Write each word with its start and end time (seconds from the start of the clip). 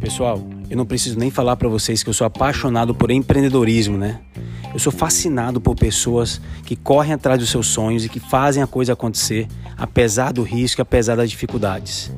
Pessoal, 0.00 0.40
eu 0.70 0.76
não 0.76 0.86
preciso 0.86 1.18
nem 1.18 1.30
falar 1.30 1.56
para 1.56 1.68
vocês 1.68 2.02
que 2.02 2.08
eu 2.08 2.14
sou 2.14 2.26
apaixonado 2.26 2.94
por 2.94 3.10
empreendedorismo, 3.10 3.96
né? 3.96 4.20
Eu 4.72 4.78
sou 4.78 4.92
fascinado 4.92 5.60
por 5.60 5.76
pessoas 5.76 6.40
que 6.64 6.74
correm 6.74 7.12
atrás 7.12 7.38
dos 7.38 7.48
seus 7.48 7.68
sonhos 7.68 8.04
e 8.04 8.08
que 8.08 8.18
fazem 8.18 8.62
a 8.62 8.66
coisa 8.66 8.92
acontecer, 8.92 9.46
apesar 9.76 10.32
do 10.32 10.42
risco, 10.42 10.82
apesar 10.82 11.16
das 11.16 11.30
dificuldades. 11.30 12.12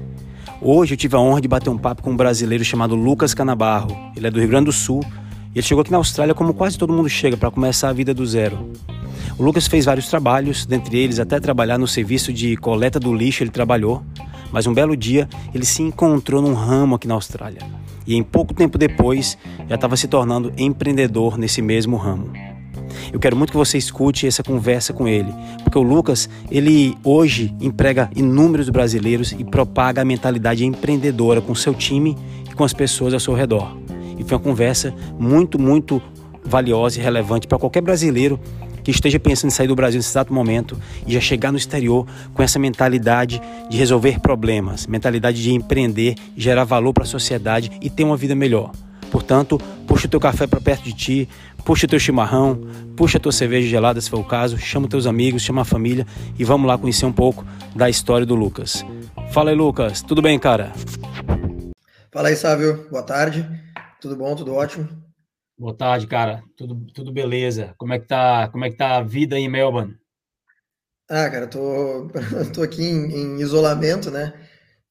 Hoje 0.60 0.94
eu 0.94 0.96
tive 0.96 1.14
a 1.14 1.20
honra 1.20 1.40
de 1.40 1.48
bater 1.48 1.68
um 1.68 1.76
papo 1.76 2.02
com 2.02 2.10
um 2.10 2.16
brasileiro 2.16 2.64
chamado 2.64 2.94
Lucas 2.94 3.34
Canabarro. 3.34 3.94
Ele 4.16 4.26
é 4.26 4.30
do 4.30 4.40
Rio 4.40 4.48
Grande 4.48 4.66
do 4.66 4.72
Sul 4.72 5.00
e 5.54 5.58
ele 5.58 5.66
chegou 5.66 5.82
aqui 5.82 5.90
na 5.90 5.98
Austrália 5.98 6.34
como 6.34 6.54
quase 6.54 6.78
todo 6.78 6.92
mundo 6.92 7.08
chega 7.08 7.36
para 7.36 7.50
começar 7.50 7.90
a 7.90 7.92
vida 7.92 8.14
do 8.14 8.26
zero. 8.26 8.72
O 9.38 9.42
Lucas 9.42 9.66
fez 9.66 9.84
vários 9.84 10.08
trabalhos, 10.08 10.64
dentre 10.64 10.98
eles 10.98 11.18
até 11.18 11.38
trabalhar 11.38 11.76
no 11.76 11.86
serviço 11.86 12.32
de 12.32 12.56
coleta 12.56 12.98
do 12.98 13.12
lixo 13.12 13.42
ele 13.42 13.50
trabalhou, 13.50 14.02
mas 14.50 14.66
um 14.66 14.72
belo 14.72 14.96
dia 14.96 15.28
ele 15.52 15.66
se 15.66 15.82
encontrou 15.82 16.40
num 16.40 16.54
ramo 16.54 16.94
aqui 16.94 17.06
na 17.06 17.14
Austrália 17.14 17.60
e 18.06 18.14
em 18.14 18.22
pouco 18.22 18.54
tempo 18.54 18.78
depois 18.78 19.36
já 19.68 19.74
estava 19.74 19.94
se 19.96 20.08
tornando 20.08 20.52
empreendedor 20.56 21.36
nesse 21.36 21.60
mesmo 21.60 21.96
ramo. 21.96 22.32
Eu 23.12 23.20
quero 23.20 23.36
muito 23.36 23.50
que 23.50 23.56
você 23.56 23.76
escute 23.76 24.26
essa 24.26 24.42
conversa 24.42 24.94
com 24.94 25.06
ele, 25.06 25.32
porque 25.62 25.78
o 25.78 25.82
Lucas, 25.82 26.30
ele 26.50 26.96
hoje 27.04 27.54
emprega 27.60 28.08
inúmeros 28.16 28.70
brasileiros 28.70 29.32
e 29.32 29.44
propaga 29.44 30.00
a 30.00 30.04
mentalidade 30.04 30.64
empreendedora 30.64 31.42
com 31.42 31.54
seu 31.54 31.74
time 31.74 32.16
e 32.50 32.54
com 32.54 32.64
as 32.64 32.72
pessoas 32.72 33.12
ao 33.12 33.20
seu 33.20 33.34
redor. 33.34 33.76
E 34.18 34.24
foi 34.24 34.38
uma 34.38 34.42
conversa 34.42 34.94
muito, 35.18 35.58
muito 35.58 36.00
valiosa 36.44 36.98
e 36.98 37.02
relevante 37.02 37.46
para 37.46 37.58
qualquer 37.58 37.82
brasileiro 37.82 38.40
que 38.86 38.92
esteja 38.92 39.18
pensando 39.18 39.50
em 39.50 39.52
sair 39.52 39.66
do 39.66 39.74
Brasil 39.74 39.98
nesse 39.98 40.10
exato 40.10 40.32
momento 40.32 40.80
e 41.04 41.12
já 41.12 41.20
chegar 41.20 41.50
no 41.50 41.58
exterior 41.58 42.06
com 42.32 42.40
essa 42.40 42.56
mentalidade 42.56 43.42
de 43.68 43.76
resolver 43.76 44.20
problemas, 44.20 44.86
mentalidade 44.86 45.42
de 45.42 45.52
empreender, 45.52 46.14
gerar 46.36 46.62
valor 46.62 46.92
para 46.92 47.02
a 47.02 47.06
sociedade 47.06 47.68
e 47.82 47.90
ter 47.90 48.04
uma 48.04 48.16
vida 48.16 48.36
melhor. 48.36 48.70
Portanto, 49.10 49.60
puxa 49.88 50.06
o 50.06 50.08
teu 50.08 50.20
café 50.20 50.46
para 50.46 50.60
perto 50.60 50.84
de 50.84 50.92
ti, 50.92 51.28
puxa 51.64 51.86
o 51.86 51.88
teu 51.88 51.98
chimarrão, 51.98 52.60
puxa 52.96 53.18
a 53.18 53.20
tua 53.20 53.32
cerveja 53.32 53.68
gelada 53.68 54.00
se 54.00 54.08
for 54.08 54.20
o 54.20 54.24
caso, 54.24 54.56
chama 54.56 54.86
teus 54.86 55.08
amigos, 55.08 55.42
chama 55.42 55.62
a 55.62 55.64
família 55.64 56.06
e 56.38 56.44
vamos 56.44 56.68
lá 56.68 56.78
conhecer 56.78 57.06
um 57.06 57.12
pouco 57.12 57.44
da 57.74 57.90
história 57.90 58.24
do 58.24 58.36
Lucas. 58.36 58.86
Fala 59.32 59.50
aí, 59.50 59.56
Lucas. 59.56 60.00
Tudo 60.00 60.22
bem, 60.22 60.38
cara? 60.38 60.72
Fala 62.12 62.28
aí, 62.28 62.36
Sávio. 62.36 62.86
Boa 62.88 63.02
tarde. 63.02 63.44
Tudo 64.00 64.14
bom? 64.14 64.36
Tudo 64.36 64.54
ótimo? 64.54 65.05
Boa 65.58 65.74
tarde, 65.74 66.06
cara. 66.06 66.42
Tudo, 66.56 66.86
tudo 66.92 67.12
beleza. 67.12 67.74
Como 67.78 67.92
é 67.92 67.98
que 67.98 68.06
tá, 68.06 68.48
como 68.48 68.64
é 68.64 68.70
que 68.70 68.76
tá 68.76 68.96
a 68.96 69.02
vida 69.02 69.38
em 69.38 69.48
Melbourne? 69.48 69.98
Ah, 71.08 71.30
cara, 71.30 71.46
tô, 71.46 72.08
tô 72.52 72.62
aqui 72.62 72.82
em, 72.82 73.14
em 73.14 73.40
isolamento, 73.40 74.10
né? 74.10 74.34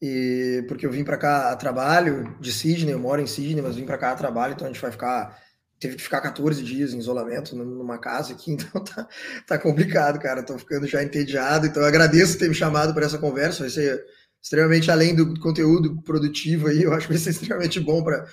E 0.02 0.64
porque 0.68 0.86
eu 0.86 0.92
vim 0.92 1.04
para 1.04 1.18
cá 1.18 1.52
a 1.52 1.56
trabalho 1.56 2.36
de 2.40 2.52
Sydney, 2.52 2.94
eu 2.94 3.00
moro 3.00 3.22
em 3.22 3.28
Sydney, 3.28 3.62
mas 3.62 3.76
vim 3.76 3.86
para 3.86 3.98
cá 3.98 4.12
a 4.12 4.16
trabalho, 4.16 4.54
então 4.54 4.68
a 4.68 4.72
gente 4.72 4.82
vai 4.82 4.92
ficar 4.92 5.40
teve 5.80 5.98
que 5.98 6.04
ficar 6.04 6.22
14 6.22 6.64
dias 6.64 6.94
em 6.94 7.00
isolamento 7.00 7.56
numa 7.56 7.98
casa 7.98 8.34
aqui, 8.34 8.52
então 8.54 8.84
tá, 8.84 9.08
tá 9.46 9.58
complicado, 9.60 10.20
cara. 10.20 10.44
Tô 10.44 10.58
ficando 10.58 10.88
já 10.88 11.04
entediado, 11.04 11.68
então 11.68 11.82
eu 11.84 11.88
agradeço 11.88 12.40
ter 12.40 12.48
me 12.48 12.56
chamado 12.56 12.94
para 12.94 13.06
essa 13.06 13.18
conversa. 13.18 13.60
Vai 13.60 13.70
ser 13.70 14.04
extremamente 14.42 14.90
além 14.92 15.16
do 15.16 15.40
conteúdo 15.40 16.02
produtivo 16.04 16.68
aí, 16.68 16.84
eu 16.84 16.94
acho 16.94 17.08
que 17.08 17.14
vai 17.14 17.22
ser 17.22 17.32
extremamente 17.32 17.80
bom 17.80 18.04
para 18.04 18.26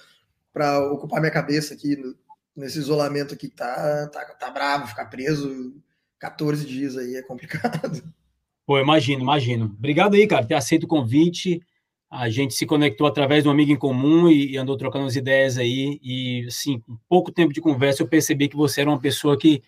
ocupar 0.90 1.20
minha 1.20 1.32
cabeça 1.32 1.74
aqui 1.74 1.96
no, 1.96 2.14
nesse 2.56 2.78
isolamento 2.78 3.34
aqui 3.34 3.48
tá, 3.48 4.08
tá, 4.08 4.24
tá 4.24 4.50
bravo, 4.50 4.86
ficar 4.86 5.06
preso 5.06 5.74
14 6.18 6.66
dias 6.66 6.96
aí 6.96 7.16
é 7.16 7.22
complicado. 7.22 8.02
Pô, 8.64 8.78
imagino, 8.78 9.22
imagino. 9.22 9.64
Obrigado 9.64 10.14
aí, 10.14 10.26
cara, 10.26 10.46
ter 10.46 10.54
aceito 10.54 10.84
o 10.84 10.88
convite. 10.88 11.60
A 12.08 12.28
gente 12.28 12.54
se 12.54 12.64
conectou 12.64 13.06
através 13.06 13.42
de 13.42 13.48
um 13.48 13.52
amigo 13.52 13.72
em 13.72 13.76
comum 13.76 14.30
e, 14.30 14.56
andou 14.56 14.76
trocando 14.76 15.06
as 15.06 15.16
ideias 15.16 15.58
aí. 15.58 15.98
E, 16.02 16.44
assim, 16.46 16.80
pouco 17.08 17.32
tempo 17.32 17.52
de 17.52 17.60
conversa, 17.60 18.02
eu 18.02 18.08
percebi 18.08 18.48
que 18.48 18.56
você 18.56 18.82
era 18.82 18.90
uma 18.90 19.00
pessoa 19.00 19.36
que, 19.36 19.62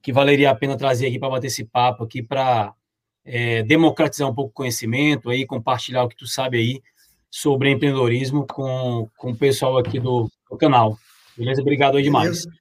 que 0.00 0.12
valeria 0.12 0.50
a 0.50 0.54
pena 0.54 0.76
trazer 0.76 1.08
aqui 1.08 1.18
para 1.18 1.30
bater 1.30 1.48
esse 1.48 1.64
papo 1.64 2.04
aqui, 2.04 2.22
para 2.22 2.72
é, 3.24 3.62
democratizar 3.64 4.28
um 4.28 4.34
pouco 4.34 4.50
o 4.50 4.54
conhecimento 4.54 5.28
aí, 5.28 5.44
compartilhar 5.44 6.04
o 6.04 6.08
que 6.08 6.16
tu 6.16 6.26
sabe 6.26 6.58
aí 6.58 6.82
sobre 7.30 7.70
empreendedorismo 7.70 8.46
com, 8.46 9.08
com 9.16 9.30
o 9.30 9.36
pessoal 9.36 9.78
aqui 9.78 10.00
do, 10.00 10.28
do 10.50 10.56
canal. 10.56 10.98
Beleza? 11.36 11.62
Obrigado 11.62 11.96
aí 11.96 12.02
demais. 12.02 12.44
Beleza. 12.44 12.60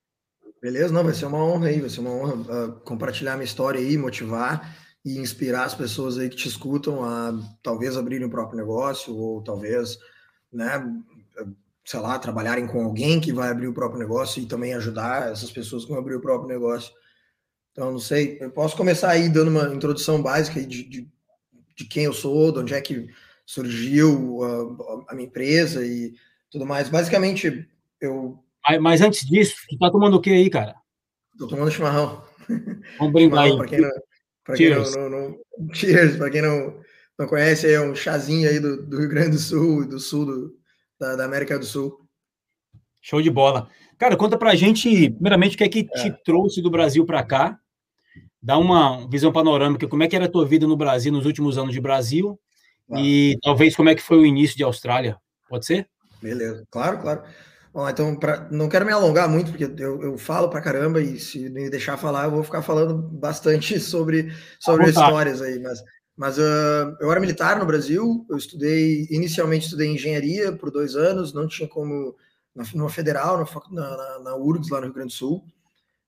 Beleza? 0.61 0.93
Não, 0.93 1.03
vai 1.03 1.13
ser 1.13 1.25
uma 1.25 1.43
honra 1.43 1.67
aí, 1.69 1.79
vai 1.79 1.89
ser 1.89 2.01
uma 2.01 2.11
honra 2.11 2.35
uh, 2.35 2.71
compartilhar 2.81 3.35
minha 3.35 3.45
história 3.45 3.79
aí, 3.79 3.97
motivar 3.97 4.75
e 5.05 5.17
inspirar 5.17 5.63
as 5.63 5.73
pessoas 5.73 6.17
aí 6.17 6.29
que 6.29 6.35
te 6.35 6.47
escutam 6.47 7.03
a 7.03 7.33
talvez 7.63 7.95
abrirem 7.95 8.27
o 8.27 8.29
próprio 8.29 8.57
negócio 8.57 9.15
ou 9.15 9.41
talvez, 9.41 9.97
né, 10.51 10.85
sei 11.85 11.99
lá, 12.01 12.19
trabalharem 12.19 12.67
com 12.67 12.83
alguém 12.83 13.21
que 13.21 13.31
vai 13.31 13.49
abrir 13.49 13.67
o 13.67 13.73
próprio 13.73 13.99
negócio 13.99 14.43
e 14.43 14.45
também 14.45 14.73
ajudar 14.73 15.31
essas 15.31 15.49
pessoas 15.49 15.85
que 15.85 15.91
vão 15.91 15.99
abrir 15.99 16.15
o 16.15 16.21
próprio 16.21 16.49
negócio. 16.49 16.91
Então, 17.71 17.91
não 17.91 17.99
sei, 17.99 18.37
eu 18.41 18.51
posso 18.51 18.75
começar 18.75 19.11
aí 19.11 19.29
dando 19.29 19.49
uma 19.49 19.73
introdução 19.73 20.21
básica 20.21 20.61
de, 20.61 20.83
de, 20.83 21.07
de 21.75 21.85
quem 21.85 22.03
eu 22.03 22.13
sou, 22.13 22.51
de 22.51 22.59
onde 22.59 22.73
é 22.73 22.81
que 22.81 23.07
surgiu 23.49 24.43
a, 24.43 25.11
a 25.11 25.15
minha 25.15 25.27
empresa 25.27 25.83
e 25.83 26.13
tudo 26.51 26.67
mais. 26.67 26.87
Basicamente, 26.87 27.67
eu 27.99 28.37
mas, 28.67 28.79
mas, 28.79 29.01
antes 29.01 29.25
disso, 29.25 29.55
tu 29.67 29.77
tá 29.79 29.89
tomando 29.89 30.17
o 30.17 30.21
que 30.21 30.29
aí, 30.29 30.49
cara? 30.49 30.75
Tô 31.37 31.47
tomando 31.47 31.71
chimarrão. 31.71 32.21
Vamos 32.99 33.13
brindar 33.13 33.45
aí. 33.45 33.57
Para 33.57 33.67
quem 33.67 33.81
não, 33.81 33.89
pra 34.43 34.55
quem 34.55 34.69
não, 34.69 34.91
não, 34.91 35.09
não, 35.09 35.73
cheers, 35.73 36.17
para 36.17 36.29
quem 36.29 36.41
não, 36.43 36.79
não 37.17 37.25
conhece, 37.25 37.73
é 37.73 37.81
um 37.81 37.95
chazinho 37.95 38.47
aí 38.47 38.59
do, 38.59 38.85
do 38.85 38.99
Rio 38.99 39.09
Grande 39.09 39.31
do 39.31 39.39
Sul 39.39 39.83
e 39.83 39.87
do 39.87 39.99
sul 39.99 40.25
do, 40.25 40.55
da, 40.99 41.15
da, 41.15 41.25
América 41.25 41.57
do 41.57 41.65
Sul. 41.65 42.05
Show 43.01 43.21
de 43.21 43.31
bola. 43.31 43.67
Cara, 43.97 44.15
conta 44.15 44.37
pra 44.37 44.55
gente, 44.55 45.09
primeiramente, 45.09 45.55
o 45.55 45.57
que 45.57 45.63
é 45.63 45.69
que 45.69 45.87
é. 45.91 46.03
te 46.03 46.23
trouxe 46.23 46.61
do 46.61 46.69
Brasil 46.69 47.05
para 47.05 47.23
cá? 47.23 47.57
Dá 48.41 48.57
uma 48.57 49.09
visão 49.09 49.31
panorâmica, 49.31 49.87
como 49.87 50.03
é 50.03 50.07
que 50.07 50.15
era 50.15 50.25
a 50.25 50.31
tua 50.31 50.45
vida 50.45 50.67
no 50.67 50.77
Brasil 50.77 51.11
nos 51.11 51.25
últimos 51.25 51.57
anos 51.57 51.73
de 51.73 51.81
Brasil 51.81 52.39
ah. 52.91 52.99
e 52.99 53.37
talvez 53.41 53.75
como 53.75 53.89
é 53.89 53.95
que 53.95 54.01
foi 54.01 54.17
o 54.17 54.25
início 54.25 54.57
de 54.57 54.63
Austrália. 54.63 55.17
Pode 55.47 55.65
ser? 55.65 55.87
Beleza, 56.21 56.65
claro, 56.69 56.99
claro. 56.99 57.23
Bom, 57.71 57.87
então, 57.87 58.15
pra, 58.15 58.47
não 58.51 58.67
quero 58.67 58.85
me 58.85 58.91
alongar 58.91 59.29
muito, 59.29 59.51
porque 59.51 59.81
eu, 59.81 60.01
eu 60.01 60.17
falo 60.17 60.49
pra 60.49 60.61
caramba 60.61 61.01
e 61.01 61.19
se 61.19 61.49
me 61.49 61.69
deixar 61.69 61.97
falar, 61.97 62.25
eu 62.25 62.31
vou 62.31 62.43
ficar 62.43 62.61
falando 62.61 62.95
bastante 62.95 63.79
sobre, 63.79 64.33
sobre 64.59 64.89
histórias 64.89 65.41
aí. 65.41 65.59
Mas, 65.59 65.79
mas 66.17 66.37
uh, 66.37 66.97
eu 66.99 67.11
era 67.11 67.19
militar 67.19 67.59
no 67.59 67.65
Brasil, 67.65 68.25
eu 68.29 68.37
estudei, 68.37 69.07
inicialmente 69.11 69.65
estudei 69.65 69.87
engenharia 69.87 70.51
por 70.51 70.71
dois 70.71 70.95
anos, 70.95 71.33
não 71.33 71.47
tinha 71.47 71.69
como, 71.69 72.15
na, 72.55 72.63
numa 72.73 72.89
federal, 72.89 73.37
na, 73.71 73.97
na, 73.97 74.19
na 74.19 74.35
URGS, 74.35 74.69
lá 74.69 74.79
no 74.79 74.85
Rio 74.85 74.95
Grande 74.95 75.13
do 75.13 75.17
Sul, 75.17 75.45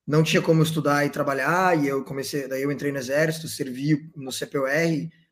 não 0.05 0.23
tinha 0.23 0.41
como 0.41 0.63
estudar 0.63 1.05
e 1.05 1.09
trabalhar, 1.09 1.77
e 1.77 1.87
eu 1.87 2.03
comecei, 2.03 2.47
daí 2.47 2.63
eu 2.63 2.71
entrei 2.71 2.91
no 2.91 2.97
exército, 2.97 3.47
servi 3.47 4.11
no 4.15 4.31
CPOR, 4.31 4.67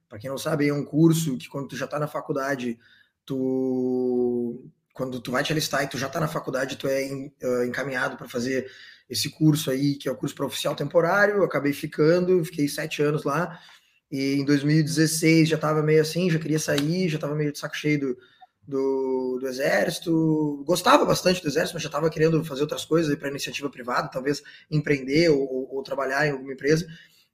para 0.09 0.20
quem 0.20 0.30
não 0.30 0.38
sabe, 0.38 0.68
é 0.68 0.74
um 0.74 0.84
curso 0.84 1.38
que 1.38 1.47
quando 1.47 1.68
tu 1.68 1.78
já 1.78 1.86
está 1.86 2.00
na 2.00 2.08
faculdade, 2.08 2.78
tu 3.25 4.70
quando 4.92 5.22
tu 5.22 5.31
vai 5.31 5.44
te 5.44 5.53
alistar 5.53 5.84
e 5.84 5.88
tu 5.88 5.97
já 5.97 6.08
está 6.08 6.20
na 6.20 6.28
faculdade, 6.28 6.75
tu 6.75 6.86
é 6.86 7.08
encaminhado 7.66 8.18
para 8.18 8.28
fazer 8.28 8.70
esse 9.09 9.30
curso 9.30 9.72
aí, 9.72 9.96
que 9.96 10.09
é 10.09 10.12
o 10.12 10.16
curso 10.16 10.36
para 10.36 10.46
oficial 10.46 10.75
temporário, 10.75 11.38
eu 11.38 11.44
acabei 11.44 11.72
ficando, 11.72 12.44
fiquei 12.44 12.68
sete 12.68 13.02
anos 13.02 13.24
lá, 13.24 13.58
e 14.12 14.34
em 14.34 14.44
2016 14.44 15.47
já 15.47 15.56
estava 15.56 15.81
meio 15.81 16.02
assim, 16.02 16.30
já 16.30 16.38
queria 16.38 16.59
sair, 16.59 17.08
já 17.08 17.16
estava 17.16 17.34
meio 17.34 17.52
de 17.53 17.59
saco 17.59 17.78
cheio 17.78 18.00
do, 18.00 18.18
do, 18.68 19.38
do, 19.40 19.47
exército, 19.47 20.64
gostava 20.68 21.06
bastante 21.06 21.41
do 21.41 21.47
exército, 21.47 21.76
mas 21.76 21.84
já 21.84 21.90
estava 21.90 22.09
querendo 22.09 22.44
fazer 22.44 22.64
outras 22.64 22.84
coisas 22.84 23.16
para 23.16 23.30
iniciativa 23.30 23.70
privada, 23.70 24.09
talvez 24.09 24.44
empreender 24.70 25.30
ou, 25.30 25.74
ou 25.74 25.81
trabalhar 25.81 26.28
em 26.28 26.31
alguma 26.31 26.53
empresa, 26.53 26.86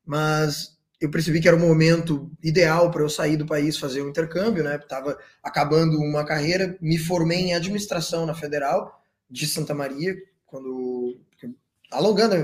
mas 0.06 0.75
eu 1.00 1.11
percebi 1.11 1.41
que 1.41 1.47
era 1.47 1.57
o 1.57 1.59
momento 1.59 2.31
ideal 2.41 2.89
para 2.89 3.01
eu 3.01 3.09
sair 3.09 3.38
do 3.38 3.45
país, 3.45 3.77
fazer 3.77 4.01
um 4.01 4.09
intercâmbio, 4.09 4.63
né? 4.63 4.75
Estava 4.75 5.18
acabando 5.44 5.97
uma 6.00 6.25
carreira, 6.25 6.77
me 6.81 6.97
formei 6.97 7.39
em 7.39 7.53
administração 7.53 8.25
na 8.25 8.33
Federal 8.33 9.01
de 9.30 9.45
Santa 9.47 9.74
Maria, 9.74 10.15
quando 10.45 11.19
alongando, 11.92 12.36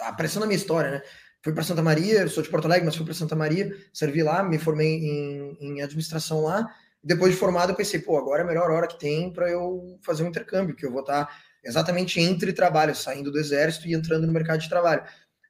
apressando 0.00 0.44
a 0.44 0.48
minha 0.48 0.56
história, 0.56 0.90
né? 0.90 1.02
Fui 1.42 1.52
para 1.52 1.64
Santa 1.64 1.82
Maria, 1.82 2.28
sou 2.28 2.42
de 2.42 2.48
Porto 2.48 2.66
Alegre, 2.66 2.86
mas 2.86 2.94
fui 2.94 3.04
para 3.04 3.14
Santa 3.14 3.34
Maria, 3.34 3.76
servi 3.92 4.22
lá, 4.22 4.44
me 4.44 4.58
formei 4.58 4.94
em, 4.94 5.56
em 5.60 5.82
administração 5.82 6.42
lá. 6.42 6.72
Depois 7.02 7.32
de 7.32 7.38
formado, 7.38 7.72
eu 7.72 7.76
pensei, 7.76 7.98
pô, 7.98 8.16
agora 8.16 8.42
é 8.42 8.44
a 8.44 8.46
melhor 8.46 8.70
hora 8.70 8.86
que 8.86 8.98
tem 8.98 9.32
para 9.32 9.50
eu 9.50 9.98
fazer 10.02 10.22
um 10.22 10.28
intercâmbio, 10.28 10.76
que 10.76 10.86
eu 10.86 10.92
vou 10.92 11.00
estar 11.00 11.26
tá 11.26 11.32
exatamente 11.64 12.20
entre 12.20 12.52
trabalhos, 12.52 13.02
saindo 13.02 13.30
do 13.30 13.40
exército 13.40 13.88
e 13.88 13.94
entrando 13.94 14.24
no 14.24 14.32
mercado 14.32 14.60
de 14.60 14.68
trabalho. 14.68 15.02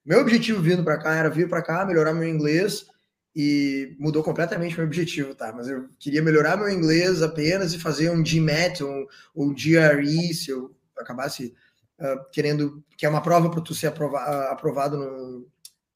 Meu 0.04 0.20
objetivo 0.20 0.60
vindo 0.60 0.82
para 0.82 0.99
cá 0.99 1.14
era 1.14 1.31
vir 1.31 1.49
para 1.49 1.62
cá, 1.62 1.84
melhorar 1.84 2.12
meu 2.12 2.28
inglês 2.28 2.87
e 3.34 3.96
mudou 3.99 4.22
completamente 4.22 4.76
meu 4.76 4.84
objetivo, 4.84 5.34
tá? 5.34 5.52
Mas 5.52 5.69
eu 5.69 5.88
queria 5.99 6.20
melhorar 6.20 6.56
meu 6.56 6.69
inglês 6.69 7.22
apenas 7.22 7.72
e 7.72 7.78
fazer 7.78 8.10
um 8.10 8.22
GMAT 8.22 8.82
ou 8.82 9.08
um, 9.34 9.54
GRE, 9.54 10.34
se 10.34 10.50
eu 10.50 10.75
acabasse 10.99 11.54
uh, 12.00 12.31
querendo, 12.32 12.84
que 12.96 13.06
é 13.06 13.08
uma 13.08 13.22
prova 13.22 13.49
para 13.49 13.60
tu 13.60 13.75
ser 13.75 13.87
aprova 13.87 14.19
uh, 14.19 14.52
aprovado 14.52 14.96
no, 14.96 15.46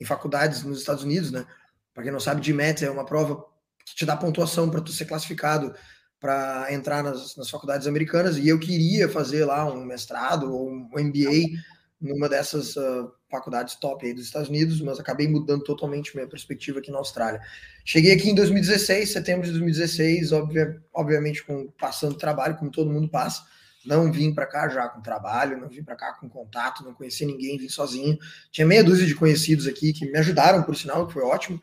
em 0.00 0.04
faculdades 0.04 0.62
nos 0.62 0.78
Estados 0.78 1.02
Unidos, 1.02 1.32
né? 1.32 1.44
Para 1.92 2.04
quem 2.04 2.12
não 2.12 2.20
sabe, 2.20 2.40
GMAT 2.40 2.82
é 2.84 2.90
uma 2.90 3.04
prova 3.04 3.44
que 3.84 3.94
te 3.94 4.06
dá 4.06 4.16
pontuação 4.16 4.70
para 4.70 4.80
tu 4.80 4.92
ser 4.92 5.06
classificado 5.06 5.74
para 6.20 6.72
entrar 6.72 7.02
nas, 7.02 7.36
nas 7.36 7.50
faculdades 7.50 7.86
americanas, 7.86 8.38
e 8.38 8.48
eu 8.48 8.58
queria 8.58 9.08
fazer 9.08 9.44
lá 9.44 9.66
um 9.66 9.84
mestrado 9.84 10.52
ou 10.52 10.70
um 10.70 10.88
MBA 10.96 11.60
numa 12.00 12.28
dessas 12.28 12.76
uh, 12.76 13.10
faculdades 13.30 13.76
top 13.76 14.06
aí 14.06 14.12
dos 14.12 14.24
Estados 14.24 14.48
Unidos, 14.48 14.80
mas 14.80 15.00
acabei 15.00 15.26
mudando 15.26 15.64
totalmente 15.64 16.14
minha 16.14 16.28
perspectiva 16.28 16.78
aqui 16.78 16.90
na 16.90 16.98
Austrália. 16.98 17.40
Cheguei 17.84 18.12
aqui 18.12 18.30
em 18.30 18.34
2016, 18.34 19.12
setembro 19.12 19.46
de 19.46 19.52
2016, 19.52 20.32
obvia, 20.32 20.82
obviamente 20.92 21.42
com 21.44 21.68
passando 21.78 22.16
trabalho, 22.16 22.56
como 22.56 22.70
todo 22.70 22.90
mundo 22.90 23.08
passa. 23.08 23.44
Não 23.84 24.10
vim 24.10 24.34
para 24.34 24.46
cá 24.46 24.68
já 24.68 24.88
com 24.88 25.00
trabalho, 25.00 25.58
não 25.58 25.68
vim 25.68 25.82
para 25.82 25.94
cá 25.94 26.12
com 26.14 26.28
contato, 26.28 26.84
não 26.84 26.92
conheci 26.92 27.24
ninguém, 27.24 27.56
vim 27.56 27.68
sozinho. 27.68 28.18
Tinha 28.50 28.66
meia 28.66 28.82
dúzia 28.82 29.06
de 29.06 29.14
conhecidos 29.14 29.66
aqui 29.66 29.92
que 29.92 30.10
me 30.10 30.18
ajudaram, 30.18 30.62
por 30.64 30.76
sinal, 30.76 31.06
que 31.06 31.12
foi 31.12 31.22
ótimo, 31.22 31.60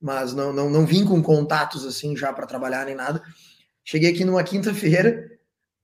mas 0.00 0.32
não, 0.32 0.52
não, 0.52 0.70
não 0.70 0.86
vim 0.86 1.04
com 1.04 1.22
contatos 1.22 1.84
assim 1.84 2.16
já 2.16 2.32
para 2.32 2.46
trabalhar 2.46 2.86
nem 2.86 2.94
nada. 2.94 3.22
Cheguei 3.84 4.10
aqui 4.10 4.24
numa 4.24 4.42
quinta-feira, 4.42 5.30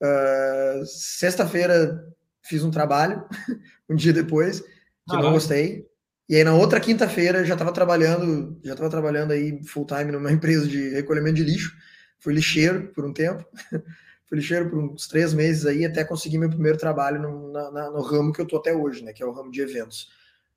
uh, 0.03 0.87
sexta-feira 0.87 2.12
fiz 2.43 2.65
um 2.65 2.71
trabalho, 2.71 3.25
um 3.89 3.95
dia 3.95 4.13
depois, 4.13 4.61
que 4.61 5.17
não 5.17 5.33
gostei. 5.33 5.87
E 6.29 6.37
aí 6.37 6.45
na 6.45 6.55
outra 6.55 6.81
quinta-feira 6.81 7.45
já 7.45 7.55
estava 7.55 7.73
trabalhando, 7.73 8.59
já 8.65 8.73
estava 8.73 8.91
trabalhando 8.91 9.33
aí 9.33 9.63
full 9.65 9.87
time 9.87 10.11
numa 10.13 10.31
empresa 10.33 10.67
de 10.67 10.91
recolhimento 10.91 11.37
de 11.37 11.45
lixo. 11.45 11.77
Fui 12.19 12.33
lixeiro 12.33 12.89
por 12.95 13.05
um 13.05 13.13
tempo. 13.13 13.45
Fui 14.27 14.39
lixeiro 14.39 14.71
por 14.71 14.79
uns 14.79 15.07
três 15.07 15.35
meses 15.35 15.67
aí 15.67 15.85
até 15.85 16.05
conseguir 16.05 16.39
meu 16.39 16.49
primeiro 16.49 16.79
trabalho 16.79 17.21
no, 17.21 17.53
na, 17.53 17.91
no 17.91 18.01
ramo 18.01 18.33
que 18.33 18.41
eu 18.41 18.47
tô 18.47 18.57
até 18.57 18.75
hoje, 18.75 19.05
né? 19.05 19.13
Que 19.13 19.23
é 19.23 19.27
o 19.27 19.33
ramo 19.33 19.51
de 19.51 19.61
eventos. 19.61 20.11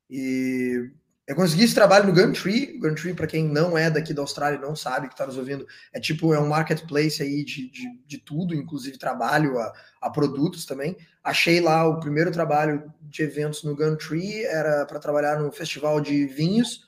E 0.08 0.90
eu 1.26 1.34
consegui 1.34 1.64
esse 1.64 1.74
trabalho 1.74 2.06
no 2.06 2.12
Gumtree. 2.12 2.78
Gumtree, 2.78 3.12
para 3.12 3.26
quem 3.26 3.48
não 3.48 3.76
é 3.76 3.90
daqui 3.90 4.14
da 4.14 4.22
Austrália 4.22 4.58
e 4.58 4.60
não 4.60 4.76
sabe 4.76 5.08
que 5.08 5.14
está 5.14 5.26
nos 5.26 5.36
ouvindo, 5.36 5.66
é 5.92 5.98
tipo 5.98 6.32
é 6.32 6.38
um 6.38 6.48
marketplace 6.48 7.20
aí 7.20 7.44
de, 7.44 7.68
de, 7.68 7.98
de 8.06 8.18
tudo, 8.18 8.54
inclusive 8.54 8.96
trabalho 8.96 9.58
a, 9.58 9.72
a, 10.00 10.08
produtos 10.08 10.64
também. 10.64 10.96
Achei 11.24 11.60
lá 11.60 11.84
o 11.84 11.98
primeiro 11.98 12.30
trabalho 12.30 12.92
de 13.02 13.22
eventos 13.22 13.64
no 13.64 13.74
Gumtree, 13.74 14.44
era 14.44 14.86
para 14.86 15.00
trabalhar 15.00 15.40
no 15.40 15.50
festival 15.50 16.00
de 16.00 16.26
vinhos 16.26 16.86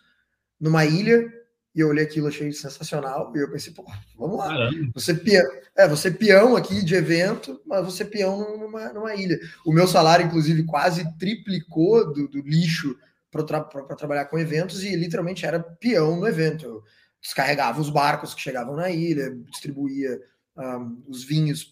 numa 0.60 0.84
ilha. 0.84 1.32
E 1.74 1.80
eu 1.80 1.88
olhei 1.88 2.04
aquilo, 2.04 2.28
achei 2.28 2.52
sensacional. 2.52 3.32
E 3.36 3.40
eu 3.40 3.50
pensei, 3.50 3.72
pô, 3.72 3.84
vamos 4.16 4.38
lá. 4.38 4.52
Você 4.94 5.14
peão, 5.14 5.44
é, 5.76 5.86
você 5.86 6.10
peão 6.10 6.56
aqui 6.56 6.84
de 6.84 6.94
evento, 6.94 7.60
mas 7.66 7.84
você 7.84 8.04
peão 8.04 8.56
numa, 8.56 8.92
numa 8.92 9.14
ilha. 9.14 9.38
O 9.64 9.72
meu 9.72 9.86
salário, 9.86 10.26
inclusive, 10.26 10.64
quase 10.64 11.08
triplicou 11.18 12.12
do, 12.12 12.28
do 12.28 12.40
lixo 12.40 12.96
para 13.30 13.44
tra 13.44 13.60
trabalhar 13.96 14.26
com 14.26 14.38
eventos 14.38 14.82
e 14.82 14.94
literalmente 14.96 15.44
era 15.44 15.60
peão 15.60 16.16
no 16.16 16.26
evento. 16.26 16.64
Eu 16.64 16.82
descarregava 17.20 17.80
os 17.80 17.90
barcos 17.90 18.34
que 18.34 18.40
chegavam 18.40 18.76
na 18.76 18.90
ilha, 18.90 19.34
distribuía 19.50 20.20
um, 20.56 21.02
os 21.06 21.24
vinhos 21.24 21.64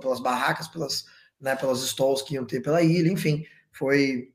pelas 0.00 0.20
barracas, 0.20 0.68
pelas, 0.68 1.04
né, 1.40 1.54
pelas 1.56 1.82
stalls 1.82 2.22
que 2.22 2.34
iam 2.34 2.44
ter 2.44 2.60
pela 2.60 2.82
ilha, 2.82 3.10
enfim, 3.10 3.44
foi, 3.72 4.32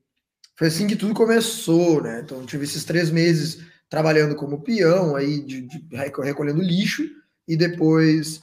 foi 0.56 0.68
assim 0.68 0.88
que 0.88 0.96
tudo 0.96 1.14
começou, 1.14 2.02
né? 2.02 2.22
Então 2.24 2.46
tive 2.46 2.64
esses 2.64 2.84
três 2.84 3.10
meses 3.10 3.64
trabalhando 3.90 4.36
como 4.36 4.62
peão 4.62 5.16
aí, 5.16 5.42
de, 5.42 5.62
de 5.62 5.86
recolhendo 5.92 6.62
lixo, 6.62 7.04
e 7.48 7.58
depois 7.58 8.40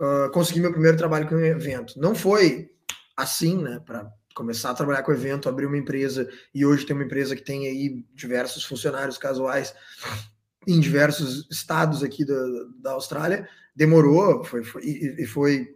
uh, 0.00 0.30
consegui 0.32 0.60
meu 0.60 0.70
primeiro 0.70 0.96
trabalho 0.96 1.28
com 1.28 1.38
evento. 1.38 1.98
Não 1.98 2.14
foi 2.14 2.70
assim, 3.16 3.60
né? 3.60 3.80
Para 3.84 4.10
começar 4.34 4.70
a 4.70 4.74
trabalhar 4.74 5.02
com 5.02 5.12
evento, 5.12 5.48
abrir 5.48 5.66
uma 5.66 5.78
empresa 5.78 6.28
e 6.52 6.66
hoje 6.66 6.84
tem 6.84 6.94
uma 6.94 7.04
empresa 7.04 7.36
que 7.36 7.42
tem 7.42 7.66
aí 7.66 8.04
diversos 8.12 8.64
funcionários 8.64 9.16
casuais 9.16 9.74
em 10.66 10.80
diversos 10.80 11.48
estados 11.50 12.02
aqui 12.02 12.24
da, 12.24 12.44
da 12.80 12.92
Austrália. 12.92 13.48
Demorou, 13.74 14.44
foi, 14.44 14.64
foi 14.64 14.82
e 14.84 15.26
foi 15.26 15.74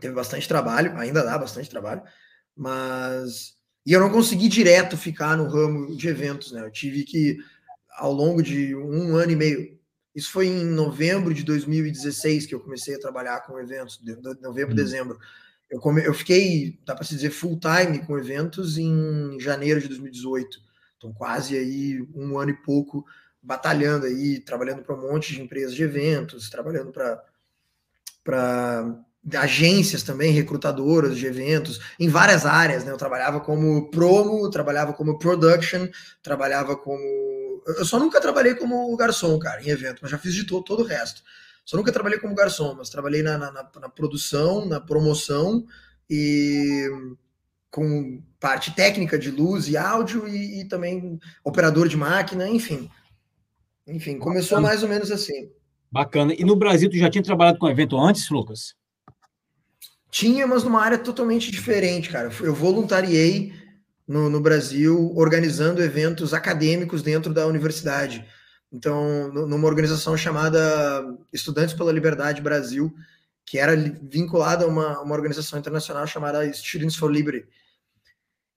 teve 0.00 0.14
bastante 0.14 0.48
trabalho, 0.48 0.98
ainda 0.98 1.22
dá 1.22 1.38
bastante 1.38 1.70
trabalho, 1.70 2.02
mas 2.56 3.54
e 3.84 3.92
eu 3.92 4.00
não 4.00 4.10
consegui 4.10 4.48
direto 4.48 4.96
ficar 4.96 5.36
no 5.36 5.48
ramo 5.48 5.96
de 5.96 6.08
eventos, 6.08 6.52
né? 6.52 6.60
Eu 6.64 6.70
tive 6.70 7.04
que 7.04 7.38
ao 7.96 8.12
longo 8.12 8.42
de 8.42 8.74
um 8.74 9.16
ano 9.16 9.32
e 9.32 9.36
meio. 9.36 9.78
Isso 10.14 10.30
foi 10.30 10.46
em 10.46 10.64
novembro 10.64 11.32
de 11.32 11.42
2016 11.42 12.46
que 12.46 12.54
eu 12.54 12.60
comecei 12.60 12.94
a 12.94 13.00
trabalhar 13.00 13.40
com 13.40 13.58
eventos, 13.58 13.98
de 13.98 14.14
novembro, 14.40 14.72
hum. 14.72 14.76
dezembro. 14.76 15.18
Eu, 15.72 15.80
come, 15.80 16.04
eu 16.04 16.12
fiquei, 16.12 16.78
dá 16.84 16.94
para 16.94 17.02
se 17.02 17.14
dizer, 17.14 17.30
full 17.30 17.58
time 17.58 18.04
com 18.04 18.18
eventos 18.18 18.76
em 18.76 19.40
janeiro 19.40 19.80
de 19.80 19.88
2018. 19.88 20.60
Então, 20.98 21.14
quase 21.14 21.56
aí 21.56 22.06
um 22.14 22.38
ano 22.38 22.50
e 22.50 22.62
pouco 22.62 23.06
batalhando 23.42 24.04
aí, 24.04 24.38
trabalhando 24.38 24.82
para 24.82 24.94
um 24.94 25.00
monte 25.00 25.32
de 25.32 25.40
empresas 25.40 25.74
de 25.74 25.82
eventos, 25.82 26.50
trabalhando 26.50 26.92
para 26.92 27.24
agências 29.34 30.02
também, 30.02 30.30
recrutadoras 30.30 31.16
de 31.16 31.24
eventos, 31.24 31.80
em 31.98 32.06
várias 32.06 32.44
áreas, 32.44 32.84
né? 32.84 32.92
Eu 32.92 32.98
trabalhava 32.98 33.40
como 33.40 33.90
promo, 33.90 34.50
trabalhava 34.50 34.92
como 34.92 35.18
production, 35.18 35.88
trabalhava 36.22 36.76
como. 36.76 37.62
Eu 37.78 37.86
só 37.86 37.98
nunca 37.98 38.20
trabalhei 38.20 38.54
como 38.54 38.94
garçom, 38.94 39.38
cara, 39.38 39.62
em 39.62 39.70
evento, 39.70 40.00
mas 40.02 40.10
já 40.10 40.18
fiz 40.18 40.34
de 40.34 40.44
todo, 40.44 40.62
todo 40.62 40.80
o 40.82 40.86
resto. 40.86 41.22
Só 41.64 41.76
nunca 41.76 41.92
trabalhei 41.92 42.18
como 42.18 42.34
garçom, 42.34 42.74
mas 42.74 42.90
trabalhei 42.90 43.22
na, 43.22 43.38
na, 43.38 43.52
na 43.52 43.88
produção, 43.88 44.66
na 44.66 44.80
promoção 44.80 45.64
e 46.10 46.88
com 47.70 48.22
parte 48.38 48.74
técnica 48.74 49.18
de 49.18 49.30
luz 49.30 49.66
e 49.68 49.76
áudio 49.76 50.28
e, 50.28 50.60
e, 50.60 50.64
também 50.66 51.18
operador 51.42 51.88
de 51.88 51.96
máquina, 51.96 52.48
enfim. 52.48 52.90
Enfim, 53.86 54.18
começou 54.18 54.58
Bacana. 54.58 54.68
mais 54.68 54.82
ou 54.82 54.88
menos 54.88 55.10
assim. 55.10 55.50
Bacana. 55.90 56.34
E 56.34 56.44
no 56.44 56.54
Brasil, 56.54 56.90
tu 56.90 56.96
já 56.96 57.08
tinha 57.08 57.24
trabalhado 57.24 57.58
com 57.58 57.68
evento 57.68 57.98
antes, 57.98 58.28
Lucas? 58.28 58.74
Tinha, 60.10 60.46
mas 60.46 60.64
numa 60.64 60.82
área 60.82 60.98
totalmente 60.98 61.50
diferente, 61.50 62.10
cara. 62.10 62.30
Eu 62.42 62.54
voluntariei 62.54 63.54
no, 64.06 64.28
no 64.28 64.40
Brasil 64.40 65.12
organizando 65.16 65.82
eventos 65.82 66.34
acadêmicos 66.34 67.02
dentro 67.02 67.32
da 67.32 67.46
universidade. 67.46 68.26
Então, 68.72 69.30
numa 69.32 69.68
organização 69.68 70.16
chamada 70.16 70.58
Estudantes 71.30 71.74
pela 71.74 71.92
Liberdade 71.92 72.40
Brasil, 72.40 72.92
que 73.44 73.58
era 73.58 73.76
vinculada 73.76 74.64
a 74.64 74.68
uma, 74.68 75.00
uma 75.00 75.14
organização 75.14 75.58
internacional 75.58 76.06
chamada 76.06 76.50
Students 76.52 76.96
for 76.96 77.10
Liberty. 77.10 77.46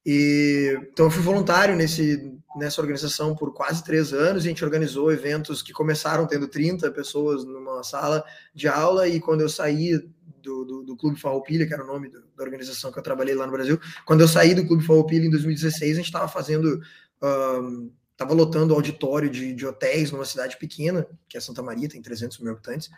E, 0.06 0.78
então, 0.92 1.08
eu 1.08 1.12
fui 1.12 1.22
voluntário 1.22 1.76
nesse, 1.76 2.32
nessa 2.56 2.80
organização 2.80 3.36
por 3.36 3.54
quase 3.54 3.84
três 3.84 4.14
anos. 4.14 4.46
E 4.46 4.48
a 4.48 4.50
gente 4.52 4.64
organizou 4.64 5.12
eventos 5.12 5.62
que 5.62 5.74
começaram 5.74 6.26
tendo 6.26 6.48
30 6.48 6.90
pessoas 6.92 7.44
numa 7.44 7.84
sala 7.84 8.24
de 8.54 8.70
aula. 8.70 9.10
E 9.10 9.20
quando 9.20 9.42
eu 9.42 9.50
saí 9.50 9.98
do, 10.42 10.64
do, 10.64 10.84
do 10.84 10.96
Clube 10.96 11.20
Farroupilha, 11.20 11.68
que 11.68 11.74
era 11.74 11.84
o 11.84 11.88
nome 11.88 12.10
da 12.10 12.44
organização 12.44 12.92
que 12.92 13.00
eu 13.00 13.04
trabalhei 13.04 13.36
lá 13.36 13.46
no 13.46 13.52
Brasil, 13.52 13.78
quando 14.06 14.22
eu 14.22 14.28
saí 14.30 14.56
do 14.56 14.66
Clube 14.66 14.86
Farroupilha 14.86 15.26
em 15.26 15.32
2016, 15.32 15.92
a 15.92 15.96
gente 15.96 16.06
estava 16.06 16.28
fazendo. 16.30 16.80
Um, 17.22 17.92
estava 18.16 18.34
lotando 18.34 18.74
auditório 18.74 19.30
de, 19.30 19.54
de, 19.54 19.66
hotéis 19.66 20.10
numa 20.10 20.26
cidade 20.26 20.58
pequena, 20.58 21.06
que 21.28 21.38
é 21.38 21.42
Santa 21.42 21.62
Maria, 21.62 21.90
tem 21.90 22.02
300 22.02 22.40
mil 22.40 22.54
habitantes, 22.54 22.90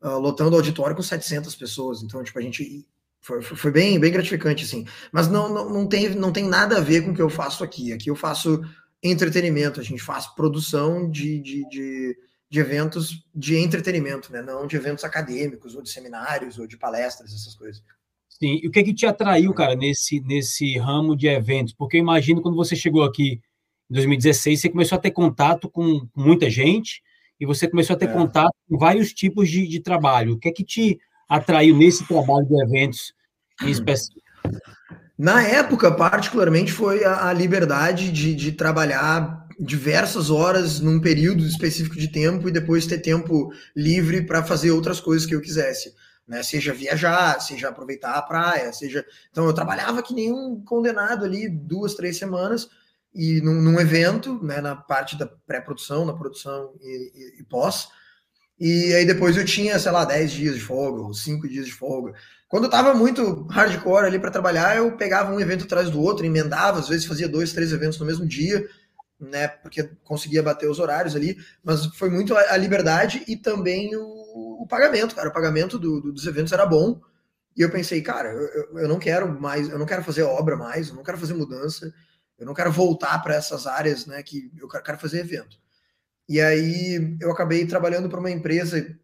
uh, 0.00 0.18
lotando 0.18 0.54
auditório 0.54 0.94
com 0.94 1.02
700 1.02 1.54
pessoas. 1.56 2.02
Então, 2.02 2.22
tipo, 2.22 2.38
a 2.38 2.42
gente 2.42 2.86
foi, 3.20 3.42
foi 3.42 3.70
bem, 3.72 3.98
bem 3.98 4.12
gratificante, 4.12 4.64
assim. 4.64 4.86
Mas 5.10 5.28
não, 5.28 5.52
não, 5.52 5.68
não, 5.68 5.86
tem, 5.86 6.10
não 6.10 6.32
tem 6.32 6.44
nada 6.44 6.78
a 6.78 6.80
ver 6.80 7.02
com 7.02 7.10
o 7.10 7.14
que 7.14 7.20
eu 7.20 7.28
faço 7.28 7.64
aqui. 7.64 7.92
Aqui 7.92 8.08
eu 8.08 8.16
faço 8.16 8.62
entretenimento, 9.02 9.80
a 9.80 9.82
gente 9.82 10.00
faz 10.00 10.28
produção 10.28 11.10
de, 11.10 11.40
de, 11.40 11.68
de, 11.68 12.16
de 12.48 12.60
eventos 12.60 13.26
de 13.34 13.56
entretenimento, 13.56 14.32
né? 14.32 14.40
Não 14.42 14.64
de 14.66 14.76
eventos 14.76 15.02
acadêmicos, 15.02 15.74
ou 15.74 15.82
de 15.82 15.90
seminários, 15.90 16.56
ou 16.56 16.68
de 16.68 16.76
palestras, 16.76 17.34
essas 17.34 17.56
coisas. 17.56 17.82
Sim, 18.28 18.60
e 18.62 18.68
o 18.68 18.70
que, 18.70 18.78
é 18.78 18.82
que 18.84 18.94
te 18.94 19.06
atraiu, 19.06 19.52
cara, 19.52 19.74
nesse, 19.74 20.20
nesse 20.20 20.78
ramo 20.78 21.16
de 21.16 21.26
eventos? 21.26 21.74
Porque 21.74 21.96
eu 21.96 22.00
imagino 22.00 22.40
quando 22.40 22.56
você 22.56 22.76
chegou 22.76 23.02
aqui 23.02 23.40
em 23.92 23.94
2016, 23.94 24.58
você 24.58 24.68
começou 24.70 24.96
a 24.96 25.00
ter 25.00 25.10
contato 25.10 25.68
com 25.68 26.08
muita 26.16 26.48
gente 26.48 27.02
e 27.38 27.44
você 27.44 27.68
começou 27.68 27.94
a 27.94 27.98
ter 27.98 28.08
é. 28.08 28.12
contato 28.12 28.54
com 28.66 28.78
vários 28.78 29.12
tipos 29.12 29.50
de, 29.50 29.68
de, 29.68 29.80
trabalho. 29.80 30.32
O 30.32 30.38
que 30.38 30.48
é 30.48 30.52
que 30.52 30.64
te 30.64 30.98
atraiu 31.28 31.76
nesse 31.76 32.02
trabalho 32.08 32.46
de 32.46 32.62
eventos 32.62 33.12
em 33.62 33.68
específico? 33.68 34.22
Na 35.18 35.42
época, 35.42 35.92
particularmente, 35.92 36.72
foi 36.72 37.04
a, 37.04 37.28
a 37.28 37.32
liberdade 37.34 38.10
de, 38.10 38.34
de, 38.34 38.52
trabalhar 38.52 39.46
diversas 39.60 40.30
horas 40.30 40.80
num 40.80 40.98
período 40.98 41.44
específico 41.44 41.96
de 41.96 42.08
tempo 42.08 42.48
e 42.48 42.52
depois 42.52 42.86
ter 42.86 42.98
tempo 42.98 43.52
livre 43.76 44.22
para 44.22 44.42
fazer 44.42 44.70
outras 44.70 45.00
coisas 45.00 45.26
que 45.26 45.34
eu 45.34 45.40
quisesse. 45.42 45.92
Né? 46.26 46.42
Seja 46.42 46.72
viajar, 46.72 47.38
seja 47.40 47.68
aproveitar 47.68 48.14
a 48.14 48.22
praia, 48.22 48.72
seja. 48.72 49.04
Então, 49.30 49.44
eu 49.44 49.52
trabalhava 49.52 50.02
que 50.02 50.14
nem 50.14 50.32
um 50.32 50.64
condenado 50.64 51.26
ali 51.26 51.46
duas, 51.46 51.94
três 51.94 52.16
semanas 52.16 52.70
e 53.14 53.40
num, 53.40 53.60
num 53.60 53.80
evento, 53.80 54.42
né, 54.42 54.60
na 54.60 54.74
parte 54.74 55.18
da 55.18 55.26
pré-produção, 55.26 56.06
na 56.06 56.14
produção 56.14 56.72
e, 56.80 57.12
e, 57.14 57.40
e, 57.40 57.44
pós. 57.44 57.88
E 58.58 58.94
aí 58.94 59.04
depois 59.04 59.36
eu 59.36 59.44
tinha, 59.44 59.78
sei 59.78 59.92
lá, 59.92 60.04
10 60.04 60.32
dias 60.32 60.54
de 60.54 60.60
folga, 60.60 61.02
ou 61.02 61.12
5 61.12 61.48
dias 61.48 61.66
de 61.66 61.72
folga. 61.72 62.14
Quando 62.48 62.64
eu 62.64 62.70
tava 62.70 62.94
muito 62.94 63.46
hardcore 63.50 64.06
ali 64.06 64.18
para 64.18 64.30
trabalhar, 64.30 64.76
eu 64.76 64.96
pegava 64.96 65.32
um 65.32 65.40
evento 65.40 65.64
atrás 65.64 65.90
do 65.90 66.00
outro, 66.00 66.24
emendava, 66.24 66.78
às 66.78 66.88
vezes 66.88 67.06
fazia 67.06 67.28
dois, 67.28 67.52
três 67.52 67.72
eventos 67.72 67.98
no 67.98 68.06
mesmo 68.06 68.26
dia, 68.26 68.66
né, 69.18 69.48
porque 69.48 69.88
conseguia 70.04 70.42
bater 70.42 70.68
os 70.68 70.78
horários 70.78 71.14
ali, 71.14 71.36
mas 71.62 71.86
foi 71.96 72.10
muito 72.10 72.36
a, 72.36 72.52
a 72.52 72.56
liberdade 72.56 73.22
e 73.28 73.36
também 73.36 73.90
o, 73.94 74.22
pagamento, 74.72 75.14
cara. 75.14 75.28
O 75.28 75.32
pagamento 75.32 75.78
do, 75.78 76.00
do, 76.00 76.12
dos 76.12 76.26
eventos 76.26 76.52
era 76.52 76.64
bom. 76.64 76.98
E 77.54 77.60
eu 77.60 77.70
pensei, 77.70 78.00
cara, 78.00 78.32
eu, 78.32 78.78
eu 78.78 78.88
não 78.88 78.98
quero 78.98 79.38
mais, 79.38 79.68
eu 79.68 79.78
não 79.78 79.84
quero 79.84 80.02
fazer 80.02 80.22
obra 80.22 80.56
mais, 80.56 80.88
eu 80.88 80.94
não 80.94 81.02
quero 81.02 81.18
fazer 81.18 81.34
mudança, 81.34 81.92
eu 82.42 82.46
não 82.46 82.54
quero 82.54 82.72
voltar 82.72 83.22
para 83.22 83.34
essas 83.34 83.68
áreas, 83.68 84.04
né? 84.04 84.20
Que 84.22 84.50
eu 84.60 84.68
quero 84.68 84.98
fazer 84.98 85.20
evento. 85.20 85.56
E 86.28 86.40
aí 86.40 87.16
eu 87.20 87.30
acabei 87.30 87.64
trabalhando 87.66 88.08
para 88.08 88.18
uma 88.18 88.30
empresa 88.30 88.98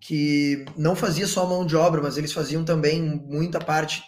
que 0.00 0.64
não 0.76 0.94
fazia 0.94 1.26
só 1.26 1.44
mão 1.44 1.66
de 1.66 1.74
obra, 1.74 2.00
mas 2.00 2.16
eles 2.16 2.32
faziam 2.32 2.64
também 2.64 3.02
muita 3.02 3.58
parte 3.58 4.02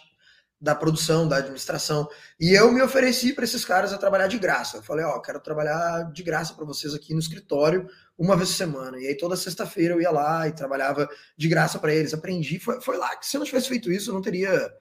da 0.61 0.73
produção, 0.73 1.27
da 1.27 1.37
administração. 1.37 2.07
E 2.39 2.53
eu 2.53 2.71
me 2.71 2.81
ofereci 2.81 3.33
para 3.33 3.43
esses 3.43 3.65
caras 3.65 3.91
a 3.91 3.97
trabalhar 3.97 4.27
de 4.27 4.37
graça. 4.39 4.77
Eu 4.77 4.83
falei, 4.83 5.03
ó, 5.03 5.17
oh, 5.17 5.21
quero 5.21 5.41
trabalhar 5.41 6.09
de 6.11 6.23
graça 6.23 6.53
para 6.53 6.65
vocês 6.65 6.93
aqui 6.93 7.13
no 7.13 7.19
escritório 7.19 7.89
uma 8.17 8.37
vez 8.37 8.49
por 8.51 8.55
semana. 8.55 8.97
E 8.99 9.07
aí 9.07 9.17
toda 9.17 9.35
sexta-feira 9.35 9.93
eu 9.95 10.01
ia 10.01 10.11
lá 10.11 10.47
e 10.47 10.53
trabalhava 10.53 11.09
de 11.37 11.47
graça 11.49 11.77
para 11.77 11.93
eles. 11.93 12.13
Aprendi, 12.13 12.57
foi, 12.57 12.79
foi 12.81 12.97
lá 12.97 13.15
que 13.17 13.25
se 13.25 13.35
eu 13.35 13.39
não 13.39 13.45
tivesse 13.45 13.67
feito 13.67 13.91
isso, 13.91 14.09
eu 14.09 14.13
não 14.13 14.21
teria 14.21 14.71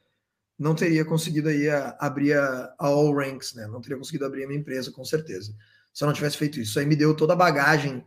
não 0.58 0.74
teria 0.74 1.04
conseguido 1.04 1.48
aí 1.48 1.68
a, 1.68 1.96
abrir 2.00 2.32
a, 2.32 2.74
a 2.78 2.86
All 2.86 3.14
Ranks, 3.14 3.54
né? 3.54 3.66
Não 3.66 3.80
teria 3.80 3.96
conseguido 3.96 4.24
abrir 4.24 4.44
a 4.44 4.46
minha 4.48 4.58
empresa, 4.58 4.90
com 4.90 5.04
certeza. 5.04 5.54
Se 5.94 6.02
eu 6.02 6.06
não 6.06 6.12
tivesse 6.12 6.36
feito 6.36 6.58
isso. 6.58 6.70
Isso 6.70 6.80
aí 6.80 6.86
me 6.86 6.96
deu 6.96 7.16
toda 7.16 7.32
a 7.32 7.36
bagagem 7.36 8.04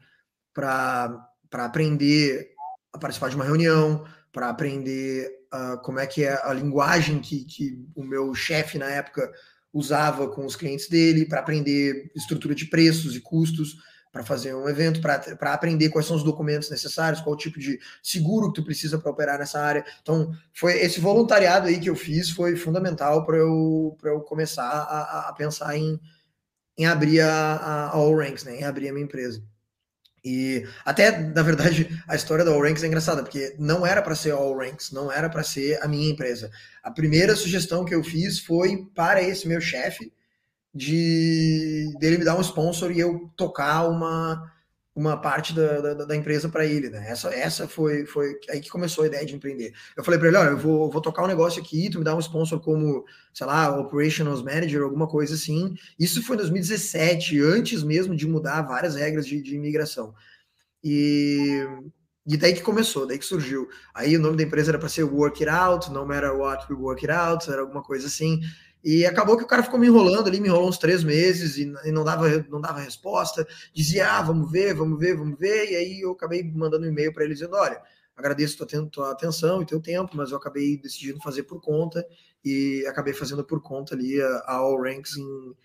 para 0.53 1.29
aprender 1.53 2.51
a 2.91 2.97
participar 2.97 3.29
de 3.29 3.35
uma 3.35 3.45
reunião, 3.45 4.05
para 4.33 4.49
aprender 4.49 5.29
uh, 5.53 5.81
como 5.81 5.99
é 5.99 6.05
que 6.05 6.23
é 6.23 6.39
a 6.43 6.53
linguagem 6.53 7.19
que, 7.19 7.45
que 7.45 7.85
o 7.95 8.03
meu 8.03 8.33
chefe 8.35 8.77
na 8.77 8.89
época 8.89 9.31
usava 9.73 10.27
com 10.27 10.45
os 10.45 10.55
clientes 10.55 10.89
dele, 10.89 11.25
para 11.25 11.39
aprender 11.39 12.11
estrutura 12.13 12.53
de 12.53 12.65
preços 12.65 13.15
e 13.15 13.21
custos 13.21 13.77
para 14.11 14.23
fazer 14.23 14.53
um 14.53 14.67
evento, 14.67 14.99
para 15.01 15.53
aprender 15.53 15.89
quais 15.89 16.05
são 16.05 16.17
os 16.17 16.23
documentos 16.23 16.69
necessários, 16.69 17.21
qual 17.21 17.35
tipo 17.37 17.57
de 17.57 17.79
seguro 18.03 18.51
que 18.51 18.61
tu 18.61 18.65
precisa 18.65 18.99
para 18.99 19.09
operar 19.09 19.39
nessa 19.39 19.59
área. 19.59 19.85
Então, 20.01 20.31
foi 20.53 20.79
esse 20.81 20.99
voluntariado 20.99 21.67
aí 21.67 21.79
que 21.79 21.89
eu 21.89 21.95
fiz 21.95 22.29
foi 22.29 22.57
fundamental 22.57 23.25
para 23.25 23.37
eu, 23.37 23.97
eu 24.03 24.19
começar 24.21 24.67
a, 24.67 25.29
a 25.29 25.33
pensar 25.33 25.77
em, 25.77 25.97
em 26.77 26.85
abrir 26.85 27.21
a, 27.21 27.55
a 27.55 27.89
All 27.95 28.15
Ranks, 28.15 28.43
né, 28.43 28.59
em 28.59 28.63
abrir 28.63 28.89
a 28.89 28.93
minha 28.93 29.05
empresa. 29.05 29.41
E 30.23 30.67
até, 30.85 31.17
na 31.17 31.41
verdade, 31.41 31.89
a 32.07 32.15
história 32.15 32.43
da 32.43 32.51
All 32.51 32.61
Ranks 32.61 32.83
é 32.83 32.87
engraçada, 32.87 33.23
porque 33.23 33.55
não 33.57 33.85
era 33.85 34.01
para 34.01 34.13
ser 34.13 34.31
All 34.31 34.55
Ranks, 34.57 34.91
não 34.91 35.09
era 35.09 35.29
para 35.29 35.41
ser 35.41 35.81
a 35.81 35.87
minha 35.87 36.11
empresa. 36.11 36.51
A 36.83 36.91
primeira 36.91 37.35
sugestão 37.35 37.85
que 37.85 37.95
eu 37.95 38.03
fiz 38.03 38.39
foi 38.39 38.85
para 38.93 39.23
esse 39.23 39.47
meu 39.47 39.61
chefe 39.61 40.11
de 40.73 41.93
dele 41.99 42.17
me 42.17 42.25
dar 42.25 42.37
um 42.37 42.41
sponsor 42.41 42.91
e 42.91 42.99
eu 42.99 43.29
tocar 43.35 43.87
uma 43.87 44.51
uma 44.93 45.15
parte 45.15 45.53
da, 45.53 45.79
da, 45.79 45.93
da 46.05 46.15
empresa 46.15 46.49
para 46.49 46.65
ele, 46.65 46.89
né? 46.89 47.09
Essa, 47.09 47.33
essa 47.33 47.67
foi, 47.67 48.05
foi 48.05 48.37
aí 48.49 48.59
que 48.59 48.69
começou 48.69 49.03
a 49.03 49.07
ideia 49.07 49.25
de 49.25 49.33
empreender. 49.33 49.73
Eu 49.95 50.03
falei 50.03 50.19
para 50.19 50.27
ele, 50.27 50.37
olha, 50.37 50.49
eu 50.49 50.57
vou, 50.57 50.91
vou 50.91 51.01
tocar 51.01 51.23
um 51.23 51.27
negócio 51.27 51.61
aqui, 51.61 51.89
tu 51.89 51.99
me 51.99 52.03
dá 52.03 52.13
um 52.13 52.19
sponsor 52.19 52.59
como, 52.59 53.05
sei 53.33 53.47
lá, 53.47 53.79
Operations 53.79 54.41
Manager, 54.41 54.83
alguma 54.83 55.07
coisa 55.07 55.35
assim. 55.35 55.75
Isso 55.97 56.21
foi 56.21 56.35
em 56.35 56.39
2017, 56.39 57.39
antes 57.41 57.83
mesmo 57.83 58.15
de 58.15 58.27
mudar 58.27 58.63
várias 58.63 58.95
regras 58.95 59.25
de, 59.25 59.41
de 59.41 59.55
imigração. 59.55 60.13
E, 60.83 61.65
e 62.27 62.35
daí 62.35 62.53
que 62.53 62.61
começou, 62.61 63.07
daí 63.07 63.17
que 63.17 63.25
surgiu. 63.25 63.69
Aí 63.95 64.17
o 64.17 64.19
nome 64.19 64.35
da 64.35 64.43
empresa 64.43 64.71
era 64.71 64.79
para 64.79 64.89
ser 64.89 65.03
Work 65.03 65.41
It 65.41 65.49
Out, 65.49 65.89
no 65.91 66.05
matter 66.05 66.33
what 66.33 66.65
we 66.69 66.75
work 66.75 67.05
it 67.05 67.11
out, 67.11 67.49
era 67.49 67.61
alguma 67.61 67.81
coisa 67.81 68.07
assim. 68.07 68.41
E 68.83 69.05
acabou 69.05 69.37
que 69.37 69.43
o 69.43 69.47
cara 69.47 69.61
ficou 69.61 69.79
me 69.79 69.87
enrolando 69.87 70.27
ali, 70.27 70.39
me 70.39 70.47
enrolou 70.47 70.67
uns 70.67 70.77
três 70.77 71.03
meses 71.03 71.57
e, 71.57 71.71
e, 71.85 71.91
não, 71.91 72.03
dava, 72.03 72.27
não 72.49 72.59
dava 72.59 72.79
resposta. 72.79 73.47
Dizia, 73.73 74.11
ah, 74.17 74.21
vamos 74.21 74.51
ver, 74.51 74.73
vamos 74.73 74.99
ver, 74.99 75.15
vamos 75.15 75.37
ver. 75.37 75.71
E 75.71 75.75
aí 75.75 76.01
eu 76.01 76.11
acabei 76.11 76.43
mandando 76.43 76.85
um 76.85 76.89
e-mail 76.89 77.13
para 77.13 77.23
ele 77.23 77.33
dizendo: 77.33 77.55
olha, 77.55 77.79
agradeço 78.15 78.57
tua, 78.57 78.85
tua 78.87 79.11
atenção 79.11 79.61
e 79.61 79.65
teu 79.65 79.79
tempo, 79.79 80.17
mas 80.17 80.31
eu 80.31 80.37
acabei 80.37 80.77
decidindo 80.77 81.21
fazer 81.21 81.43
por 81.43 81.61
conta 81.61 82.05
e 82.43 82.83
acabei 82.87 83.13
fazendo 83.13 83.43
por 83.43 83.61
conta 83.61 83.93
ali 83.93 84.19
a, 84.19 84.27
a 84.45 84.55
All 84.55 84.81
Ranks 84.81 85.17
em. 85.17 85.55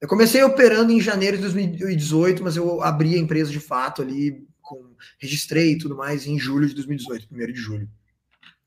Eu 0.00 0.08
comecei 0.08 0.42
operando 0.42 0.90
em 0.90 1.00
janeiro 1.00 1.36
de 1.36 1.42
2018, 1.44 2.42
mas 2.42 2.56
eu 2.56 2.82
abri 2.82 3.14
a 3.14 3.18
empresa 3.18 3.52
de 3.52 3.60
fato 3.60 4.02
ali, 4.02 4.44
com, 4.60 4.84
registrei 5.16 5.72
e 5.72 5.78
tudo 5.78 5.96
mais 5.96 6.26
em 6.26 6.38
julho 6.40 6.68
de 6.68 6.74
2018, 6.74 7.28
primeiro 7.28 7.52
de 7.52 7.60
julho. 7.60 7.88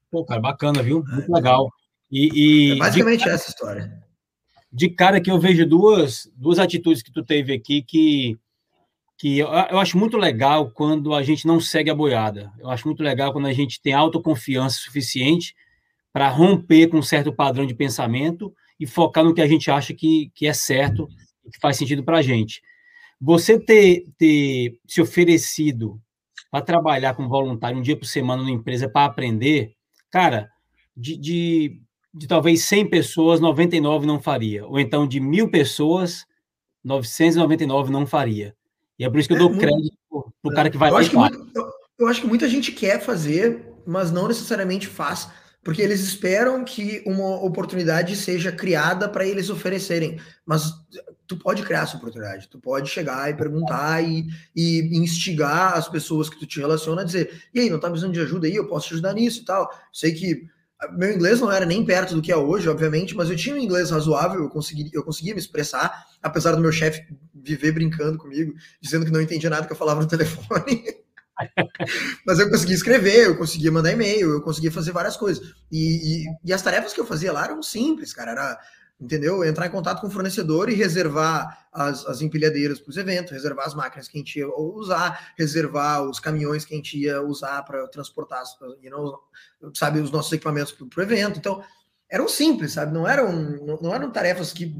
Pô, 0.09 0.23
cara, 0.23 0.39
bacana, 0.39 0.81
viu? 0.81 1.03
Muito 1.03 1.29
é, 1.29 1.35
legal. 1.35 1.69
E, 2.15 2.69
e 2.69 2.71
é 2.71 2.75
basicamente 2.77 3.25
de, 3.25 3.29
essa 3.29 3.49
história. 3.49 3.91
De 4.71 4.87
cara 4.87 5.19
que 5.19 5.29
eu 5.29 5.37
vejo 5.37 5.65
duas, 5.65 6.31
duas 6.33 6.59
atitudes 6.59 7.03
que 7.03 7.11
tu 7.11 7.21
teve 7.21 7.51
aqui 7.51 7.81
que, 7.81 8.37
que 9.17 9.37
eu, 9.39 9.47
eu 9.47 9.79
acho 9.79 9.97
muito 9.97 10.15
legal 10.15 10.71
quando 10.71 11.13
a 11.13 11.21
gente 11.21 11.45
não 11.45 11.59
segue 11.59 11.89
a 11.89 11.95
boiada. 11.95 12.53
Eu 12.57 12.69
acho 12.69 12.87
muito 12.87 13.03
legal 13.03 13.33
quando 13.33 13.47
a 13.47 13.53
gente 13.53 13.81
tem 13.81 13.91
autoconfiança 13.91 14.77
suficiente 14.77 15.53
para 16.13 16.29
romper 16.29 16.87
com 16.87 16.99
um 16.99 17.03
certo 17.03 17.33
padrão 17.33 17.65
de 17.65 17.75
pensamento 17.75 18.55
e 18.79 18.87
focar 18.87 19.25
no 19.25 19.33
que 19.33 19.41
a 19.41 19.47
gente 19.47 19.69
acha 19.69 19.93
que, 19.93 20.31
que 20.33 20.47
é 20.47 20.53
certo 20.53 21.09
e 21.45 21.51
que 21.51 21.59
faz 21.59 21.75
sentido 21.75 22.01
para 22.01 22.19
a 22.19 22.21
gente. 22.21 22.61
Você 23.19 23.59
ter, 23.59 24.05
ter 24.17 24.79
se 24.87 25.01
oferecido 25.01 25.99
para 26.49 26.63
trabalhar 26.63 27.13
como 27.13 27.27
voluntário 27.27 27.77
um 27.77 27.81
dia 27.81 27.97
por 27.97 28.05
semana 28.05 28.41
numa 28.41 28.55
empresa 28.55 28.87
para 28.87 29.05
aprender, 29.05 29.73
cara, 30.09 30.49
de, 30.95 31.17
de, 31.17 31.81
de 32.15 32.27
talvez 32.27 32.63
100 32.63 32.89
pessoas, 32.89 33.41
99 33.41 34.07
não 34.07 34.21
faria. 34.21 34.65
Ou 34.65 34.79
então 34.79 35.05
de 35.05 35.19
mil 35.19 35.49
pessoas, 35.49 36.25
999 36.83 37.91
não 37.91 38.07
faria. 38.07 38.55
E 38.97 39.03
é 39.03 39.09
por 39.09 39.19
isso 39.19 39.27
que 39.27 39.33
eu 39.33 39.37
é, 39.37 39.39
dou 39.39 39.57
crédito 39.57 39.97
para 40.41 40.51
o 40.51 40.55
cara 40.55 40.69
que 40.69 40.77
vai 40.77 40.89
eu 40.89 40.93
lá 40.93 40.99
acho 41.01 41.09
que 41.09 41.17
muito, 41.17 41.51
eu, 41.53 41.69
eu, 41.99 42.07
acho 42.07 42.21
que 42.21 42.27
muita 42.27 42.47
gente 42.47 42.71
quer 42.71 43.01
fazer, 43.01 43.73
mas 43.85 44.11
não 44.11 44.29
necessariamente 44.29 44.87
faz, 44.87 45.27
porque 45.61 45.81
eles 45.81 45.99
esperam 45.99 46.63
que 46.63 47.03
uma 47.05 47.43
oportunidade 47.43 48.15
seja 48.15 48.49
criada 48.49 49.09
para 49.09 49.27
eles 49.27 49.49
oferecerem. 49.49 50.17
Mas 50.45 50.71
tu 51.27 51.35
pode 51.35 51.63
criar 51.63 51.81
essa 51.81 51.97
oportunidade, 51.97 52.47
tu 52.47 52.59
pode 52.59 52.89
chegar 52.89 53.29
e 53.29 53.33
perguntar 53.33 54.01
e, 54.01 54.25
e 54.55 54.97
instigar 54.97 55.73
as 55.73 55.89
pessoas 55.89 56.29
que 56.29 56.39
tu 56.39 56.45
te 56.45 56.61
relaciona 56.61 57.01
a 57.01 57.05
dizer, 57.05 57.43
e 57.53 57.59
aí, 57.59 57.69
não 57.69 57.79
tá 57.79 57.89
precisando 57.89 58.13
de 58.13 58.21
ajuda 58.21 58.47
aí? 58.47 58.55
Eu 58.55 58.67
posso 58.67 58.87
te 58.87 58.93
ajudar 58.93 59.13
nisso 59.13 59.41
e 59.41 59.45
tal. 59.45 59.69
Sei 59.91 60.13
que 60.13 60.47
meu 60.93 61.13
inglês 61.13 61.39
não 61.39 61.51
era 61.51 61.65
nem 61.65 61.85
perto 61.85 62.15
do 62.15 62.21
que 62.21 62.31
é 62.31 62.35
hoje, 62.35 62.67
obviamente, 62.69 63.15
mas 63.15 63.29
eu 63.29 63.35
tinha 63.35 63.55
um 63.55 63.57
inglês 63.57 63.91
razoável, 63.91 64.41
eu 64.41 64.49
conseguia, 64.49 64.89
eu 64.93 65.03
conseguia 65.03 65.33
me 65.33 65.39
expressar, 65.39 66.05
apesar 66.21 66.51
do 66.51 66.61
meu 66.61 66.71
chefe 66.71 67.01
viver 67.33 67.71
brincando 67.71 68.17
comigo, 68.17 68.53
dizendo 68.81 69.05
que 69.05 69.11
não 69.11 69.21
entendia 69.21 69.49
nada 69.49 69.65
que 69.65 69.73
eu 69.73 69.77
falava 69.77 70.01
no 70.01 70.07
telefone. 70.09 70.83
mas 72.25 72.39
eu 72.39 72.49
conseguia 72.49 72.75
escrever, 72.75 73.27
eu 73.27 73.37
conseguia 73.37 73.71
mandar 73.71 73.91
e-mail, 73.91 74.31
eu 74.31 74.41
conseguia 74.41 74.71
fazer 74.71 74.91
várias 74.91 75.17
coisas. 75.17 75.45
E, 75.71 76.23
e, 76.23 76.25
e 76.45 76.53
as 76.53 76.61
tarefas 76.61 76.93
que 76.93 76.99
eu 76.99 77.05
fazia 77.05 77.31
lá 77.31 77.45
eram 77.45 77.61
simples, 77.61 78.13
cara. 78.13 78.31
Era 78.31 78.59
entendeu? 78.99 79.43
Entrar 79.43 79.67
em 79.67 79.71
contato 79.71 80.01
com 80.01 80.07
o 80.07 80.11
fornecedor 80.11 80.69
e 80.69 80.73
reservar 80.73 81.67
as, 81.71 82.05
as 82.05 82.21
empilhadeiras 82.21 82.79
para 82.79 82.89
os 82.89 82.97
eventos, 82.97 83.31
reservar 83.31 83.65
as 83.65 83.73
máquinas 83.73 84.07
que 84.07 84.17
a 84.17 84.19
gente 84.19 84.39
ia 84.39 84.47
usar, 84.47 85.33
reservar 85.37 86.03
os 86.03 86.19
caminhões 86.19 86.63
que 86.63 86.73
a 86.73 86.77
gente 86.77 86.97
ia 86.97 87.21
usar 87.21 87.63
para 87.63 87.87
transportar, 87.87 88.43
you 88.81 88.89
know, 88.89 89.19
sabe, 89.73 89.99
os 89.99 90.11
nossos 90.11 90.31
equipamentos 90.31 90.71
para 90.71 90.99
o 90.99 91.03
evento. 91.03 91.37
Então, 91.37 91.63
eram 92.09 92.27
simples, 92.27 92.73
sabe? 92.73 92.93
Não 92.93 93.07
eram, 93.07 93.31
não, 93.31 93.77
não 93.81 93.93
eram 93.93 94.11
tarefas 94.11 94.53
que 94.53 94.75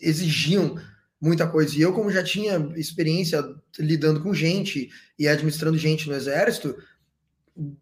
exigiam 0.00 0.76
muita 1.20 1.46
coisa. 1.46 1.76
E 1.76 1.82
eu, 1.82 1.92
como 1.92 2.10
já 2.10 2.22
tinha 2.22 2.56
experiência 2.76 3.44
lidando 3.78 4.22
com 4.22 4.32
gente 4.32 4.88
e 5.18 5.28
administrando 5.28 5.76
gente 5.76 6.08
no 6.08 6.14
exército, 6.14 6.76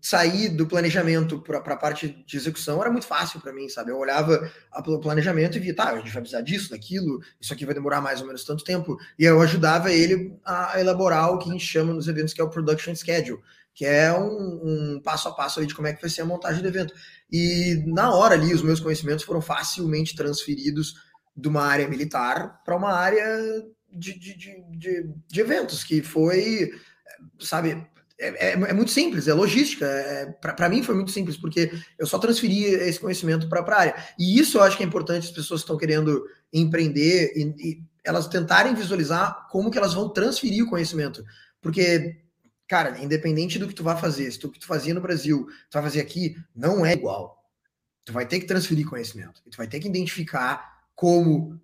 sair 0.00 0.48
do 0.48 0.66
planejamento 0.66 1.40
para 1.40 1.58
a 1.58 1.76
parte 1.76 2.08
de 2.26 2.36
execução 2.36 2.80
era 2.80 2.90
muito 2.90 3.06
fácil 3.06 3.40
para 3.40 3.52
mim, 3.52 3.68
sabe? 3.68 3.90
Eu 3.90 3.98
olhava 3.98 4.50
o 4.74 4.98
planejamento 4.98 5.56
e 5.56 5.60
via, 5.60 5.74
tá, 5.74 5.90
a 5.90 5.98
gente 5.98 6.12
vai 6.12 6.22
precisar 6.22 6.40
disso, 6.40 6.70
daquilo, 6.70 7.20
isso 7.40 7.52
aqui 7.52 7.66
vai 7.66 7.74
demorar 7.74 8.00
mais 8.00 8.20
ou 8.20 8.26
menos 8.26 8.44
tanto 8.44 8.64
tempo. 8.64 8.96
E 9.18 9.24
eu 9.24 9.40
ajudava 9.42 9.92
ele 9.92 10.34
a 10.44 10.80
elaborar 10.80 11.30
o 11.30 11.38
que 11.38 11.48
a 11.48 11.52
gente 11.52 11.64
chama 11.64 11.92
nos 11.92 12.08
eventos 12.08 12.32
que 12.32 12.40
é 12.40 12.44
o 12.44 12.48
production 12.48 12.94
schedule, 12.94 13.40
que 13.74 13.84
é 13.84 14.12
um, 14.12 14.94
um 14.94 15.00
passo 15.02 15.28
a 15.28 15.34
passo 15.34 15.60
aí 15.60 15.66
de 15.66 15.74
como 15.74 15.88
é 15.88 15.92
que 15.92 16.00
vai 16.00 16.08
ser 16.08 16.22
a 16.22 16.26
montagem 16.26 16.62
do 16.62 16.68
evento. 16.68 16.94
E 17.30 17.84
na 17.86 18.14
hora 18.14 18.34
ali, 18.34 18.54
os 18.54 18.62
meus 18.62 18.80
conhecimentos 18.80 19.24
foram 19.24 19.42
facilmente 19.42 20.16
transferidos 20.16 20.94
de 21.36 21.48
uma 21.48 21.62
área 21.62 21.86
militar 21.86 22.62
para 22.64 22.76
uma 22.76 22.92
área 22.92 23.22
de, 23.92 24.18
de, 24.18 24.36
de, 24.36 24.64
de, 24.70 25.14
de 25.28 25.40
eventos, 25.40 25.84
que 25.84 26.00
foi, 26.02 26.70
sabe, 27.38 27.86
é, 28.18 28.48
é, 28.48 28.52
é, 28.52 28.72
muito 28.72 28.90
simples, 28.90 29.28
é 29.28 29.34
logística. 29.34 29.84
É, 29.84 30.26
para 30.26 30.68
mim 30.68 30.82
foi 30.82 30.94
muito 30.94 31.10
simples, 31.10 31.36
porque 31.36 31.70
eu 31.98 32.06
só 32.06 32.18
transferi 32.18 32.64
esse 32.64 32.98
conhecimento 32.98 33.48
para 33.48 33.60
a 33.60 33.78
área. 33.78 33.94
E 34.18 34.38
isso 34.38 34.58
eu 34.58 34.62
acho 34.62 34.76
que 34.76 34.82
é 34.82 34.86
importante 34.86 35.26
as 35.26 35.32
pessoas 35.32 35.60
que 35.60 35.64
estão 35.64 35.76
querendo 35.76 36.24
empreender 36.52 37.32
e, 37.36 37.42
e, 37.58 37.82
elas 38.04 38.28
tentarem 38.28 38.74
visualizar 38.74 39.48
como 39.50 39.70
que 39.70 39.76
elas 39.76 39.92
vão 39.92 40.08
transferir 40.08 40.64
o 40.64 40.70
conhecimento. 40.70 41.24
Porque, 41.60 42.20
cara, 42.68 42.98
independente 43.02 43.58
do 43.58 43.66
que 43.66 43.74
tu 43.74 43.82
vai 43.82 43.98
fazer, 43.98 44.30
se 44.30 44.38
tu, 44.38 44.50
que 44.50 44.60
tu 44.60 44.66
fazia 44.66 44.94
no 44.94 45.00
Brasil, 45.00 45.46
tu 45.68 45.74
vai 45.74 45.82
fazer 45.82 46.00
aqui, 46.00 46.36
não 46.54 46.86
é 46.86 46.92
igual. 46.92 47.36
Tu 48.04 48.12
vai 48.12 48.24
ter 48.26 48.38
que 48.38 48.46
transferir 48.46 48.88
conhecimento. 48.88 49.42
Tu 49.50 49.56
vai 49.56 49.66
ter 49.66 49.80
que 49.80 49.88
identificar 49.88 50.84
como 50.94 51.60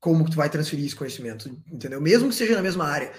como 0.00 0.24
que 0.24 0.32
tu 0.32 0.36
vai 0.36 0.50
transferir 0.50 0.84
esse 0.84 0.96
conhecimento, 0.96 1.48
entendeu? 1.70 2.00
Mesmo 2.00 2.28
que 2.28 2.34
seja 2.34 2.56
na 2.56 2.60
mesma 2.60 2.88
área. 2.88 3.12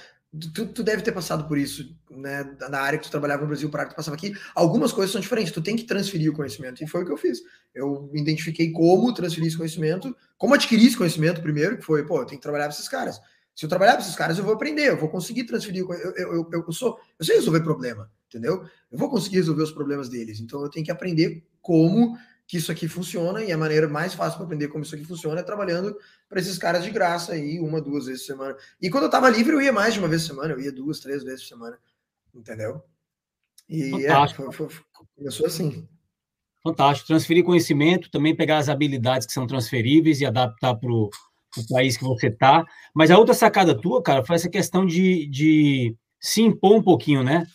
Tu, 0.53 0.65
tu, 0.67 0.83
deve 0.83 1.03
ter 1.03 1.11
passado 1.11 1.47
por 1.47 1.59
isso 1.59 1.95
né, 2.09 2.43
da 2.43 2.81
área 2.81 2.97
que 2.97 3.05
tu 3.05 3.11
trabalhava 3.11 3.43
no 3.43 3.47
Brasil 3.47 3.69
para 3.69 3.81
área 3.81 3.89
que 3.89 3.95
tu 3.95 3.97
passava 3.97 4.17
aqui, 4.17 4.35
algumas 4.55 4.91
coisas 4.91 5.11
são 5.11 5.21
diferentes, 5.21 5.53
tu 5.53 5.61
tem 5.61 5.75
que 5.75 5.83
transferir 5.83 6.31
o 6.31 6.33
conhecimento, 6.33 6.83
e 6.83 6.87
foi 6.87 7.03
o 7.03 7.05
que 7.05 7.11
eu 7.11 7.17
fiz. 7.17 7.39
Eu 7.73 8.09
identifiquei 8.15 8.71
como 8.71 9.13
transferir 9.13 9.47
esse 9.47 9.57
conhecimento, 9.57 10.15
como 10.35 10.55
adquirir 10.55 10.87
esse 10.87 10.97
conhecimento 10.97 11.39
primeiro, 11.39 11.77
que 11.77 11.83
foi, 11.83 12.03
pô, 12.03 12.21
eu 12.21 12.25
tenho 12.25 12.39
que 12.39 12.43
trabalhar 12.43 12.65
com 12.65 12.71
esses 12.71 12.87
caras. 12.87 13.21
Se 13.55 13.65
eu 13.65 13.69
trabalhar 13.69 13.93
com 13.93 14.01
esses 14.01 14.15
caras, 14.15 14.37
eu 14.37 14.43
vou 14.43 14.55
aprender, 14.55 14.89
eu 14.89 14.97
vou 14.97 15.09
conseguir 15.09 15.43
transferir. 15.43 15.81
Eu, 15.81 15.93
eu, 15.93 16.33
eu, 16.33 16.63
eu, 16.65 16.71
sou, 16.71 16.99
eu 17.19 17.25
sei 17.25 17.35
resolver 17.35 17.61
problema, 17.61 18.09
entendeu? 18.27 18.65
Eu 18.91 18.97
vou 18.97 19.09
conseguir 19.11 19.35
resolver 19.35 19.61
os 19.61 19.71
problemas 19.71 20.09
deles. 20.09 20.39
Então 20.39 20.63
eu 20.63 20.69
tenho 20.69 20.83
que 20.83 20.91
aprender 20.91 21.43
como 21.61 22.17
que 22.47 22.57
isso 22.57 22.71
aqui 22.71 22.87
funciona, 22.87 23.43
e 23.43 23.51
a 23.51 23.57
maneira 23.57 23.87
mais 23.87 24.13
fácil 24.13 24.37
para 24.37 24.45
aprender 24.45 24.67
como 24.67 24.83
isso 24.83 24.95
aqui 24.95 25.05
funciona 25.05 25.39
é 25.39 25.43
trabalhando 25.43 25.97
para 26.27 26.39
esses 26.39 26.57
caras 26.57 26.83
de 26.83 26.91
graça 26.91 27.33
aí, 27.33 27.59
uma, 27.59 27.81
duas 27.81 28.05
vezes 28.05 28.21
por 28.21 28.33
semana. 28.33 28.57
E 28.81 28.89
quando 28.89 29.03
eu 29.03 29.07
estava 29.07 29.29
livre, 29.29 29.53
eu 29.53 29.61
ia 29.61 29.71
mais 29.71 29.93
de 29.93 29.99
uma 29.99 30.07
vez 30.07 30.23
por 30.23 30.35
semana, 30.35 30.53
eu 30.53 30.59
ia 30.59 30.71
duas, 30.71 30.99
três 30.99 31.23
vezes 31.23 31.41
por 31.41 31.47
semana, 31.47 31.79
entendeu? 32.33 32.83
E 33.69 34.05
é, 34.05 34.27
foi, 34.27 34.51
foi, 34.51 34.67
começou 35.15 35.45
assim. 35.45 35.87
Fantástico. 36.61 37.07
Transferir 37.07 37.43
conhecimento, 37.43 38.11
também 38.11 38.35
pegar 38.35 38.57
as 38.57 38.69
habilidades 38.69 39.25
que 39.25 39.33
são 39.33 39.47
transferíveis 39.47 40.21
e 40.21 40.25
adaptar 40.25 40.75
para 40.75 40.91
o 40.91 41.09
país 41.69 41.97
que 41.97 42.03
você 42.03 42.27
está. 42.27 42.65
Mas 42.93 43.09
a 43.09 43.17
outra 43.17 43.33
sacada 43.33 43.79
tua, 43.79 44.01
cara, 44.03 44.23
foi 44.23 44.35
essa 44.35 44.49
questão 44.49 44.85
de, 44.85 45.27
de 45.27 45.95
se 46.19 46.41
impor 46.41 46.75
um 46.75 46.83
pouquinho, 46.83 47.23
né? 47.23 47.45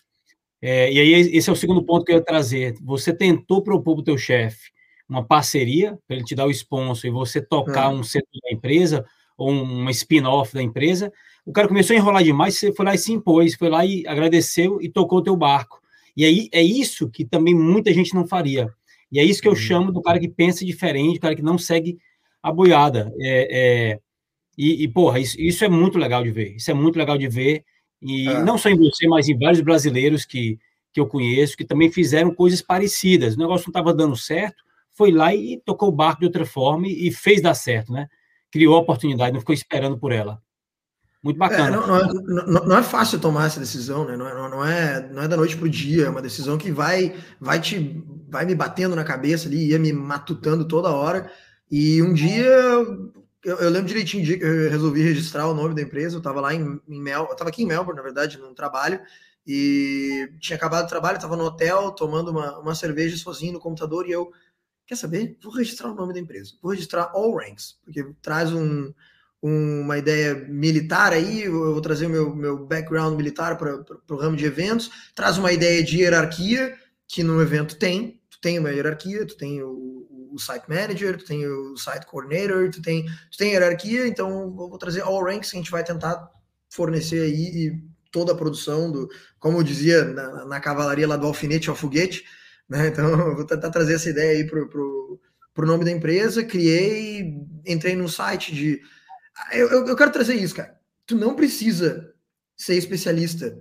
É, 0.61 0.93
e 0.93 0.99
aí, 0.99 1.13
esse 1.13 1.49
é 1.49 1.53
o 1.53 1.57
segundo 1.57 1.85
ponto 1.85 2.05
que 2.05 2.13
eu 2.13 2.17
ia 2.17 2.25
trazer. 2.25 2.75
Você 2.83 3.13
tentou 3.13 3.63
propor 3.63 3.95
para 3.95 4.01
o 4.01 4.05
teu 4.05 4.19
chefe 4.19 4.71
uma 5.09 5.25
parceria 5.25 5.99
para 6.07 6.17
ele 6.17 6.25
te 6.25 6.35
dar 6.35 6.47
o 6.47 6.51
sponsor 6.51 7.09
e 7.09 7.13
você 7.13 7.41
tocar 7.41 7.89
uhum. 7.89 8.01
um 8.01 8.03
setor 8.05 8.41
da 8.43 8.53
empresa 8.53 9.05
ou 9.37 9.51
uma 9.51 9.91
spin-off 9.91 10.53
da 10.53 10.63
empresa. 10.63 11.13
O 11.47 11.53
cara 11.53 11.69
começou 11.69 11.95
a 11.95 11.99
enrolar 11.99 12.23
demais, 12.23 12.59
você 12.59 12.73
foi 12.73 12.85
lá 12.85 12.95
e 12.95 12.99
se 12.99 13.13
impôs, 13.13 13.55
foi 13.55 13.71
lá 13.71 13.87
e 13.87 14.07
agradeceu 14.07 14.79
e 14.83 14.89
tocou 14.89 15.21
o 15.21 15.23
teu 15.23 15.37
barco. 15.37 15.81
E 16.17 16.25
aí 16.25 16.49
é 16.53 16.63
isso 16.63 17.09
que 17.09 17.25
também 17.25 17.55
muita 17.55 17.93
gente 17.93 18.15
não 18.15 18.27
faria. 18.27 18.69
E 19.11 19.19
é 19.19 19.25
isso 19.25 19.41
que 19.41 19.49
eu 19.49 19.53
uhum. 19.53 19.57
chamo 19.57 19.93
do 19.93 20.03
cara 20.03 20.19
que 20.19 20.29
pensa 20.29 20.65
diferente, 20.65 21.15
do 21.15 21.23
cara 21.23 21.35
que 21.35 21.43
não 21.43 21.57
segue 21.57 21.99
a 22.43 22.53
boiada. 22.53 23.13
É, 23.21 23.49
é, 23.93 24.01
e, 24.57 24.83
e, 24.85 24.89
porra, 24.89 25.21
isso, 25.21 25.41
isso, 25.41 25.65
é 25.65 25.69
muito 25.69 25.99
legal 25.99 26.23
de 26.23 26.31
ver. 26.31 26.57
Isso 26.57 26.71
é 26.71 26.75
muito 26.75 26.99
legal 26.99 27.17
de 27.17 27.29
ver. 27.29 27.65
E 28.03 28.29
é. 28.29 28.43
não 28.43 28.59
só 28.59 28.69
em 28.69 28.77
você, 28.77 29.07
mas 29.07 29.29
em 29.29 29.39
vários 29.39 29.61
brasileiros 29.61 30.25
que, 30.25 30.59
que 30.93 31.01
eu 31.01 31.07
conheço, 31.07 31.57
que 31.57 31.65
também 31.65 31.91
fizeram 31.91 32.35
coisas 32.35 32.61
parecidas. 32.61 33.35
O 33.35 33.39
negócio 33.39 33.67
não 33.67 33.71
estava 33.71 33.95
dando 33.95 34.17
certo, 34.17 34.63
foi 34.99 35.13
lá 35.13 35.33
e 35.33 35.63
tocou 35.65 35.89
o 35.89 35.93
barco 35.93 36.21
de 36.21 36.27
outra 36.27 36.45
forma 36.45 36.89
e, 36.89 37.13
fez 37.13 37.41
dar 37.41 37.55
certo, 37.55 37.93
né? 37.93 38.09
Criou 38.51 38.75
a 38.75 38.81
oportunidade, 38.81 39.33
não 39.33 39.39
ficou 39.39 39.55
esperando 39.55 39.97
por 39.97 40.11
ela. 40.11 40.43
Muito 41.23 41.37
é, 41.37 41.39
bacana. 41.39 41.69
É, 41.69 41.71
não, 41.71 41.87
não, 41.87 41.97
é, 41.97 42.47
não, 42.47 42.67
não, 42.67 42.79
é, 42.79 42.83
fácil 42.83 43.21
tomar 43.21 43.47
essa 43.47 43.61
decisão, 43.61 44.05
né? 44.05 44.17
Não 44.17 44.29
é, 44.29 44.35
não, 44.35 44.65
é, 44.65 45.09
não 45.13 45.23
é 45.23 45.29
da 45.29 45.37
noite 45.37 45.57
para 45.57 45.67
o 45.67 45.71
dia, 45.71 46.07
é 46.07 46.11
uma 46.11 46.21
decisão 46.21 46.59
que 46.59 46.73
vai, 46.73 47.15
vai, 47.41 47.61
te, 47.61 48.05
vai 48.29 48.45
me 48.45 48.57
batendo 48.57 48.97
na 48.97 49.05
cabeça 49.05 49.47
ali, 49.47 49.69
ia 49.69 49.79
me 49.79 49.93
matutando 49.93 50.67
toda 50.67 50.91
hora. 50.91 51.31
E 51.71 52.03
um 52.03 52.13
dia, 52.13 52.45
eu, 53.45 53.57
eu 53.57 53.71
lembro 53.71 53.87
direitinho 53.87 54.25
dia 54.25 54.37
que 54.37 54.45
eu 54.45 54.71
resolvi 54.71 55.03
registrar 55.03 55.47
o 55.47 55.55
nome 55.55 55.77
da 55.77 55.83
empresa. 55.83 56.17
Eu 56.17 56.19
estava 56.19 56.41
lá 56.41 56.53
em, 56.53 56.81
em 56.89 57.01
Mel, 57.01 57.27
eu 57.27 57.33
estava 57.33 57.51
aqui 57.51 57.63
em 57.63 57.67
Melbourne, 57.67 57.97
na 57.97 58.03
verdade, 58.03 58.37
num 58.37 58.53
trabalho, 58.53 59.01
e 59.47 60.29
tinha 60.41 60.57
acabado 60.57 60.87
o 60.87 60.89
trabalho, 60.89 61.17
estava 61.17 61.37
no 61.37 61.45
hotel 61.45 61.93
tomando 61.93 62.33
uma, 62.33 62.59
uma 62.59 62.75
cerveja 62.75 63.17
sozinho 63.17 63.55
no 63.55 63.61
computador 63.61 64.09
e 64.09 64.11
eu 64.11 64.31
quer 64.89 64.97
saber? 64.97 65.37
Vou 65.43 65.53
registrar 65.53 65.91
o 65.91 65.95
nome 65.95 66.15
da 66.15 66.19
empresa. 66.19 66.55
Vou 66.63 66.73
registrar 66.73 67.11
All 67.13 67.37
Ranks, 67.37 67.79
porque 67.85 68.03
traz 68.23 68.51
um, 68.51 68.93
um, 69.43 69.83
uma 69.83 69.99
ideia 69.99 70.35
militar 70.35 71.13
aí, 71.13 71.43
eu 71.43 71.75
vou 71.75 71.81
trazer 71.83 72.07
o 72.07 72.11
meu, 72.11 72.35
meu 72.35 72.67
background 72.67 73.15
militar 73.15 73.59
para 73.59 73.85
o 74.11 74.17
ramo 74.17 74.37
de 74.37 74.47
eventos, 74.47 74.91
traz 75.15 75.37
uma 75.37 75.53
ideia 75.53 75.85
de 75.85 75.99
hierarquia, 75.99 76.75
que 77.07 77.23
no 77.23 77.41
evento 77.43 77.77
tem, 77.77 78.19
tu 78.31 78.41
tem 78.41 78.59
uma 78.59 78.73
hierarquia, 78.73 79.27
tu 79.27 79.37
tem 79.37 79.63
o, 79.63 80.07
o 80.33 80.39
site 80.39 80.65
manager, 80.67 81.19
tu 81.19 81.27
tem 81.27 81.47
o 81.47 81.77
site 81.77 82.07
coordinator, 82.07 82.71
tu 82.71 82.81
tem, 82.81 83.05
tu 83.31 83.37
tem 83.37 83.53
hierarquia, 83.53 84.09
então 84.09 84.31
eu 84.31 84.51
vou 84.51 84.79
trazer 84.79 85.03
All 85.03 85.23
Ranks, 85.23 85.53
a 85.53 85.57
gente 85.57 85.71
vai 85.71 85.85
tentar 85.85 86.31
fornecer 86.71 87.21
aí 87.21 87.79
toda 88.11 88.33
a 88.33 88.37
produção 88.37 88.91
do, 88.91 89.07
como 89.39 89.59
eu 89.59 89.63
dizia 89.63 90.03
na, 90.05 90.47
na 90.47 90.61
cavalaria 90.61 91.07
lá 91.07 91.17
do 91.17 91.27
alfinete 91.27 91.69
ao 91.69 91.77
foguete, 91.77 92.25
né? 92.69 92.89
Então, 92.89 93.35
vou 93.35 93.45
tentar 93.45 93.71
trazer 93.71 93.95
essa 93.95 94.11
ideia 94.11 94.33
aí 94.33 94.47
para 94.47 94.61
o 94.61 95.67
nome 95.67 95.85
da 95.85 95.91
empresa. 95.91 96.45
Criei, 96.45 97.35
entrei 97.67 97.97
no 97.97 98.09
site 98.09 98.55
de. 98.55 98.83
Eu, 99.53 99.69
eu, 99.69 99.87
eu, 99.87 99.97
quero 99.97 100.13
trazer 100.13 100.35
isso, 100.35 100.55
cara. 100.55 100.79
Tu 101.07 101.17
não 101.17 101.35
precisa 101.35 102.13
ser 102.57 102.75
especialista 102.75 103.59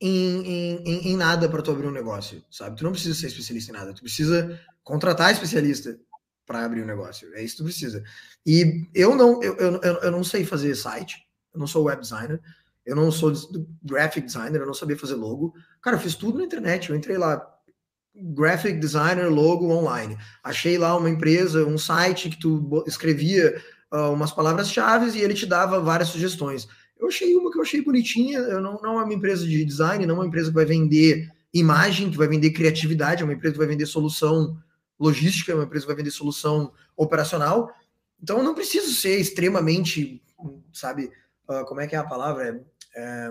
em, 0.00 0.46
em, 0.46 1.12
em 1.12 1.16
nada 1.16 1.48
para 1.48 1.62
tu 1.62 1.70
abrir 1.70 1.86
um 1.86 1.92
negócio, 1.92 2.42
sabe? 2.50 2.76
Tu 2.76 2.84
não 2.84 2.92
precisa 2.92 3.14
ser 3.14 3.26
especialista 3.26 3.70
em 3.70 3.74
nada. 3.74 3.92
Tu 3.92 4.02
precisa 4.02 4.58
contratar 4.82 5.32
especialista 5.32 5.98
para 6.46 6.64
abrir 6.64 6.82
um 6.82 6.86
negócio. 6.86 7.32
É 7.34 7.42
isso 7.42 7.56
que 7.56 7.62
tu 7.62 7.64
precisa. 7.64 8.02
E 8.46 8.86
eu 8.94 9.14
não, 9.14 9.42
eu, 9.42 9.56
eu, 9.56 9.80
eu 9.80 10.10
não 10.10 10.24
sei 10.24 10.44
fazer 10.44 10.74
site. 10.74 11.26
Eu 11.52 11.60
não 11.60 11.66
sou 11.66 11.84
web 11.84 12.00
designer. 12.00 12.40
Eu 12.84 12.96
não 12.96 13.10
sou 13.10 13.32
graphic 13.82 14.26
designer. 14.26 14.60
Eu 14.60 14.66
não 14.66 14.74
sabia 14.74 14.96
fazer 14.96 15.14
logo. 15.14 15.54
Cara, 15.82 15.96
eu 15.96 16.00
fiz 16.00 16.14
tudo 16.14 16.38
na 16.38 16.44
internet. 16.44 16.90
Eu 16.90 16.96
entrei 16.96 17.18
lá 17.18 17.53
graphic 18.14 18.78
designer 18.78 19.28
logo 19.28 19.70
online. 19.70 20.16
Achei 20.42 20.78
lá 20.78 20.96
uma 20.96 21.10
empresa, 21.10 21.66
um 21.66 21.78
site 21.78 22.30
que 22.30 22.38
tu 22.38 22.84
escrevia 22.86 23.60
uh, 23.92 24.12
umas 24.12 24.32
palavras-chave 24.32 25.18
e 25.18 25.22
ele 25.22 25.34
te 25.34 25.46
dava 25.46 25.80
várias 25.80 26.08
sugestões. 26.08 26.68
Eu 26.96 27.08
achei 27.08 27.34
uma 27.36 27.50
que 27.50 27.58
eu 27.58 27.62
achei 27.62 27.82
bonitinha, 27.82 28.38
eu 28.38 28.60
não, 28.60 28.80
não 28.80 29.00
é 29.00 29.04
uma 29.04 29.14
empresa 29.14 29.44
de 29.46 29.64
design, 29.64 30.06
não 30.06 30.16
é 30.16 30.18
uma 30.18 30.26
empresa 30.26 30.48
que 30.48 30.54
vai 30.54 30.64
vender 30.64 31.28
imagem, 31.52 32.10
que 32.10 32.16
vai 32.16 32.28
vender 32.28 32.50
criatividade, 32.50 33.22
é 33.22 33.24
uma 33.24 33.34
empresa 33.34 33.52
que 33.52 33.58
vai 33.58 33.66
vender 33.66 33.86
solução 33.86 34.56
logística, 34.98 35.52
é 35.52 35.54
uma 35.54 35.64
empresa 35.64 35.84
que 35.84 35.92
vai 35.92 35.96
vender 35.96 36.10
solução 36.10 36.72
operacional. 36.96 37.70
Então 38.22 38.38
eu 38.38 38.44
não 38.44 38.54
preciso 38.54 38.92
ser 38.94 39.18
extremamente, 39.18 40.22
sabe, 40.72 41.10
uh, 41.48 41.64
como 41.66 41.80
é 41.80 41.86
que 41.86 41.94
é 41.94 41.98
a 41.98 42.04
palavra? 42.04 42.64
É, 42.94 43.00
é, 43.00 43.30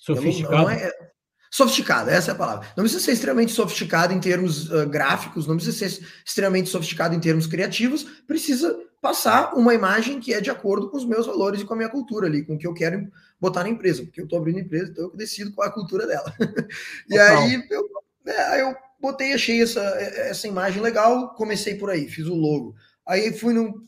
Sofisticado. 0.00 0.54
Não, 0.54 0.62
não 0.62 0.70
é, 0.70 1.11
Sofisticado, 1.54 2.08
essa 2.08 2.30
é 2.30 2.32
a 2.32 2.34
palavra. 2.34 2.66
Não 2.74 2.82
precisa 2.82 3.04
ser 3.04 3.12
extremamente 3.12 3.52
sofisticado 3.52 4.14
em 4.14 4.18
termos 4.18 4.70
uh, 4.70 4.88
gráficos, 4.88 5.46
não 5.46 5.56
precisa 5.56 5.86
ser 5.86 6.02
extremamente 6.24 6.70
sofisticado 6.70 7.14
em 7.14 7.20
termos 7.20 7.46
criativos, 7.46 8.04
precisa 8.26 8.74
passar 9.02 9.52
uma 9.52 9.74
imagem 9.74 10.18
que 10.18 10.32
é 10.32 10.40
de 10.40 10.50
acordo 10.50 10.88
com 10.88 10.96
os 10.96 11.04
meus 11.04 11.26
valores 11.26 11.60
e 11.60 11.64
com 11.66 11.74
a 11.74 11.76
minha 11.76 11.90
cultura 11.90 12.26
ali, 12.26 12.42
com 12.42 12.54
o 12.54 12.58
que 12.58 12.66
eu 12.66 12.72
quero 12.72 13.06
botar 13.38 13.64
na 13.64 13.68
empresa, 13.68 14.02
porque 14.02 14.22
eu 14.22 14.24
estou 14.24 14.38
abrindo 14.38 14.60
empresa, 14.60 14.92
então 14.92 15.04
eu 15.04 15.14
decido 15.14 15.52
qual 15.52 15.66
é 15.66 15.68
a 15.68 15.74
cultura 15.74 16.06
dela. 16.06 16.34
e 17.10 17.18
aí 17.18 17.62
eu, 17.70 17.86
é, 18.24 18.62
eu 18.62 18.74
botei, 18.98 19.34
achei 19.34 19.60
essa, 19.60 19.82
essa 19.82 20.48
imagem 20.48 20.80
legal, 20.80 21.34
comecei 21.34 21.74
por 21.74 21.90
aí, 21.90 22.08
fiz 22.08 22.26
o 22.28 22.34
logo. 22.34 22.74
Aí 23.06 23.30
fui 23.30 23.52
num 23.52 23.86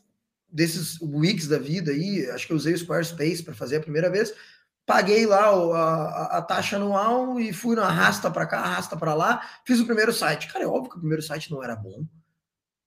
desses 0.50 1.00
Wix 1.00 1.48
da 1.48 1.58
vida 1.58 1.92
aí, 1.92 2.30
acho 2.30 2.46
que 2.46 2.52
eu 2.52 2.56
usei 2.56 2.74
o 2.74 2.78
Squarespace 2.78 3.42
para 3.42 3.54
fazer 3.54 3.76
a 3.76 3.80
primeira 3.80 4.10
vez, 4.10 4.34
paguei 4.86 5.26
lá 5.26 5.48
a, 5.48 6.38
a, 6.38 6.42
taxa 6.42 6.76
anual 6.76 7.38
e 7.40 7.52
fui 7.52 7.74
na 7.74 7.86
arrasta 7.86 8.30
para 8.30 8.46
cá, 8.46 8.60
arrasta 8.60 8.96
para 8.96 9.14
lá, 9.14 9.42
fiz 9.64 9.80
o 9.80 9.86
primeiro 9.86 10.12
site. 10.12 10.52
Cara, 10.52 10.64
é 10.64 10.68
óbvio 10.68 10.90
que 10.90 10.96
o 10.96 11.00
primeiro 11.00 11.22
site 11.22 11.50
não 11.50 11.62
era 11.62 11.74
bom, 11.74 12.06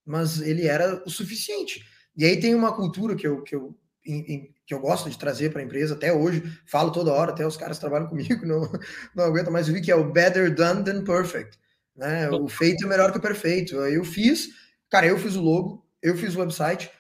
mas 0.06 0.40
ele 0.42 0.68
era 0.68 1.04
o 1.06 1.10
suficiente. 1.10 1.84
E 2.16 2.26
aí 2.26 2.40
tem 2.40 2.56
uma 2.56 2.76
cultura 2.76 3.16
que 3.16 3.28
eu, 3.28 3.42
que 3.42 3.56
eu, 3.56 3.78
que 4.04 4.74
eu 4.74 4.80
gosto 4.80 5.10
de 5.10 5.18
trazer 5.18 5.52
para 5.52 5.62
a 5.62 5.66
empresa 5.66 5.96
até 5.96 6.14
hoje, 6.14 6.44
falo 6.66 6.92
toda 6.92 7.14
hora, 7.14 7.32
até 7.32 7.46
os 7.46 7.58
caras 7.58 7.80
trabalham 7.80 8.08
comigo, 8.10 8.46
não, 8.46 8.72
não 9.16 9.26
aguento 9.26 9.52
mais 9.52 9.68
ouvir, 9.68 9.82
que 9.82 9.92
é 9.92 9.96
o 9.96 10.12
better 10.12 10.54
done 10.54 10.84
than 10.84 11.04
perfect. 11.04 11.60
Né? 11.96 12.30
O 12.30 12.48
feito 12.48 12.86
é 12.86 12.88
melhor 12.88 13.12
que 13.12 13.18
o 13.18 13.22
perfeito. 13.22 13.76
Eu 13.76 14.04
fiz, 14.04 14.50
cara, 14.90 15.08
eu 15.08 15.18
fiz 15.18 15.36
o 15.36 15.42
logo, 15.42 15.84
eu 16.02 16.16
fiz 16.16 16.36
o 16.36 16.40
website 16.40 16.92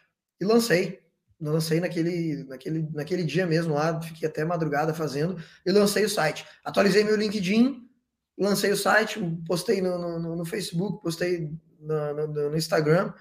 e 0.41 0.45
lancei 0.45 1.06
lancei 1.39 1.79
naquele, 1.79 2.43
naquele, 2.45 2.89
naquele 2.93 3.23
dia 3.23 3.45
mesmo 3.45 3.73
lá, 3.73 4.01
fiquei 4.01 4.27
até 4.27 4.43
madrugada 4.43 4.93
fazendo, 4.93 5.37
e 5.65 5.71
lancei 5.71 6.03
o 6.05 6.09
site. 6.09 6.45
Atualizei 6.63 7.03
meu 7.03 7.15
LinkedIn, 7.15 7.87
lancei 8.37 8.71
o 8.71 8.77
site, 8.77 9.19
postei 9.47 9.81
no, 9.81 10.19
no, 10.19 10.35
no 10.35 10.45
Facebook, 10.45 11.01
postei 11.01 11.51
no, 11.79 12.27
no, 12.27 12.57
Instagram, 12.57 13.13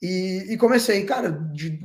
e, 0.00 0.46
e, 0.50 0.56
comecei, 0.56 1.04
cara, 1.04 1.30
de, 1.30 1.80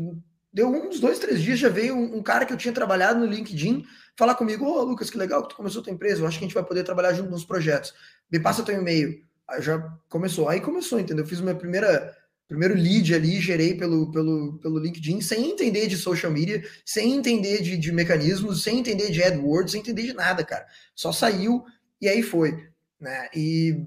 deu 0.52 0.69
uns 0.69 1.00
dois, 1.00 1.19
três 1.19 1.41
dias, 1.41 1.60
já 1.60 1.69
veio 1.69 1.95
um, 1.95 2.17
um, 2.17 2.23
cara 2.23 2.45
que 2.45 2.52
eu 2.52 2.58
tinha 2.58 2.73
trabalhado 2.73 3.19
no 3.19 3.26
LinkedIn 3.26 3.86
falar 4.17 4.34
comigo, 4.36 4.65
ô 4.65 4.80
oh, 4.80 4.84
Lucas, 4.84 5.10
que 5.10 5.17
legal 5.17 5.43
que 5.43 5.50
tu 5.50 5.56
começou 5.56 5.84
tua 5.84 5.93
empresa, 5.93 6.21
eu 6.21 6.28
acho 6.28 6.39
que 6.39 6.43
a 6.43 6.47
gente 6.47 6.56
vai 6.56 6.65
poder 6.65 6.84
trabalhar 6.84 7.13
junto 7.13 7.30
nos 7.30 7.45
projetos. 7.45 7.93
Me 8.32 8.39
passa 8.39 8.63
teu 8.63 8.76
e-mail. 8.76 9.21
Aí 9.47 9.62
já 9.62 9.80
começou, 10.10 10.50
aí 10.50 10.60
começou, 10.60 11.00
entendeu? 11.00 11.23
Eu 11.23 11.30
fiz 11.30 11.39
minha 11.39 11.56
primeira 11.56 12.13
primeiro 12.48 12.76
lead 12.76 13.14
ali, 13.14 13.42
gerei 13.42 13.76
pelo, 13.76 14.12
pelo, 14.12 14.58
pelo 14.60 14.80
LinkedIn, 14.80 15.22
sem 15.22 15.52
entender 15.52 15.88
de 15.88 15.98
social 15.98 16.32
media, 16.32 16.64
sem 16.86 17.14
entender 17.14 17.62
de, 17.62 17.78
de 17.78 17.92
mecanismos, 17.92 18.64
sem 18.64 18.80
entender 18.80 19.12
de 19.12 19.22
AdWords, 19.22 19.72
sem 19.72 19.82
entender 19.82 20.04
de 20.04 20.14
nada, 20.14 20.44
cara. 20.44 20.66
Só 20.96 21.12
saiu 21.12 21.66
e 22.02 22.08
aí 22.08 22.24
foi. 22.24 22.70
Né? 23.00 23.30
E 23.36 23.86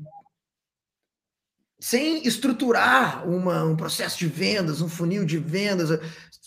sem 1.81 2.27
estruturar 2.27 3.27
uma, 3.27 3.65
um 3.65 3.75
processo 3.75 4.19
de 4.19 4.27
vendas, 4.27 4.83
um 4.83 4.89
funil 4.89 5.25
de 5.25 5.39
vendas, 5.39 5.99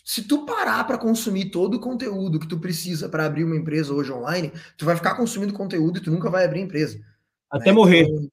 se 0.05 0.21
tu 0.23 0.45
parar 0.45 0.83
para 0.83 0.97
consumir 0.97 1.49
todo 1.49 1.75
o 1.75 1.79
conteúdo 1.79 2.39
que 2.39 2.47
tu 2.47 2.59
precisa 2.59 3.09
para 3.09 3.25
abrir 3.25 3.43
uma 3.43 3.55
empresa 3.55 3.93
hoje 3.93 4.11
online, 4.11 4.51
tu 4.77 4.85
vai 4.85 4.95
ficar 4.95 5.15
consumindo 5.15 5.53
conteúdo 5.53 5.97
e 5.97 6.01
tu 6.01 6.11
nunca 6.11 6.29
vai 6.29 6.45
abrir 6.45 6.61
empresa. 6.61 6.99
Até 7.49 7.67
né? 7.67 7.71
morrer. 7.71 8.03
Então, 8.03 8.29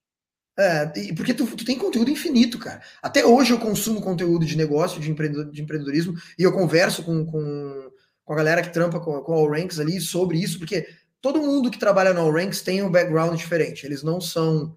é, 0.58 0.86
porque 1.14 1.32
tu, 1.32 1.46
tu, 1.46 1.64
tem 1.64 1.78
conteúdo 1.78 2.10
infinito, 2.10 2.58
cara. 2.58 2.82
Até 3.02 3.24
hoje 3.24 3.52
eu 3.52 3.58
consumo 3.58 4.00
conteúdo 4.00 4.44
de 4.44 4.56
negócio, 4.56 5.00
de, 5.00 5.12
de 5.12 5.62
empreendedorismo, 5.62 6.14
e 6.38 6.42
eu 6.42 6.52
converso 6.52 7.02
com, 7.02 7.24
com, 7.24 7.90
com 8.24 8.32
a 8.32 8.36
galera 8.36 8.62
que 8.62 8.72
trampa 8.72 9.00
com, 9.00 9.20
com 9.22 9.32
All 9.32 9.50
Ranks 9.50 9.80
ali 9.80 10.00
sobre 10.00 10.38
isso, 10.38 10.58
porque 10.58 10.86
todo 11.20 11.40
mundo 11.40 11.70
que 11.70 11.78
trabalha 11.78 12.12
no 12.12 12.20
All 12.20 12.32
Ranks 12.32 12.62
tem 12.62 12.82
um 12.82 12.90
background 12.90 13.38
diferente. 13.38 13.86
Eles 13.86 14.02
não 14.02 14.20
são 14.20 14.76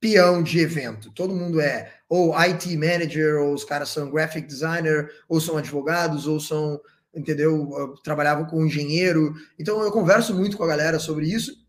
peão 0.00 0.42
de 0.42 0.58
evento. 0.58 1.12
Todo 1.12 1.34
mundo 1.34 1.60
é 1.60 1.92
ou 2.08 2.34
IT 2.34 2.76
manager, 2.76 3.40
ou 3.40 3.54
os 3.54 3.64
caras 3.64 3.90
são 3.90 4.10
graphic 4.10 4.46
designer, 4.46 5.10
ou 5.28 5.40
são 5.40 5.56
advogados, 5.58 6.26
ou 6.26 6.40
são, 6.40 6.80
entendeu, 7.14 7.94
trabalhavam 8.02 8.46
com 8.46 8.64
engenheiro. 8.64 9.34
Então 9.58 9.82
eu 9.82 9.92
converso 9.92 10.34
muito 10.34 10.56
com 10.56 10.64
a 10.64 10.68
galera 10.68 10.98
sobre 10.98 11.26
isso 11.26 11.67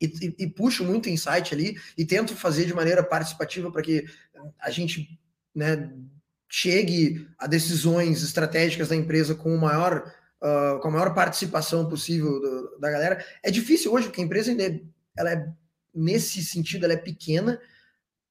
e, 0.00 0.34
e, 0.38 0.46
puxo 0.46 0.84
muito 0.84 1.08
insight 1.08 1.52
ali 1.54 1.76
e 1.96 2.04
tento 2.04 2.36
fazer 2.36 2.64
de 2.64 2.74
maneira 2.74 3.02
participativa 3.02 3.70
para 3.70 3.82
que 3.82 4.06
a 4.60 4.70
gente, 4.70 5.18
né, 5.54 5.92
chegue 6.48 7.28
a 7.38 7.46
decisões 7.46 8.22
estratégicas 8.22 8.88
da 8.88 8.96
empresa 8.96 9.34
com 9.34 9.54
o 9.54 9.60
maior 9.60 10.12
uh, 10.40 10.80
com 10.80 10.88
a 10.88 10.90
maior 10.90 11.14
participação 11.14 11.88
possível 11.88 12.40
do, 12.40 12.78
da 12.78 12.90
galera. 12.90 13.24
É 13.42 13.50
difícil 13.50 13.92
hoje, 13.92 14.06
porque 14.06 14.20
a 14.20 14.24
empresa 14.24 14.50
ainda 14.50 14.64
é, 14.64 14.80
ela 15.16 15.32
é 15.32 15.48
nesse 15.94 16.44
sentido, 16.44 16.84
ela 16.84 16.94
é 16.94 16.98
pequena, 16.98 17.60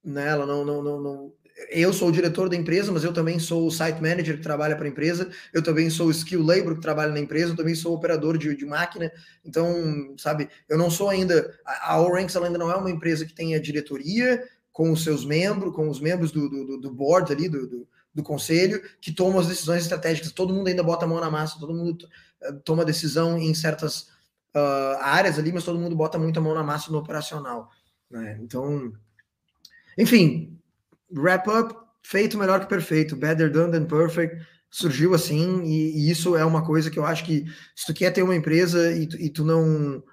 né? 0.04 0.28
Ela 0.28 0.46
não, 0.46 0.64
não, 0.64 0.82
não, 0.82 1.02
não, 1.02 1.34
Eu 1.70 1.92
sou 1.92 2.10
o 2.10 2.12
diretor 2.12 2.50
da 2.50 2.56
empresa, 2.56 2.92
mas 2.92 3.04
eu 3.04 3.12
também 3.12 3.40
sou 3.40 3.66
o 3.66 3.72
site 3.72 4.02
manager 4.02 4.38
que 4.38 4.44
trabalha 4.44 4.76
para 4.76 4.86
a 4.86 4.90
empresa, 4.90 5.30
eu 5.52 5.64
também 5.64 5.90
sou 5.90 6.08
o 6.08 6.12
skill 6.12 6.44
labor 6.44 6.76
que 6.76 6.82
trabalha 6.82 7.12
na 7.12 7.20
empresa, 7.20 7.54
eu 7.54 7.56
também 7.56 7.74
sou 7.74 7.96
operador 7.96 8.38
de, 8.38 8.56
de 8.56 8.66
máquina. 8.66 9.12
Então, 9.44 10.14
sabe, 10.18 10.50
eu 10.70 10.78
não 10.78 10.92
sou 10.92 11.10
ainda. 11.10 11.58
A, 11.66 11.96
a 11.96 12.18
ainda 12.18 12.58
não 12.58 12.72
é 12.72 12.76
uma 12.76 12.92
empresa 12.92 13.26
que 13.26 13.34
tenha 13.34 13.60
diretoria 13.60 14.44
com 14.72 14.92
os 14.92 15.04
seus 15.04 15.26
membros, 15.26 15.74
com 15.74 15.90
os 15.90 16.00
membros 16.00 16.32
do, 16.32 16.48
do, 16.48 16.78
do 16.78 16.92
board 16.92 17.32
ali, 17.34 17.50
do, 17.50 17.68
do, 17.68 17.88
do 18.14 18.22
conselho, 18.22 18.80
que 19.02 19.12
tomam 19.12 19.40
as 19.40 19.48
decisões 19.48 19.82
estratégicas. 19.82 20.32
Todo 20.32 20.54
mundo 20.54 20.68
ainda 20.68 20.84
bota 20.84 21.06
a 21.06 21.08
mão 21.08 21.20
na 21.20 21.32
massa, 21.32 21.60
todo 21.60 21.74
mundo 21.74 22.08
eh, 22.42 22.52
toma 22.64 22.86
decisão 22.86 23.40
em 23.40 23.54
certas 23.56 24.10
uh, 24.56 24.98
áreas 25.02 25.40
ali, 25.40 25.52
mas 25.52 25.64
todo 25.64 25.80
mundo 25.80 25.96
bota 25.96 26.20
muito 26.20 26.38
a 26.40 26.42
mão 26.42 26.54
na 26.54 26.64
massa 26.64 26.92
no 26.92 27.00
operacional. 27.00 27.72
Né? 28.10 28.38
Então, 28.42 28.94
enfim, 29.98 30.57
wrap 31.12 31.48
up, 31.48 31.76
feito 32.04 32.38
melhor 32.38 32.60
que 32.60 32.68
perfeito, 32.68 33.16
better 33.16 33.52
done 33.52 33.72
than 33.72 33.86
perfect, 33.86 34.46
surgiu 34.70 35.14
assim, 35.14 35.64
e, 35.64 35.98
e, 35.98 36.12
isso 36.12 36.36
é 36.36 36.46
uma 36.46 36.66
coisa 36.66 36.92
que 36.92 37.00
eu 37.00 37.06
acho 37.06 37.24
que 37.26 37.46
se 37.76 37.86
tu 37.86 37.94
quer 37.94 38.12
ter 38.12 38.24
uma 38.24 38.36
empresa 38.36 38.92
e 38.92 39.08
tu, 39.08 39.18
e 39.18 39.30
tu 39.30 39.46
não 39.46 40.04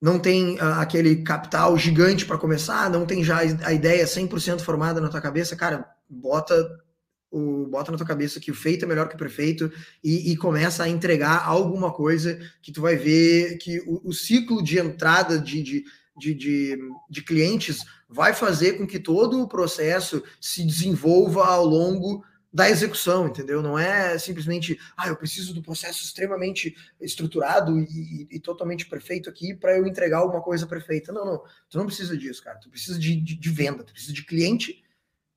não 0.00 0.18
tem 0.18 0.54
uh, 0.56 0.78
aquele 0.78 1.24
capital 1.24 1.76
gigante 1.76 2.24
para 2.24 2.38
começar, 2.38 2.88
não 2.88 3.04
tem 3.04 3.24
já 3.24 3.38
a 3.38 3.72
ideia 3.72 4.04
100% 4.04 4.60
formada 4.60 5.00
na 5.00 5.08
tua 5.08 5.20
cabeça, 5.20 5.56
cara, 5.56 5.88
bota 6.08 6.54
o, 7.30 7.66
bota 7.66 7.90
na 7.90 7.98
tua 7.98 8.06
cabeça 8.06 8.40
que 8.40 8.50
o 8.50 8.54
feito 8.54 8.84
é 8.84 8.88
melhor 8.88 9.08
que 9.08 9.14
o 9.14 9.18
perfeito 9.18 9.70
e, 10.02 10.32
e 10.32 10.36
começa 10.36 10.84
a 10.84 10.88
entregar 10.88 11.44
alguma 11.44 11.92
coisa 11.92 12.38
que 12.62 12.72
tu 12.72 12.80
vai 12.80 12.96
ver 12.96 13.58
que 13.58 13.80
o, 13.80 14.08
o 14.08 14.12
ciclo 14.12 14.62
de 14.62 14.78
entrada 14.78 15.38
de, 15.38 15.62
de, 15.62 15.84
de, 16.18 16.34
de, 16.34 16.78
de 17.08 17.22
clientes 17.22 17.84
vai 18.08 18.34
fazer 18.34 18.74
com 18.74 18.86
que 18.86 18.98
todo 18.98 19.42
o 19.42 19.48
processo 19.48 20.22
se 20.40 20.64
desenvolva 20.64 21.46
ao 21.46 21.64
longo 21.64 22.24
da 22.52 22.68
execução, 22.68 23.28
entendeu? 23.28 23.62
Não 23.62 23.78
é 23.78 24.18
simplesmente, 24.18 24.78
ah, 24.96 25.08
eu 25.08 25.16
preciso 25.16 25.52
do 25.52 25.62
processo 25.62 26.02
extremamente 26.02 26.74
estruturado 27.00 27.78
e, 27.78 28.26
e, 28.30 28.40
totalmente 28.40 28.86
perfeito 28.86 29.28
aqui 29.28 29.54
para 29.54 29.76
eu 29.76 29.86
entregar 29.86 30.18
alguma 30.18 30.42
coisa 30.42 30.66
perfeita. 30.66 31.12
Não, 31.12 31.24
não, 31.24 31.42
tu 31.68 31.76
não 31.76 31.86
precisa 31.86 32.16
disso, 32.16 32.42
cara. 32.42 32.58
Tu 32.58 32.70
precisa 32.70 32.98
de, 32.98 33.16
de, 33.16 33.34
de 33.36 33.50
venda, 33.50 33.84
tu 33.84 33.92
precisa 33.92 34.14
de 34.14 34.24
cliente 34.24 34.82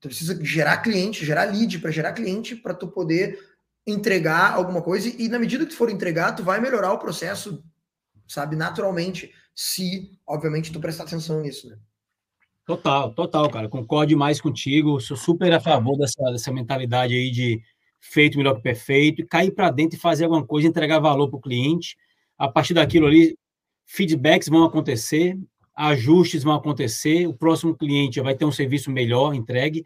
Tu 0.02 0.08
precisa 0.08 0.44
gerar 0.44 0.80
cliente, 0.80 1.24
gerar 1.24 1.44
lead 1.44 1.78
para 1.78 1.92
gerar 1.92 2.14
cliente 2.14 2.56
para 2.56 2.74
tu 2.74 2.88
poder 2.88 3.40
entregar 3.86 4.52
alguma 4.54 4.82
coisa 4.82 5.08
e 5.08 5.30
na 5.30 5.38
medida 5.38 5.64
que 5.64 5.72
tu 5.72 5.78
for 5.78 5.92
entregar, 5.92 6.34
tu 6.34 6.44
vai 6.44 6.60
melhorar 6.60 6.92
o 6.92 6.98
processo, 6.98 7.64
sabe, 8.28 8.56
naturalmente, 8.56 9.32
se, 9.54 10.18
obviamente, 10.26 10.72
tu 10.72 10.80
prestar 10.80 11.04
atenção 11.04 11.42
nisso, 11.42 11.70
né? 11.70 11.78
Total, 12.66 13.14
total, 13.14 13.50
cara. 13.50 13.68
Concordo 13.68 14.10
demais 14.10 14.40
contigo. 14.40 15.00
Sou 15.00 15.18
super 15.18 15.52
a 15.52 15.60
favor 15.60 15.98
dessa, 15.98 16.24
dessa 16.32 16.52
mentalidade 16.52 17.14
aí 17.14 17.32
de 17.32 17.62
feito 18.00 18.38
melhor 18.38 18.56
que 18.56 18.62
perfeito, 18.62 19.26
cair 19.28 19.52
para 19.52 19.70
dentro 19.70 19.98
e 19.98 20.00
fazer 20.00 20.24
alguma 20.24 20.46
coisa, 20.46 20.68
entregar 20.68 21.00
valor 21.00 21.30
para 21.30 21.38
o 21.38 21.42
cliente. 21.42 21.96
A 22.38 22.48
partir 22.48 22.74
daquilo 22.74 23.06
ali, 23.06 23.38
feedbacks 23.86 24.50
vão 24.50 24.64
acontecer, 24.64 25.38
ajustes 25.76 26.44
vão 26.44 26.54
acontecer, 26.54 27.28
o 27.28 27.34
próximo 27.34 27.76
cliente 27.76 28.20
vai 28.20 28.36
ter 28.36 28.46
um 28.46 28.52
serviço 28.52 28.90
melhor 28.92 29.34
entregue 29.34 29.86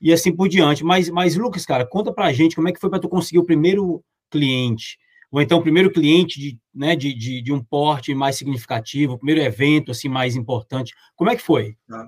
e 0.00 0.12
assim 0.12 0.34
por 0.34 0.48
diante. 0.48 0.84
Mas, 0.84 1.08
mas 1.08 1.36
Lucas, 1.36 1.64
cara, 1.64 1.86
conta 1.86 2.12
pra 2.12 2.32
gente 2.32 2.54
como 2.54 2.68
é 2.68 2.72
que 2.72 2.80
foi 2.80 2.90
para 2.90 3.00
tu 3.00 3.08
conseguir 3.08 3.38
o 3.38 3.44
primeiro 3.44 4.04
cliente, 4.30 4.98
ou 5.30 5.40
então 5.40 5.58
o 5.58 5.62
primeiro 5.62 5.90
cliente 5.90 6.40
de, 6.40 6.58
né, 6.74 6.96
de, 6.96 7.12
de, 7.14 7.42
de, 7.42 7.52
um 7.52 7.62
porte 7.62 8.14
mais 8.14 8.36
significativo, 8.36 9.14
o 9.14 9.18
primeiro 9.18 9.42
evento 9.42 9.90
assim 9.90 10.08
mais 10.08 10.36
importante. 10.36 10.94
Como 11.14 11.30
é 11.30 11.36
que 11.36 11.42
foi? 11.42 11.76
Tá. 11.86 12.06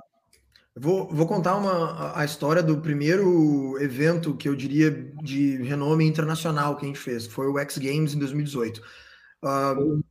Vou, 0.76 1.08
vou 1.12 1.26
contar 1.26 1.56
uma, 1.56 2.18
a 2.18 2.24
história 2.24 2.62
do 2.62 2.80
primeiro 2.80 3.76
evento 3.82 4.36
que 4.36 4.48
eu 4.48 4.54
diria 4.54 4.90
de 5.22 5.56
renome 5.62 6.06
internacional 6.06 6.76
que 6.76 6.84
a 6.84 6.88
gente 6.88 6.98
fez. 6.98 7.26
Foi 7.26 7.48
o 7.48 7.58
X 7.58 7.76
Games 7.76 8.14
em 8.14 8.18
2018. 8.18 8.80
Uh, 9.42 10.02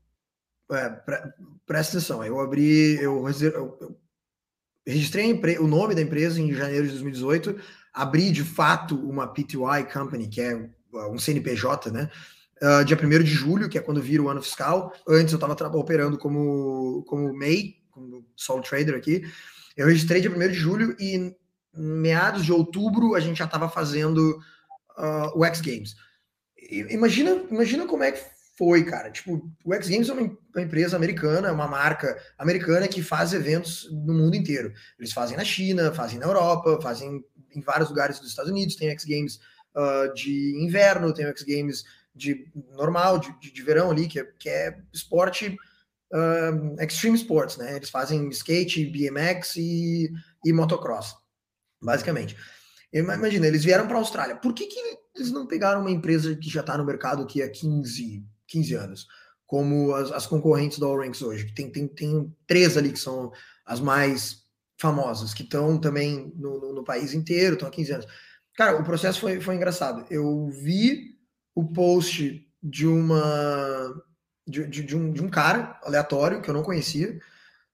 é, 0.71 0.89
pre, 0.89 1.17
presta 1.65 1.97
atenção, 1.97 2.23
eu 2.23 2.39
abri, 2.39 3.01
eu, 3.01 3.25
eu, 3.41 3.99
registrei 4.85 5.33
o 5.59 5.67
nome 5.67 5.95
da 5.95 6.01
empresa 6.01 6.39
em 6.39 6.53
janeiro 6.53 6.85
de 6.85 6.91
2018, 6.91 7.59
abri 7.93 8.31
de 8.31 8.43
fato 8.43 8.95
uma 8.95 9.27
PTY 9.27 9.85
Company, 9.91 10.27
que 10.27 10.41
é 10.41 10.69
um 10.93 11.17
CNPJ, 11.17 11.89
né? 11.91 12.09
Uh, 12.61 12.83
dia 12.83 12.97
1 12.97 13.09
de 13.23 13.31
julho, 13.31 13.69
que 13.69 13.77
é 13.77 13.81
quando 13.81 14.01
vira 14.01 14.21
o 14.21 14.29
ano 14.29 14.41
fiscal. 14.41 14.93
Antes 15.07 15.33
eu 15.33 15.37
estava 15.37 15.77
operando 15.77 16.17
como, 16.17 17.03
como 17.07 17.33
MEI, 17.33 17.75
como 17.89 18.25
solo 18.35 18.61
trader 18.61 18.95
aqui. 18.95 19.23
Eu 19.77 19.87
registrei 19.87 20.19
dia 20.19 20.29
1 20.29 20.37
de 20.49 20.53
julho 20.53 20.95
e 20.99 21.33
meados 21.73 22.43
de 22.43 22.51
outubro 22.51 23.15
a 23.15 23.19
gente 23.19 23.37
já 23.37 23.45
estava 23.45 23.69
fazendo 23.69 24.39
uh, 24.97 25.31
o 25.39 25.45
X 25.45 25.61
Games. 25.61 25.95
Imagina, 26.89 27.43
imagina 27.49 27.87
como 27.87 28.03
é 28.03 28.11
que 28.11 28.21
foi, 28.57 28.83
cara. 28.83 29.09
Tipo, 29.09 29.49
o 29.63 29.73
X 29.73 29.87
Games 29.87 30.09
é 30.09 30.13
uma, 30.13 30.37
uma, 30.53 30.61
empresa 30.61 30.97
americana, 30.97 31.47
é 31.47 31.51
uma 31.51 31.67
marca 31.67 32.21
americana 32.37 32.87
que 32.87 33.01
faz 33.01 33.33
eventos 33.33 33.89
no 33.91 34.13
mundo 34.13 34.35
inteiro. 34.35 34.73
Eles 34.99 35.13
fazem 35.13 35.37
na 35.37 35.45
China, 35.45 35.93
fazem 35.93 36.19
na 36.19 36.25
Europa, 36.25 36.77
fazem 36.81 37.23
em 37.55 37.61
vários 37.61 37.89
lugares 37.89 38.19
dos 38.19 38.29
Estados 38.29 38.51
Unidos. 38.51 38.75
Tem 38.75 38.89
X 38.89 39.05
Games 39.05 39.39
uh, 39.75 40.13
de 40.13 40.61
inverno, 40.61 41.13
tem 41.13 41.25
X 41.27 41.43
Games 41.43 41.85
de 42.19 42.51
normal, 42.73 43.17
de, 43.17 43.39
de, 43.39 43.51
de, 43.51 43.63
verão 43.63 43.89
ali, 43.89 44.07
que 44.07 44.19
é, 44.19 44.23
que 44.37 44.49
é 44.49 44.77
esporte, 44.93 45.57
uh, 46.13 46.83
extreme 46.83 47.17
sports, 47.17 47.57
né? 47.57 47.77
Eles 47.77 47.89
fazem 47.89 48.29
skate, 48.29 48.85
BMX 48.85 49.55
e, 49.55 50.11
e 50.45 50.53
motocross, 50.53 51.15
basicamente. 51.81 52.35
Imagina, 52.91 53.47
eles 53.47 53.63
vieram 53.63 53.87
para 53.87 53.95
a 53.95 53.99
Austrália. 53.99 54.35
Por 54.35 54.53
que, 54.53 54.65
que 54.65 54.79
eles 55.15 55.31
não 55.31 55.45
pegaram 55.45 55.81
uma 55.81 55.91
empresa 55.91 56.35
que 56.35 56.49
já 56.49 56.61
está 56.61 56.77
no 56.77 56.85
mercado 56.85 57.23
aqui 57.23 57.41
há 57.41 57.49
15, 57.49 58.25
15 58.47 58.73
anos, 58.73 59.07
como 59.45 59.93
as, 59.93 60.11
as 60.11 60.27
concorrentes 60.27 60.79
do 60.79 60.85
All 60.85 60.99
Ranks 60.99 61.21
hoje. 61.21 61.53
Tem, 61.53 61.71
tem, 61.71 61.87
tem 61.87 62.35
três 62.47 62.77
ali 62.77 62.91
que 62.91 62.99
são 62.99 63.31
as 63.65 63.79
mais 63.79 64.43
famosas, 64.77 65.33
que 65.33 65.43
estão 65.43 65.79
também 65.79 66.33
no, 66.35 66.59
no, 66.59 66.73
no, 66.73 66.83
país 66.83 67.13
inteiro, 67.13 67.53
estão 67.53 67.67
há 67.67 67.71
15 67.71 67.91
anos. 67.91 68.07
Cara, 68.55 68.79
o 68.79 68.83
processo 68.83 69.19
foi, 69.19 69.39
foi 69.39 69.55
engraçado. 69.55 70.05
Eu 70.09 70.49
vi 70.49 71.18
o 71.59 71.67
post 71.73 72.45
de 72.61 72.87
uma 72.87 74.03
de, 74.47 74.65
de, 74.67 74.83
de, 74.83 74.95
um, 74.95 75.11
de 75.11 75.21
um 75.21 75.29
cara 75.29 75.79
aleatório 75.83 76.41
que 76.41 76.49
eu 76.49 76.53
não 76.53 76.63
conhecia, 76.63 77.19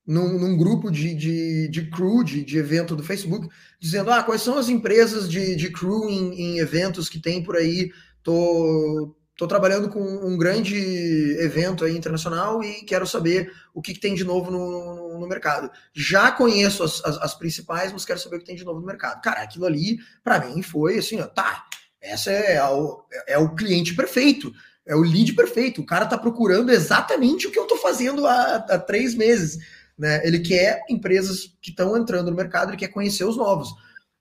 num, 0.06 0.38
num 0.38 0.58
grupo 0.58 0.92
de, 0.92 1.14
de, 1.14 1.68
de 1.70 1.90
crew, 1.90 2.24
de, 2.24 2.44
de 2.44 2.58
evento 2.58 2.96
do 2.96 3.04
Facebook, 3.04 3.48
dizendo: 3.80 4.12
ah, 4.12 4.24
quais 4.24 4.42
são 4.42 4.58
as 4.58 4.70
empresas 4.70 5.30
de, 5.30 5.56
de 5.56 5.72
crew 5.72 6.10
em, 6.10 6.34
em 6.40 6.60
eventos 6.60 7.08
que 7.08 7.20
tem 7.20 7.44
por 7.44 7.56
aí? 7.56 7.92
Tô, 8.22 9.16
Estou 9.36 9.50
trabalhando 9.50 9.90
com 9.90 10.00
um 10.00 10.38
grande 10.38 10.78
evento 11.40 11.84
aí 11.84 11.98
internacional 11.98 12.64
e 12.64 12.86
quero 12.86 13.06
saber 13.06 13.52
o 13.74 13.82
que, 13.82 13.94
que 13.94 14.00
tem 14.00 14.16
de 14.16 14.24
novo 14.24 14.50
no, 14.50 14.96
no, 14.96 15.20
no 15.20 15.28
mercado. 15.28 15.70
Já 15.94 16.32
conheço 16.32 16.84
as, 16.84 17.04
as, 17.04 17.18
as, 17.18 17.36
principais, 17.36 17.92
mas 17.92 18.06
quero 18.06 18.18
saber 18.18 18.38
o 18.38 18.40
que 18.40 18.46
tem 18.46 18.56
de 18.56 18.64
novo 18.64 18.80
no 18.80 18.86
mercado. 18.86 19.22
Cara, 19.22 19.42
aquilo 19.42 19.66
ali, 19.66 20.00
para 20.24 20.40
mim, 20.40 20.62
foi 20.62 21.00
assim, 21.00 21.20
ó, 21.20 21.28
tá, 21.28 21.66
essa 22.12 22.32
é, 22.32 22.58
a, 22.58 22.70
é 23.28 23.38
o 23.38 23.56
cliente 23.56 23.96
perfeito, 23.96 24.54
é 24.86 24.96
o 24.96 25.02
lead 25.02 25.34
perfeito. 25.34 25.82
O 25.82 25.86
cara 25.86 26.06
está 26.06 26.18
procurando 26.18 26.72
exatamente 26.72 27.48
o 27.48 27.52
que 27.52 27.60
eu 27.60 27.64
estou 27.64 27.78
fazendo 27.78 28.26
há, 28.28 28.56
há 28.56 28.80
três 28.80 29.16
meses. 29.16 29.58
Né? 29.98 30.26
Ele 30.26 30.40
quer 30.40 30.84
empresas 30.90 31.56
que 31.62 31.70
estão 31.72 31.98
entrando 31.98 32.30
no 32.30 32.38
mercado, 32.38 32.70
ele 32.70 32.78
quer 32.78 32.90
conhecer 32.90 33.24
os 33.24 33.38
novos. 33.38 33.74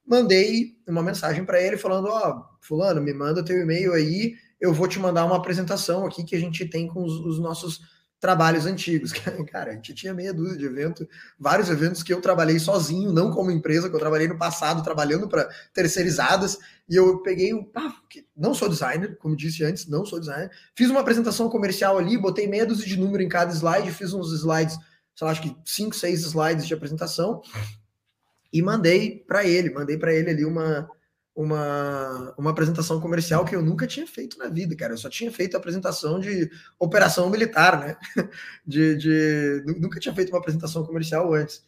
mandei 0.06 0.76
uma 0.86 1.02
mensagem 1.02 1.44
para 1.44 1.60
ele 1.60 1.76
falando: 1.76 2.08
Ó, 2.08 2.30
oh, 2.30 2.44
Fulano, 2.60 3.02
me 3.02 3.12
manda 3.12 3.44
teu 3.44 3.60
e-mail 3.60 3.92
aí, 3.92 4.34
eu 4.60 4.72
vou 4.72 4.88
te 4.88 4.98
mandar 4.98 5.24
uma 5.24 5.36
apresentação 5.36 6.06
aqui 6.06 6.24
que 6.24 6.36
a 6.36 6.40
gente 6.40 6.64
tem 6.64 6.86
com 6.86 7.04
os, 7.04 7.12
os 7.12 7.38
nossos 7.38 7.80
trabalhos 8.20 8.64
antigos. 8.66 9.12
Cara, 9.50 9.72
a 9.72 9.74
gente 9.74 9.94
tinha 9.94 10.14
meia 10.14 10.32
dúzia 10.32 10.56
de 10.56 10.64
eventos, 10.64 11.06
vários 11.38 11.68
eventos 11.68 12.02
que 12.02 12.12
eu 12.12 12.20
trabalhei 12.20 12.58
sozinho, 12.58 13.12
não 13.12 13.30
como 13.30 13.50
empresa, 13.50 13.88
que 13.88 13.94
eu 13.94 14.00
trabalhei 14.00 14.26
no 14.26 14.38
passado, 14.38 14.82
trabalhando 14.82 15.28
para 15.28 15.48
terceirizadas, 15.72 16.58
e 16.88 16.96
eu 16.96 17.18
peguei 17.22 17.52
um. 17.52 17.70
Ah, 17.74 17.94
não 18.36 18.54
sou 18.54 18.68
designer, 18.68 19.16
como 19.18 19.36
disse 19.36 19.64
antes, 19.64 19.86
não 19.86 20.04
sou 20.04 20.18
designer. 20.18 20.50
Fiz 20.74 20.90
uma 20.90 21.00
apresentação 21.00 21.48
comercial 21.48 21.98
ali, 21.98 22.16
botei 22.16 22.46
meia 22.46 22.66
dúzia 22.66 22.86
de 22.86 22.98
número 22.98 23.22
em 23.22 23.28
cada 23.28 23.52
slide, 23.52 23.90
fiz 23.92 24.12
uns 24.12 24.32
slides, 24.32 24.78
sei 25.14 25.24
lá, 25.26 25.30
acho 25.30 25.42
que 25.42 25.56
cinco, 25.64 25.94
seis 25.94 26.20
slides 26.24 26.66
de 26.66 26.74
apresentação, 26.74 27.42
e 28.52 28.62
mandei 28.62 29.24
para 29.26 29.44
ele, 29.44 29.70
mandei 29.70 29.98
para 29.98 30.14
ele 30.14 30.30
ali 30.30 30.44
uma 30.44 30.88
uma, 31.34 32.32
uma 32.38 32.50
apresentação 32.50 33.00
comercial 33.00 33.44
que 33.44 33.56
eu 33.56 33.62
nunca 33.62 33.86
tinha 33.86 34.06
feito 34.06 34.38
na 34.38 34.48
vida, 34.48 34.76
cara. 34.76 34.92
Eu 34.92 34.98
só 34.98 35.10
tinha 35.10 35.32
feito 35.32 35.56
apresentação 35.56 36.20
de 36.20 36.48
operação 36.78 37.28
militar, 37.28 37.80
né? 37.80 37.96
De, 38.66 38.96
de 38.96 39.64
nunca 39.78 40.00
tinha 40.00 40.14
feito 40.14 40.30
uma 40.30 40.38
apresentação 40.38 40.86
comercial 40.86 41.34
antes. 41.34 41.62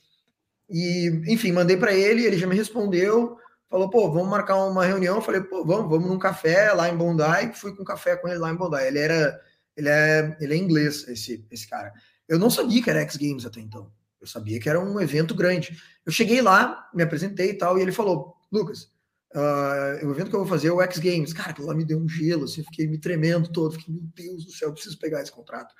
E, 0.68 1.08
enfim, 1.26 1.52
mandei 1.52 1.76
para 1.76 1.92
ele, 1.92 2.24
ele 2.24 2.38
já 2.38 2.46
me 2.46 2.56
respondeu, 2.56 3.36
falou, 3.68 3.90
pô, 3.90 4.10
vamos 4.10 4.28
marcar 4.28 4.56
uma 4.64 4.84
reunião. 4.84 5.16
Eu 5.16 5.22
falei, 5.22 5.42
pô, 5.42 5.64
vamos, 5.64 5.90
vamos 5.90 6.08
num 6.08 6.18
café 6.18 6.72
lá 6.72 6.88
em 6.88 6.96
Bondi. 6.96 7.52
Fui 7.54 7.74
com 7.76 7.84
café 7.84 8.16
com 8.16 8.28
ele 8.28 8.38
lá 8.38 8.50
em 8.50 8.56
Bondi. 8.56 8.82
Ele 8.82 8.98
era, 8.98 9.40
ele 9.76 9.88
é, 9.88 10.36
ele 10.40 10.54
é 10.54 10.56
inglês, 10.56 11.06
esse, 11.08 11.44
esse 11.50 11.68
cara. 11.68 11.92
Eu 12.28 12.38
não 12.38 12.50
sabia 12.50 12.82
que 12.82 12.90
era 12.90 13.00
X 13.02 13.16
Games 13.16 13.44
até 13.44 13.60
então. 13.60 13.90
Eu 14.20 14.26
sabia 14.26 14.58
que 14.58 14.68
era 14.68 14.80
um 14.80 15.00
evento 15.00 15.34
grande. 15.34 15.78
Eu 16.04 16.10
cheguei 16.10 16.40
lá, 16.40 16.88
me 16.94 17.02
apresentei 17.02 17.50
e 17.50 17.54
tal, 17.54 17.78
e 17.78 17.82
ele 17.82 17.92
falou, 17.92 18.34
Lucas, 18.50 18.90
Uh, 19.34 20.06
o 20.06 20.10
evento 20.12 20.30
que 20.30 20.36
eu 20.36 20.40
vou 20.40 20.48
fazer 20.48 20.68
é 20.68 20.72
o 20.72 20.80
X 20.80 20.98
Games. 20.98 21.32
Cara, 21.32 21.50
aquilo 21.50 21.66
lá 21.66 21.74
me 21.74 21.84
deu 21.84 21.98
um 21.98 22.08
gelo, 22.08 22.44
assim, 22.44 22.62
fiquei 22.62 22.86
me 22.86 22.98
tremendo 22.98 23.48
todo. 23.48 23.72
Fiquei, 23.72 23.92
meu 23.92 24.02
Deus 24.14 24.44
do 24.44 24.52
céu, 24.52 24.68
eu 24.68 24.72
preciso 24.72 24.98
pegar 24.98 25.22
esse 25.22 25.32
contrato. 25.32 25.74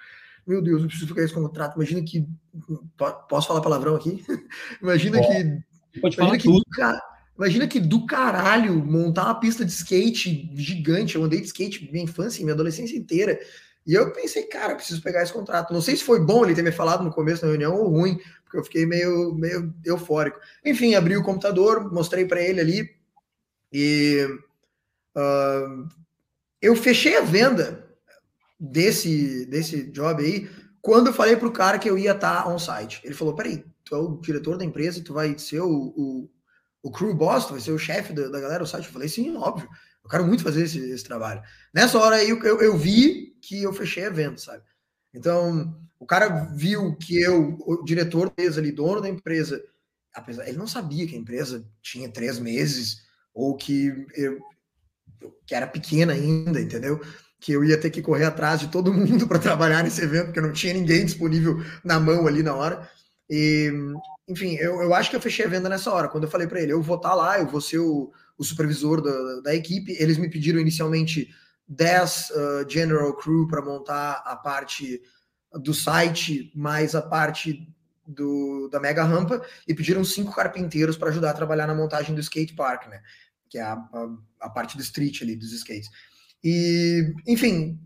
Meu 0.46 0.62
Deus, 0.62 0.82
eu 0.82 0.88
preciso 0.88 1.12
pegar 1.12 1.24
esse 1.24 1.34
contrato. 1.34 1.74
Imagina 1.76 2.02
que. 2.02 2.26
Posso 3.28 3.48
falar 3.48 3.60
palavrão 3.60 3.96
aqui? 3.96 4.24
imagina 4.82 5.20
que. 5.20 6.00
Pode 6.00 6.16
falar 6.16 6.28
imagina 6.36 6.62
que, 6.62 7.00
imagina 7.36 7.68
que 7.68 7.80
do 7.80 8.06
caralho 8.06 8.74
montar 8.74 9.24
uma 9.24 9.40
pista 9.40 9.64
de 9.64 9.72
skate 9.72 10.50
gigante. 10.54 11.16
Eu 11.16 11.24
andei 11.24 11.40
de 11.40 11.46
skate 11.46 11.90
minha 11.90 12.04
infância 12.04 12.40
e 12.40 12.44
minha 12.44 12.54
adolescência 12.54 12.96
inteira. 12.96 13.38
E 13.86 13.94
eu 13.94 14.12
pensei, 14.12 14.42
cara, 14.44 14.74
preciso 14.74 15.00
pegar 15.00 15.22
esse 15.22 15.32
contrato. 15.32 15.72
Não 15.72 15.80
sei 15.80 15.96
se 15.96 16.02
foi 16.02 16.20
bom 16.20 16.44
ele 16.44 16.54
ter 16.54 16.62
me 16.62 16.72
falado 16.72 17.04
no 17.04 17.12
começo 17.12 17.42
da 17.42 17.48
reunião 17.48 17.74
ou 17.74 17.88
ruim, 17.88 18.18
porque 18.42 18.58
eu 18.58 18.64
fiquei 18.64 18.84
meio, 18.84 19.32
meio 19.34 19.72
eufórico. 19.84 20.40
Enfim, 20.64 20.94
abri 20.94 21.16
o 21.16 21.22
computador, 21.22 21.92
mostrei 21.92 22.24
para 22.24 22.42
ele 22.42 22.60
ali, 22.60 22.95
e 23.78 24.26
uh, 25.14 25.86
eu 26.62 26.74
fechei 26.74 27.14
a 27.18 27.20
venda 27.20 27.86
desse, 28.58 29.44
desse 29.44 29.90
job 29.90 30.24
aí 30.24 30.48
quando 30.80 31.08
eu 31.08 31.12
falei 31.12 31.36
para 31.36 31.46
o 31.46 31.52
cara 31.52 31.78
que 31.78 31.90
eu 31.90 31.98
ia 31.98 32.12
estar 32.12 32.44
tá 32.44 32.48
on-site. 32.48 33.02
Ele 33.04 33.12
falou: 33.12 33.34
peraí, 33.34 33.66
tu 33.84 33.94
é 33.94 33.98
o 33.98 34.16
diretor 34.16 34.56
da 34.56 34.64
empresa, 34.64 35.04
tu 35.04 35.12
vai 35.12 35.38
ser 35.38 35.60
o, 35.60 35.92
o, 35.94 36.30
o 36.84 36.90
crew 36.90 37.14
boss, 37.14 37.44
tu 37.44 37.52
vai 37.52 37.60
ser 37.60 37.72
o 37.72 37.78
chefe 37.78 38.14
da, 38.14 38.28
da 38.28 38.40
galera 38.40 38.64
do 38.64 38.66
site. 38.66 38.86
Eu 38.86 38.92
falei: 38.92 39.10
sim, 39.10 39.36
óbvio. 39.36 39.68
Eu 40.02 40.08
quero 40.08 40.26
muito 40.26 40.42
fazer 40.42 40.62
esse, 40.62 40.78
esse 40.78 41.04
trabalho. 41.04 41.42
Nessa 41.74 41.98
hora 41.98 42.16
aí 42.16 42.30
eu, 42.30 42.42
eu, 42.44 42.62
eu 42.62 42.78
vi 42.78 43.36
que 43.42 43.62
eu 43.62 43.74
fechei 43.74 44.06
a 44.06 44.10
venda, 44.10 44.38
sabe? 44.38 44.62
Então, 45.12 45.78
o 45.98 46.06
cara 46.06 46.46
viu 46.54 46.96
que 46.96 47.20
eu, 47.20 47.58
o 47.60 47.84
diretor 47.84 48.26
da 48.26 48.32
empresa 48.32 48.58
ali, 48.58 48.72
dono 48.72 49.02
da 49.02 49.08
empresa, 49.10 49.62
apesar, 50.14 50.48
ele 50.48 50.56
não 50.56 50.66
sabia 50.66 51.06
que 51.06 51.14
a 51.14 51.18
empresa 51.18 51.68
tinha 51.82 52.08
três 52.08 52.38
meses 52.38 53.05
ou 53.36 53.54
que 53.54 54.06
eu 54.16 54.40
que 55.46 55.54
era 55.54 55.66
pequena 55.66 56.12
ainda, 56.12 56.60
entendeu? 56.60 57.00
Que 57.38 57.52
eu 57.52 57.64
ia 57.64 57.78
ter 57.78 57.90
que 57.90 58.02
correr 58.02 58.24
atrás 58.24 58.60
de 58.60 58.68
todo 58.68 58.92
mundo 58.94 59.28
para 59.28 59.38
trabalhar 59.38 59.84
nesse 59.84 60.02
evento, 60.02 60.26
porque 60.26 60.40
não 60.40 60.52
tinha 60.52 60.74
ninguém 60.74 61.04
disponível 61.04 61.62
na 61.84 62.00
mão 62.00 62.26
ali 62.26 62.42
na 62.42 62.54
hora. 62.54 62.88
E, 63.28 63.72
enfim, 64.28 64.54
eu, 64.56 64.82
eu 64.82 64.94
acho 64.94 65.10
que 65.10 65.16
eu 65.16 65.20
fechei 65.20 65.44
a 65.44 65.48
venda 65.48 65.68
nessa 65.68 65.92
hora. 65.92 66.08
Quando 66.08 66.24
eu 66.24 66.30
falei 66.30 66.46
para 66.46 66.60
ele, 66.60 66.72
eu 66.72 66.82
vou 66.82 66.96
estar 66.96 67.10
tá 67.10 67.14
lá, 67.14 67.38
eu 67.38 67.46
vou 67.46 67.60
ser 67.60 67.78
o, 67.78 68.12
o 68.36 68.44
supervisor 68.44 69.00
da, 69.00 69.40
da 69.42 69.54
equipe. 69.54 69.96
Eles 69.98 70.18
me 70.18 70.30
pediram 70.30 70.60
inicialmente 70.60 71.28
10 71.68 72.30
uh, 72.30 72.70
general 72.70 73.14
crew 73.14 73.46
para 73.46 73.62
montar 73.62 74.22
a 74.24 74.36
parte 74.36 75.00
do 75.52 75.74
site, 75.74 76.52
mais 76.54 76.94
a 76.94 77.02
parte 77.02 77.68
do, 78.06 78.68
da 78.68 78.78
mega 78.78 79.02
rampa, 79.02 79.44
e 79.66 79.74
pediram 79.74 80.04
cinco 80.04 80.34
carpinteiros 80.34 80.96
para 80.96 81.08
ajudar 81.08 81.30
a 81.30 81.34
trabalhar 81.34 81.66
na 81.66 81.74
montagem 81.74 82.14
do 82.14 82.20
skate 82.20 82.54
park, 82.54 82.88
né? 82.88 83.00
Que 83.48 83.58
é 83.58 83.62
a, 83.62 83.74
a, 83.74 84.16
a 84.40 84.50
parte 84.50 84.76
do 84.76 84.82
street 84.82 85.22
ali, 85.22 85.36
dos 85.36 85.52
skates. 85.52 85.88
E, 86.42 87.12
enfim, 87.26 87.78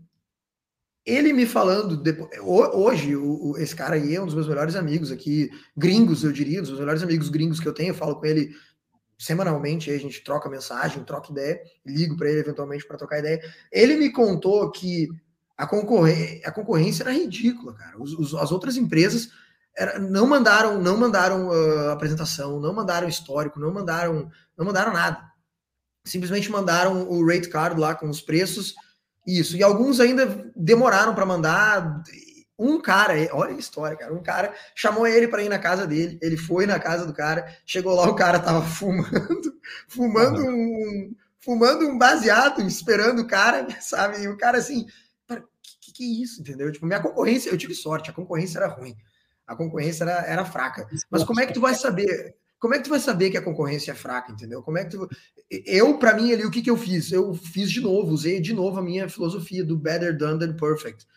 ele 1.05 1.33
me 1.33 1.45
falando, 1.45 1.97
depois, 1.97 2.29
hoje, 2.41 3.15
o, 3.15 3.51
o, 3.51 3.57
esse 3.57 3.75
cara 3.75 3.95
aí 3.95 4.15
é 4.15 4.21
um 4.21 4.25
dos 4.25 4.35
meus 4.35 4.47
melhores 4.47 4.75
amigos 4.75 5.11
aqui, 5.11 5.49
gringos, 5.75 6.23
eu 6.23 6.31
diria, 6.31 6.59
um 6.59 6.61
dos 6.61 6.69
meus 6.69 6.79
melhores 6.79 7.01
amigos 7.01 7.29
gringos 7.29 7.59
que 7.59 7.67
eu 7.67 7.73
tenho, 7.73 7.89
eu 7.89 7.95
falo 7.95 8.19
com 8.19 8.25
ele 8.25 8.51
semanalmente, 9.17 9.91
a 9.91 9.97
gente 9.97 10.23
troca 10.23 10.49
mensagem, 10.49 11.03
troca 11.03 11.31
ideia, 11.31 11.59
ligo 11.85 12.17
para 12.17 12.29
ele 12.29 12.39
eventualmente 12.39 12.85
para 12.87 12.97
trocar 12.97 13.19
ideia. 13.19 13.39
Ele 13.71 13.95
me 13.95 14.11
contou 14.11 14.71
que 14.71 15.09
a, 15.57 15.67
concorrência, 15.67 16.41
a 16.47 16.51
concorrência 16.51 17.03
era 17.03 17.11
ridícula, 17.11 17.75
cara. 17.75 18.01
Os, 18.01 18.13
os, 18.13 18.33
as 18.33 18.51
outras 18.51 18.77
empresas 18.77 19.29
era, 19.77 19.99
não 19.99 20.27
mandaram, 20.27 20.81
não 20.81 20.97
mandaram 20.97 21.49
uh, 21.49 21.89
apresentação, 21.91 22.59
não 22.59 22.73
mandaram 22.73 23.07
histórico, 23.07 23.59
não 23.59 23.71
mandaram, 23.71 24.29
não 24.57 24.65
mandaram 24.65 24.91
nada 24.91 25.30
simplesmente 26.03 26.51
mandaram 26.51 27.09
o 27.09 27.25
rate 27.25 27.49
card 27.49 27.79
lá 27.79 27.95
com 27.95 28.09
os 28.09 28.21
preços. 28.21 28.75
Isso. 29.25 29.55
E 29.55 29.63
alguns 29.63 29.99
ainda 29.99 30.51
demoraram 30.55 31.13
para 31.13 31.25
mandar. 31.25 32.03
Um 32.57 32.79
cara, 32.79 33.13
olha 33.31 33.55
a 33.55 33.59
história, 33.59 33.97
cara. 33.97 34.13
Um 34.13 34.21
cara 34.21 34.53
chamou 34.75 35.07
ele 35.07 35.27
para 35.27 35.41
ir 35.41 35.49
na 35.49 35.57
casa 35.57 35.87
dele. 35.87 36.19
Ele 36.21 36.37
foi 36.37 36.67
na 36.67 36.79
casa 36.79 37.05
do 37.07 37.13
cara. 37.13 37.45
Chegou 37.65 37.95
lá, 37.95 38.07
o 38.07 38.15
cara 38.15 38.39
tava 38.39 38.61
fumando, 38.61 39.53
fumando 39.87 40.41
um, 40.41 41.15
fumando 41.39 41.87
um 41.87 41.97
baseado, 41.97 42.61
esperando 42.61 43.23
o 43.23 43.27
cara, 43.27 43.67
sabe? 43.79 44.21
E 44.21 44.27
o 44.27 44.37
cara 44.37 44.59
assim, 44.59 44.85
que, 45.81 45.91
que 45.91 46.03
é 46.03 46.23
isso, 46.23 46.41
entendeu? 46.41 46.71
Tipo, 46.71 46.85
minha 46.85 47.01
concorrência, 47.01 47.49
eu 47.49 47.57
tive 47.57 47.75
sorte, 47.75 48.09
a 48.09 48.13
concorrência 48.13 48.59
era 48.59 48.67
ruim. 48.67 48.95
A 49.45 49.55
concorrência 49.55 50.03
era, 50.03 50.25
era 50.25 50.45
fraca. 50.45 50.87
Mas 51.09 51.23
como 51.23 51.41
é 51.41 51.45
que 51.45 51.53
tu 51.53 51.61
vai 51.61 51.75
saber? 51.75 52.35
Como 52.61 52.75
é 52.75 52.77
que 52.77 52.83
tu 52.83 52.91
vai 52.91 52.99
saber 52.99 53.31
que 53.31 53.37
a 53.37 53.41
concorrência 53.41 53.91
é 53.91 53.95
fraca, 53.95 54.31
entendeu? 54.31 54.61
Como 54.61 54.77
é 54.77 54.85
que 54.85 54.91
tu... 54.91 55.09
Eu, 55.49 55.97
para 55.97 56.13
mim, 56.13 56.31
ali, 56.31 56.45
o 56.45 56.51
que, 56.51 56.61
que 56.61 56.69
eu 56.69 56.77
fiz? 56.77 57.11
Eu 57.11 57.33
fiz 57.33 57.71
de 57.71 57.81
novo, 57.81 58.13
usei 58.13 58.39
de 58.39 58.53
novo 58.53 58.77
a 58.77 58.83
minha 58.83 59.09
filosofia 59.09 59.65
do 59.65 59.75
better 59.75 60.15
done 60.15 60.39
than 60.39 60.55
perfect. 60.55 61.07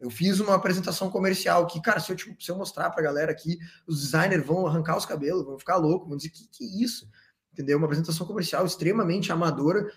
Eu 0.00 0.10
fiz 0.10 0.40
uma 0.40 0.56
apresentação 0.56 1.08
comercial 1.08 1.68
que, 1.68 1.80
cara, 1.80 2.00
se 2.00 2.10
eu, 2.10 2.16
te, 2.16 2.36
se 2.40 2.50
eu 2.50 2.58
mostrar 2.58 2.90
pra 2.90 3.00
galera 3.00 3.30
aqui, 3.30 3.58
os 3.86 4.02
designers 4.02 4.44
vão 4.44 4.66
arrancar 4.66 4.96
os 4.96 5.06
cabelos, 5.06 5.44
vão 5.46 5.56
ficar 5.56 5.76
loucos, 5.76 6.08
vão 6.08 6.16
dizer, 6.16 6.30
que 6.30 6.48
que 6.48 6.64
é 6.64 6.82
isso? 6.82 7.08
Entendeu? 7.52 7.78
Uma 7.78 7.86
apresentação 7.86 8.26
comercial 8.26 8.66
extremamente 8.66 9.30
amadora. 9.30 9.88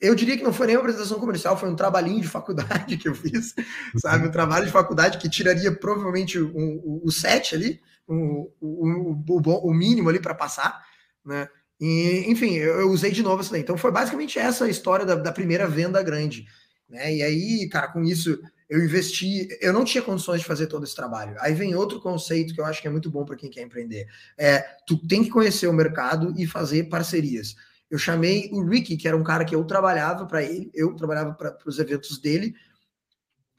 Eu 0.00 0.14
diria 0.14 0.36
que 0.36 0.44
não 0.44 0.52
foi 0.52 0.68
nem 0.68 0.76
uma 0.76 0.82
apresentação 0.82 1.18
comercial, 1.18 1.56
foi 1.56 1.68
um 1.68 1.76
trabalhinho 1.76 2.20
de 2.20 2.28
faculdade 2.28 2.96
que 2.98 3.08
eu 3.08 3.16
fiz, 3.16 3.52
sabe? 3.96 4.28
Um 4.28 4.32
trabalho 4.32 4.66
de 4.66 4.72
faculdade 4.72 5.18
que 5.18 5.28
tiraria 5.28 5.74
provavelmente 5.76 6.38
o 6.38 6.56
um, 6.56 7.02
um, 7.04 7.10
set 7.10 7.52
ali, 7.52 7.80
o, 8.06 8.52
o, 8.60 9.24
o, 9.28 9.70
o 9.70 9.74
mínimo 9.74 10.08
ali 10.08 10.20
para 10.20 10.34
passar, 10.34 10.84
né? 11.24 11.48
E, 11.80 12.24
enfim, 12.28 12.54
eu, 12.54 12.80
eu, 12.80 12.90
usei 12.90 13.10
de 13.10 13.22
novo 13.22 13.42
isso 13.42 13.52
daí. 13.52 13.60
Então 13.60 13.76
foi 13.76 13.90
basicamente 13.90 14.38
essa 14.38 14.64
a 14.64 14.68
história 14.68 15.04
da, 15.04 15.14
da, 15.14 15.32
primeira 15.32 15.68
venda 15.68 16.02
grande. 16.02 16.46
Né? 16.88 17.16
E 17.16 17.22
aí, 17.22 17.68
cara, 17.68 17.88
com 17.88 18.02
isso 18.02 18.38
eu 18.68 18.82
investi, 18.82 19.46
eu 19.60 19.72
não 19.72 19.84
tinha 19.84 20.02
condições 20.02 20.40
de 20.40 20.46
fazer 20.46 20.66
todo 20.66 20.84
esse 20.84 20.94
trabalho. 20.94 21.36
Aí 21.38 21.54
vem 21.54 21.74
outro 21.74 22.00
conceito 22.00 22.54
que 22.54 22.60
eu 22.60 22.64
acho 22.64 22.80
que 22.80 22.88
é 22.88 22.90
muito 22.90 23.10
bom 23.10 23.24
para 23.24 23.36
quem 23.36 23.50
quer 23.50 23.62
empreender. 23.62 24.08
É, 24.36 24.58
tu 24.86 24.96
tem 25.06 25.22
que 25.22 25.30
conhecer 25.30 25.68
o 25.68 25.72
mercado 25.72 26.34
e 26.36 26.46
fazer 26.46 26.84
parcerias. 26.84 27.54
Eu 27.88 27.98
chamei 27.98 28.50
o 28.52 28.64
Ricky, 28.64 28.96
que 28.96 29.06
era 29.06 29.16
um 29.16 29.22
cara 29.22 29.44
que 29.44 29.54
eu 29.54 29.64
trabalhava 29.64 30.26
para 30.26 30.42
ele, 30.42 30.70
eu 30.74 30.94
trabalhava 30.96 31.32
para 31.34 31.56
os 31.64 31.78
eventos 31.78 32.18
dele 32.18 32.54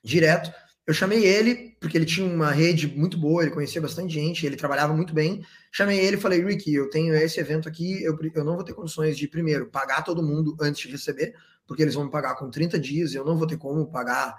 direto. 0.03 0.51
Eu 0.88 0.93
chamei 0.93 1.26
ele, 1.26 1.76
porque 1.82 1.97
ele 1.97 2.06
tinha 2.06 2.26
uma 2.26 2.50
rede 2.50 2.88
muito 2.88 3.17
boa, 3.17 3.43
ele 3.43 3.52
conhecia 3.52 3.82
bastante 3.82 4.13
gente, 4.13 4.45
ele 4.45 4.56
trabalhava 4.56 4.93
muito 4.93 5.13
bem. 5.13 5.45
Chamei 5.69 6.00
ele 6.00 6.15
e 6.15 6.19
falei, 6.19 6.41
Ricky, 6.41 6.73
eu 6.73 6.89
tenho 6.89 7.13
esse 7.13 7.41
evento 7.41 7.67
aqui, 7.67 8.02
eu, 8.02 8.17
eu 8.34 8.43
não 8.45 8.56
vou 8.56 8.63
ter 8.63 8.73
condições 8.73 9.17
de, 9.17 9.28
primeiro, 9.28 9.67
pagar 9.67 10.02
todo 10.02 10.23
mundo 10.23 10.56
antes 10.62 10.84
de 10.84 10.88
receber, 10.88 11.36
porque 11.67 11.82
eles 11.82 11.93
vão 11.93 12.06
me 12.06 12.10
pagar 12.10 12.36
com 12.36 12.50
30 12.50 12.80
dias, 12.80 13.13
eu 13.13 13.26
não 13.26 13.38
vou 13.38 13.45
ter 13.45 13.58
como 13.58 13.86
pagar 13.91 14.34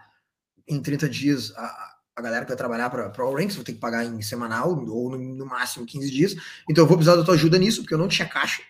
em 0.66 0.80
30 0.80 1.06
dias 1.06 1.52
a, 1.54 1.96
a 2.16 2.22
galera 2.22 2.46
que 2.46 2.50
vai 2.50 2.56
trabalhar 2.56 2.88
para 2.88 3.12
All 3.22 3.34
Ranks, 3.34 3.54
vou 3.54 3.64
ter 3.64 3.74
que 3.74 3.78
pagar 3.78 4.06
em 4.06 4.22
semanal, 4.22 4.70
ou 4.70 5.10
no, 5.10 5.18
no, 5.18 5.44
máximo 5.44 5.84
15 5.84 6.10
dias. 6.10 6.34
Então 6.68 6.84
eu 6.84 6.88
vou 6.88 6.96
precisar 6.96 7.16
da 7.16 7.24
tua 7.24 7.34
ajuda 7.34 7.58
nisso, 7.58 7.82
porque 7.82 7.92
eu 7.92 7.98
não 7.98 8.08
tinha 8.08 8.26
caixa. 8.26 8.62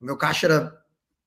O 0.00 0.04
meu 0.04 0.16
caixa 0.16 0.46
era 0.46 0.76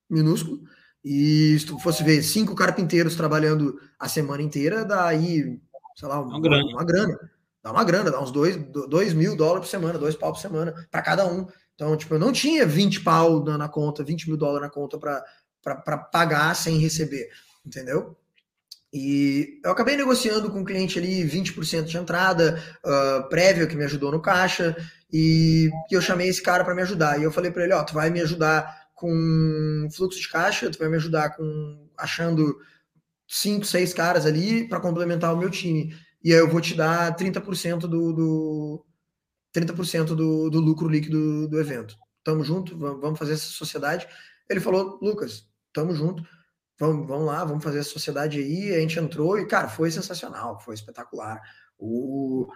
minúsculo. 0.10 0.62
E 1.04 1.58
se 1.60 1.66
tu 1.66 1.80
fosse 1.80 2.04
ver 2.04 2.22
cinco 2.22 2.54
carpinteiros 2.54 3.16
trabalhando 3.16 3.80
a 4.00 4.10
semana 4.10 4.42
inteira, 4.42 4.84
daí 4.84 5.62
sei 5.96 6.08
lá, 6.08 6.20
uma, 6.20 6.38
uma, 6.38 6.42
grana. 6.42 6.66
uma 6.66 6.84
grana. 6.84 7.32
Dá 7.64 7.72
uma 7.72 7.84
grana, 7.84 8.12
dá 8.12 8.22
uns 8.22 8.32
dois, 8.32 8.56
dois 8.88 9.14
mil 9.14 9.36
dólares 9.36 9.66
por 9.66 9.72
semana, 9.72 9.98
dois 9.98 10.16
pau 10.16 10.32
por 10.32 10.40
semana, 10.40 10.88
para 10.92 11.02
cada 11.02 11.26
um. 11.26 11.48
Então, 11.74 11.98
tipo, 11.98 12.14
eu 12.14 12.20
não 12.20 12.32
tinha 12.32 12.66
20 12.66 13.02
pau 13.02 13.44
na, 13.44 13.58
na 13.58 13.68
conta, 13.68 14.04
20 14.04 14.28
mil 14.28 14.38
dólares 14.38 14.68
na 14.68 14.70
conta 14.70 15.00
para 15.00 15.98
pagar 15.98 16.56
sem 16.56 16.78
receber, 16.78 17.30
entendeu? 17.66 18.16
E 18.94 19.60
eu 19.64 19.72
acabei 19.72 19.98
negociando 19.98 20.50
com 20.50 20.62
o 20.62 20.66
cliente 20.66 20.98
ali 20.98 21.28
20% 21.28 21.84
de 21.84 21.98
entrada, 21.98 22.62
uh, 22.86 23.28
prévia, 23.28 23.68
que 23.68 23.76
me 23.76 23.84
ajudou 23.84 24.12
no 24.12 24.22
caixa, 24.22 24.78
e, 25.12 25.70
e 25.92 25.94
eu 25.94 26.02
chamei 26.02 26.30
esse 26.30 26.42
cara 26.42 26.64
para 26.64 26.76
me 26.76 26.82
ajudar. 26.82 27.20
E 27.20 27.24
eu 27.24 27.32
falei 27.32 27.52
para 27.52 27.64
ele: 27.64 27.74
Ó, 27.74 27.84
tu 27.84 27.94
vai 27.94 28.10
me 28.10 28.22
ajudar 28.22 28.90
com 28.94 29.90
fluxo 29.92 30.22
de 30.22 30.30
caixa, 30.30 30.70
tu 30.70 30.80
vai 30.80 30.88
me 30.88 30.96
ajudar 30.96 31.36
com 31.36 31.90
achando 31.98 32.58
cinco, 33.28 33.66
seis 33.66 33.94
caras 33.94 34.26
ali 34.26 34.68
para 34.68 34.80
complementar 34.80 35.34
o 35.34 35.38
meu 35.38 35.50
time. 35.50 35.96
E 36.24 36.34
aí 36.34 36.40
eu 36.40 36.50
vou 36.50 36.62
te 36.62 36.74
dar 36.76 37.16
30% 37.16 37.82
do, 37.82 38.14
do 38.14 38.86
30% 39.56 40.16
do, 40.16 40.50
do 40.50 40.60
lucro 40.60 40.88
líquido 40.88 41.48
do 41.48 41.60
evento. 41.60 41.96
Tamo 42.24 42.44
junto, 42.44 42.78
vamos 42.78 43.20
fazer 43.20 43.34
essa 43.34 43.46
sociedade. 43.46 44.08
Ele 44.50 44.60
falou, 44.60 45.00
Lucas, 45.02 45.48
tamo 45.72 45.94
junto 45.96 46.24
vamos, 46.80 47.08
vamos 47.08 47.26
lá, 47.26 47.44
vamos 47.44 47.64
fazer 47.64 47.80
a 47.80 47.84
sociedade 47.84 48.40
aí. 48.40 48.74
A 48.76 48.80
gente 48.80 49.00
entrou 49.00 49.40
e, 49.40 49.46
cara, 49.46 49.68
foi 49.68 49.90
sensacional, 49.92 50.60
foi 50.60 50.76
espetacular. 50.76 51.42
O, 51.78 52.48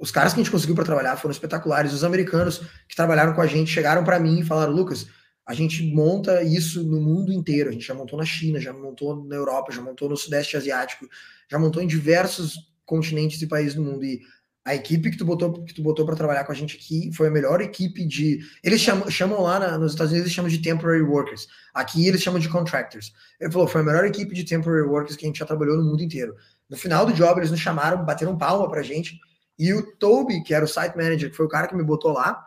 os 0.00 0.10
caras 0.10 0.32
que 0.32 0.40
a 0.40 0.42
gente 0.42 0.52
conseguiu 0.52 0.74
para 0.74 0.84
trabalhar 0.84 1.16
foram 1.16 1.32
espetaculares. 1.32 1.92
Os 1.92 2.04
americanos 2.04 2.58
que 2.88 2.96
trabalharam 2.96 3.34
com 3.34 3.40
a 3.40 3.46
gente 3.46 3.70
chegaram 3.70 4.04
para 4.04 4.18
mim 4.18 4.40
e 4.40 4.44
falaram: 4.44 4.72
Lucas, 4.72 5.06
a 5.46 5.54
gente 5.54 5.82
monta 5.94 6.42
isso 6.42 6.82
no 6.82 7.00
mundo 7.00 7.32
inteiro. 7.32 7.70
A 7.70 7.72
gente 7.72 7.86
já 7.86 7.94
montou 7.94 8.18
na 8.18 8.24
China, 8.24 8.58
já 8.58 8.72
montou 8.72 9.24
na 9.24 9.36
Europa, 9.36 9.70
já 9.70 9.80
montou 9.80 10.08
no 10.08 10.16
Sudeste 10.16 10.56
Asiático, 10.56 11.08
já 11.48 11.58
montou 11.58 11.80
em 11.80 11.86
diversos 11.86 12.72
continentes 12.84 13.40
e 13.40 13.46
países 13.46 13.74
do 13.74 13.82
mundo. 13.82 14.04
E 14.04 14.20
a 14.64 14.74
equipe 14.74 15.12
que 15.12 15.16
tu 15.16 15.24
botou 15.24 15.62
que 15.62 15.72
tu 15.72 15.80
botou 15.80 16.04
para 16.04 16.16
trabalhar 16.16 16.42
com 16.42 16.50
a 16.50 16.54
gente 16.54 16.76
aqui 16.76 17.12
foi 17.12 17.28
a 17.28 17.30
melhor 17.30 17.60
equipe 17.60 18.04
de 18.04 18.40
eles 18.64 18.80
chamam, 18.80 19.08
chamam 19.08 19.40
lá 19.40 19.60
na, 19.60 19.78
nos 19.78 19.92
Estados 19.92 20.10
Unidos 20.10 20.26
eles 20.26 20.34
chamam 20.34 20.50
de 20.50 20.58
temporary 20.58 21.02
workers 21.02 21.46
aqui 21.72 22.08
eles 22.08 22.20
chamam 22.20 22.40
de 22.40 22.48
contractors 22.48 23.12
ele 23.40 23.52
falou 23.52 23.68
foi 23.68 23.82
a 23.82 23.84
melhor 23.84 24.04
equipe 24.04 24.34
de 24.34 24.42
temporary 24.42 24.88
workers 24.88 25.14
que 25.14 25.24
a 25.24 25.28
gente 25.28 25.38
já 25.38 25.46
trabalhou 25.46 25.76
no 25.76 25.84
mundo 25.84 26.02
inteiro 26.02 26.34
no 26.68 26.76
final 26.76 27.06
do 27.06 27.12
job 27.12 27.38
eles 27.38 27.52
nos 27.52 27.60
chamaram 27.60 28.04
bateram 28.04 28.36
palma 28.36 28.68
para 28.68 28.82
gente 28.82 29.20
e 29.56 29.72
o 29.72 29.86
Toby 29.98 30.42
que 30.42 30.52
era 30.52 30.64
o 30.64 30.68
site 30.68 30.96
manager 30.96 31.30
que 31.30 31.36
foi 31.36 31.46
o 31.46 31.48
cara 31.48 31.68
que 31.68 31.76
me 31.76 31.84
botou 31.84 32.12
lá 32.12 32.44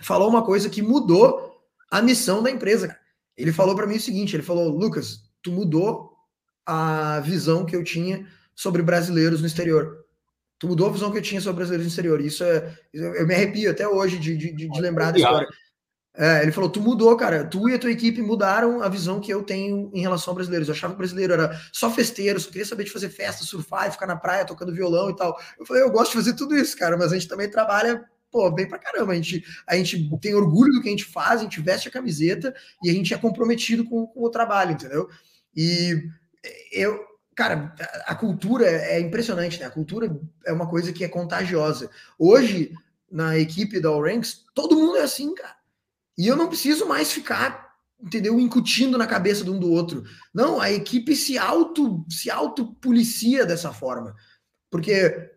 falou 0.00 0.30
uma 0.30 0.42
coisa 0.42 0.70
que 0.70 0.80
mudou 0.80 1.53
a 1.98 2.02
missão 2.02 2.42
da 2.42 2.50
empresa 2.50 2.96
ele 3.36 3.52
falou 3.52 3.74
para 3.74 3.86
mim 3.86 3.96
o 3.96 4.00
seguinte 4.00 4.34
ele 4.36 4.42
falou 4.42 4.68
Lucas 4.68 5.30
tu 5.42 5.50
mudou 5.52 6.12
a 6.66 7.20
visão 7.20 7.64
que 7.64 7.76
eu 7.76 7.84
tinha 7.84 8.26
sobre 8.54 8.82
brasileiros 8.82 9.40
no 9.40 9.46
exterior 9.46 10.04
Tu 10.58 10.68
mudou 10.68 10.88
a 10.88 10.92
visão 10.92 11.10
que 11.10 11.18
eu 11.18 11.22
tinha 11.22 11.40
sobre 11.42 11.56
brasileiros 11.56 11.86
no 11.86 11.90
exterior. 11.90 12.20
Isso 12.22 12.42
é. 12.44 12.74
Eu 12.92 13.26
me 13.26 13.34
arrepio 13.34 13.70
até 13.70 13.86
hoje 13.86 14.18
de, 14.18 14.34
de, 14.34 14.52
de 14.52 14.80
lembrar 14.80 15.10
da 15.10 15.18
história. 15.18 15.48
É, 16.16 16.42
ele 16.42 16.52
falou: 16.52 16.70
tu 16.70 16.80
mudou, 16.80 17.14
cara. 17.16 17.44
Tu 17.44 17.68
e 17.68 17.74
a 17.74 17.78
tua 17.78 17.90
equipe 17.90 18.22
mudaram 18.22 18.80
a 18.80 18.88
visão 18.88 19.20
que 19.20 19.30
eu 19.30 19.42
tenho 19.42 19.90
em 19.92 20.00
relação 20.00 20.32
a 20.32 20.34
brasileiros. 20.34 20.68
Eu 20.68 20.74
achava 20.74 20.94
que 20.94 20.96
o 20.96 20.98
brasileiro 20.98 21.32
era 21.32 21.60
só 21.72 21.90
festeiro, 21.90 22.38
só 22.40 22.48
queria 22.48 22.64
saber 22.64 22.84
de 22.84 22.90
fazer 22.90 23.10
festa, 23.10 23.44
surfar, 23.44 23.92
ficar 23.92 24.06
na 24.06 24.16
praia 24.16 24.44
tocando 24.46 24.72
violão 24.72 25.10
e 25.10 25.16
tal. 25.16 25.38
Eu 25.58 25.66
falei: 25.66 25.82
eu 25.82 25.90
gosto 25.90 26.12
de 26.12 26.18
fazer 26.18 26.34
tudo 26.34 26.56
isso, 26.56 26.76
cara, 26.78 26.96
mas 26.96 27.12
a 27.12 27.18
gente 27.18 27.28
também 27.28 27.50
trabalha 27.50 28.02
pô, 28.34 28.50
bem 28.50 28.66
pra 28.68 28.80
caramba. 28.80 29.12
A 29.12 29.14
gente, 29.14 29.44
a 29.64 29.76
gente 29.76 30.10
tem 30.18 30.34
orgulho 30.34 30.72
do 30.72 30.82
que 30.82 30.88
a 30.88 30.90
gente 30.90 31.04
faz, 31.04 31.38
a 31.38 31.44
gente 31.44 31.60
veste 31.60 31.86
a 31.86 31.92
camiseta 31.92 32.52
e 32.82 32.90
a 32.90 32.92
gente 32.92 33.14
é 33.14 33.16
comprometido 33.16 33.84
com, 33.84 34.08
com 34.08 34.24
o 34.24 34.28
trabalho, 34.28 34.72
entendeu? 34.72 35.08
E 35.54 36.02
eu, 36.72 37.00
cara, 37.36 37.72
a 38.06 38.14
cultura 38.16 38.66
é 38.66 38.98
impressionante, 38.98 39.60
né? 39.60 39.66
A 39.66 39.70
cultura 39.70 40.20
é 40.44 40.52
uma 40.52 40.68
coisa 40.68 40.92
que 40.92 41.04
é 41.04 41.08
contagiosa. 41.08 41.88
Hoje, 42.18 42.72
na 43.08 43.38
equipe 43.38 43.78
da 43.78 43.88
All 43.88 44.02
Ranks, 44.02 44.44
todo 44.52 44.74
mundo 44.74 44.96
é 44.96 45.02
assim, 45.02 45.32
cara. 45.32 45.54
E 46.18 46.26
eu 46.26 46.34
não 46.34 46.48
preciso 46.48 46.86
mais 46.86 47.12
ficar, 47.12 47.76
entendeu, 48.02 48.40
incutindo 48.40 48.98
na 48.98 49.06
cabeça 49.06 49.44
de 49.44 49.50
um 49.50 49.60
do 49.60 49.70
outro. 49.70 50.02
Não, 50.34 50.60
a 50.60 50.72
equipe 50.72 51.14
se 51.14 51.38
auto 51.38 52.04
se 52.10 52.32
auto 52.32 52.74
policia 52.80 53.46
dessa 53.46 53.72
forma. 53.72 54.12
Porque 54.68 55.30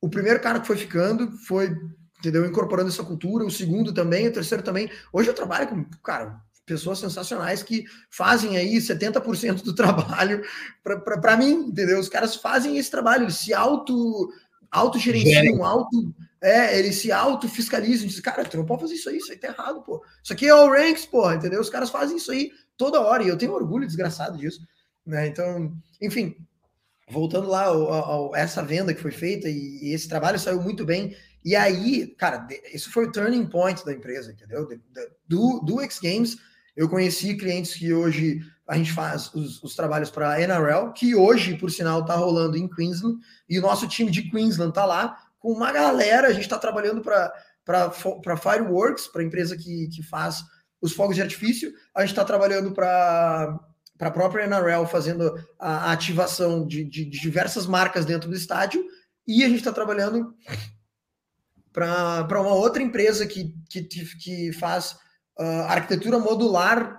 o 0.00 0.08
primeiro 0.08 0.40
cara 0.40 0.60
que 0.60 0.66
foi 0.66 0.76
ficando 0.76 1.30
foi, 1.38 1.76
entendeu, 2.20 2.46
incorporando 2.46 2.88
essa 2.88 3.02
cultura, 3.02 3.44
o 3.44 3.50
segundo 3.50 3.92
também, 3.92 4.28
o 4.28 4.32
terceiro 4.32 4.62
também. 4.62 4.88
Hoje 5.12 5.28
eu 5.28 5.34
trabalho 5.34 5.68
com, 5.68 5.84
cara, 6.02 6.40
pessoas 6.64 7.00
sensacionais 7.00 7.62
que 7.62 7.84
fazem 8.08 8.56
aí 8.56 8.76
70% 8.76 9.62
do 9.62 9.74
trabalho 9.74 10.42
para 10.82 11.36
mim, 11.36 11.66
entendeu? 11.66 11.98
Os 11.98 12.08
caras 12.08 12.36
fazem 12.36 12.78
esse 12.78 12.90
trabalho, 12.90 13.24
eles 13.24 13.36
se 13.36 13.52
auto 13.52 14.32
autogerenciam, 14.70 15.64
auto 15.64 16.14
é, 16.40 16.78
eles 16.78 16.96
se 16.96 17.10
auto 17.10 17.48
fiscalizam, 17.48 18.06
dizem, 18.06 18.22
cara, 18.22 18.44
tu 18.44 18.56
não 18.56 18.64
pode 18.64 18.82
fazer 18.82 18.94
isso 18.94 19.10
aí, 19.10 19.18
isso 19.18 19.32
aí 19.32 19.36
tá 19.36 19.48
errado, 19.48 19.82
pô. 19.82 20.02
Isso 20.22 20.32
aqui 20.32 20.46
é 20.46 20.54
o 20.54 20.70
ranks, 20.70 21.04
pô, 21.04 21.30
entendeu? 21.30 21.60
Os 21.60 21.68
caras 21.68 21.90
fazem 21.90 22.16
isso 22.16 22.30
aí 22.30 22.50
toda 22.76 23.00
hora 23.00 23.22
e 23.22 23.28
eu 23.28 23.36
tenho 23.36 23.52
orgulho 23.52 23.86
desgraçado 23.86 24.38
disso, 24.38 24.66
né? 25.04 25.26
Então, 25.26 25.76
enfim, 26.00 26.36
voltando 27.10 27.48
lá 27.48 27.64
ao, 27.64 27.92
ao, 27.92 28.36
essa 28.36 28.62
venda 28.62 28.94
que 28.94 29.02
foi 29.02 29.10
feita 29.10 29.48
e, 29.48 29.80
e, 29.82 29.92
esse 29.92 30.08
trabalho 30.08 30.38
saiu 30.38 30.62
muito 30.62 30.84
bem. 30.84 31.14
E 31.44 31.56
aí, 31.56 32.08
cara, 32.18 32.46
isso 32.72 32.92
foi 32.92 33.06
o 33.06 33.12
turning 33.12 33.46
point 33.46 33.84
da 33.84 33.92
empresa, 33.92 34.32
entendeu? 34.32 34.68
Do, 35.26 35.60
do 35.60 35.80
X 35.80 35.98
Games 35.98 36.36
eu 36.76 36.88
conheci 36.88 37.36
clientes 37.36 37.74
que 37.74 37.92
hoje 37.92 38.40
a 38.66 38.76
gente 38.76 38.92
faz 38.92 39.32
os, 39.34 39.62
os 39.62 39.74
trabalhos 39.74 40.10
para 40.10 40.30
a 40.32 40.40
NRL, 40.40 40.92
que 40.94 41.14
hoje, 41.14 41.56
por 41.56 41.70
sinal, 41.70 42.00
está 42.00 42.14
rolando 42.14 42.56
em 42.56 42.68
Queensland, 42.68 43.18
e 43.48 43.58
o 43.58 43.62
nosso 43.62 43.88
time 43.88 44.10
de 44.10 44.30
Queensland 44.30 44.70
está 44.70 44.84
lá 44.84 45.18
com 45.38 45.52
uma 45.52 45.72
galera. 45.72 46.28
A 46.28 46.32
gente 46.32 46.44
está 46.44 46.58
trabalhando 46.58 47.02
para 47.02 48.36
Fireworks, 48.36 49.08
para 49.08 49.22
a 49.22 49.24
empresa 49.24 49.56
que, 49.56 49.88
que 49.88 50.02
faz 50.02 50.44
os 50.80 50.92
fogos 50.92 51.16
de 51.16 51.22
artifício. 51.22 51.72
A 51.94 52.00
gente 52.00 52.10
está 52.10 52.24
trabalhando 52.24 52.72
para 52.72 53.58
para 53.98 54.08
a 54.08 54.12
própria 54.12 54.44
NRL, 54.44 54.86
fazendo 54.86 55.38
a, 55.58 55.92
ativação 55.92 56.66
de, 56.66 56.82
de, 56.84 57.04
de, 57.04 57.20
diversas 57.20 57.66
marcas 57.66 58.06
dentro 58.06 58.30
do 58.30 58.34
estádio, 58.34 58.82
e 59.26 59.44
a 59.44 59.46
gente 59.46 59.58
está 59.58 59.72
trabalhando 59.72 60.34
para 61.72 62.40
uma 62.40 62.54
outra 62.54 62.82
empresa 62.82 63.26
que, 63.26 63.54
que, 63.68 63.82
que 63.82 64.52
faz 64.52 64.96
uh, 65.38 65.62
arquitetura 65.68 66.18
modular. 66.18 66.98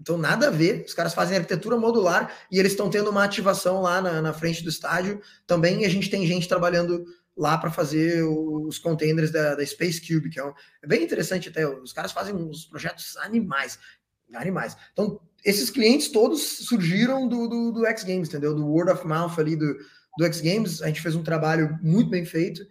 Então, 0.00 0.18
nada 0.18 0.48
a 0.48 0.50
ver. 0.50 0.84
Os 0.86 0.94
caras 0.94 1.14
fazem 1.14 1.36
arquitetura 1.36 1.76
modular 1.76 2.32
e 2.50 2.58
eles 2.58 2.72
estão 2.72 2.90
tendo 2.90 3.10
uma 3.10 3.24
ativação 3.24 3.80
lá 3.80 4.00
na, 4.00 4.20
na 4.20 4.32
frente 4.32 4.62
do 4.62 4.68
estádio 4.68 5.20
também. 5.46 5.84
A 5.84 5.88
gente 5.88 6.10
tem 6.10 6.26
gente 6.26 6.48
trabalhando 6.48 7.04
lá 7.36 7.56
para 7.56 7.70
fazer 7.70 8.22
os 8.24 8.78
containers 8.78 9.30
da, 9.30 9.54
da, 9.54 9.64
Space 9.64 10.00
Cube, 10.00 10.28
que 10.28 10.38
é, 10.38 10.44
um, 10.44 10.52
é, 10.82 10.86
bem 10.86 11.02
interessante 11.02 11.48
até. 11.48 11.66
Os 11.66 11.92
caras 11.92 12.12
fazem 12.12 12.34
uns 12.34 12.66
projetos 12.66 13.16
animais. 13.18 13.78
Animais. 14.34 14.76
Então, 14.92 15.20
esses 15.44 15.68
clientes 15.70 16.08
todos 16.08 16.40
surgiram 16.66 17.28
do, 17.28 17.48
do, 17.48 17.72
do 17.72 17.86
X 17.86 18.02
Games, 18.02 18.28
entendeu? 18.28 18.54
Do 18.54 18.66
word 18.66 18.90
of 18.90 19.06
mouth 19.06 19.38
ali 19.38 19.56
do, 19.56 19.76
do 20.16 20.24
X 20.24 20.40
Games. 20.40 20.82
A 20.82 20.86
gente 20.86 21.02
fez 21.02 21.14
um 21.14 21.22
trabalho 21.22 21.78
muito 21.82 22.08
bem 22.10 22.24
feito. 22.24 22.66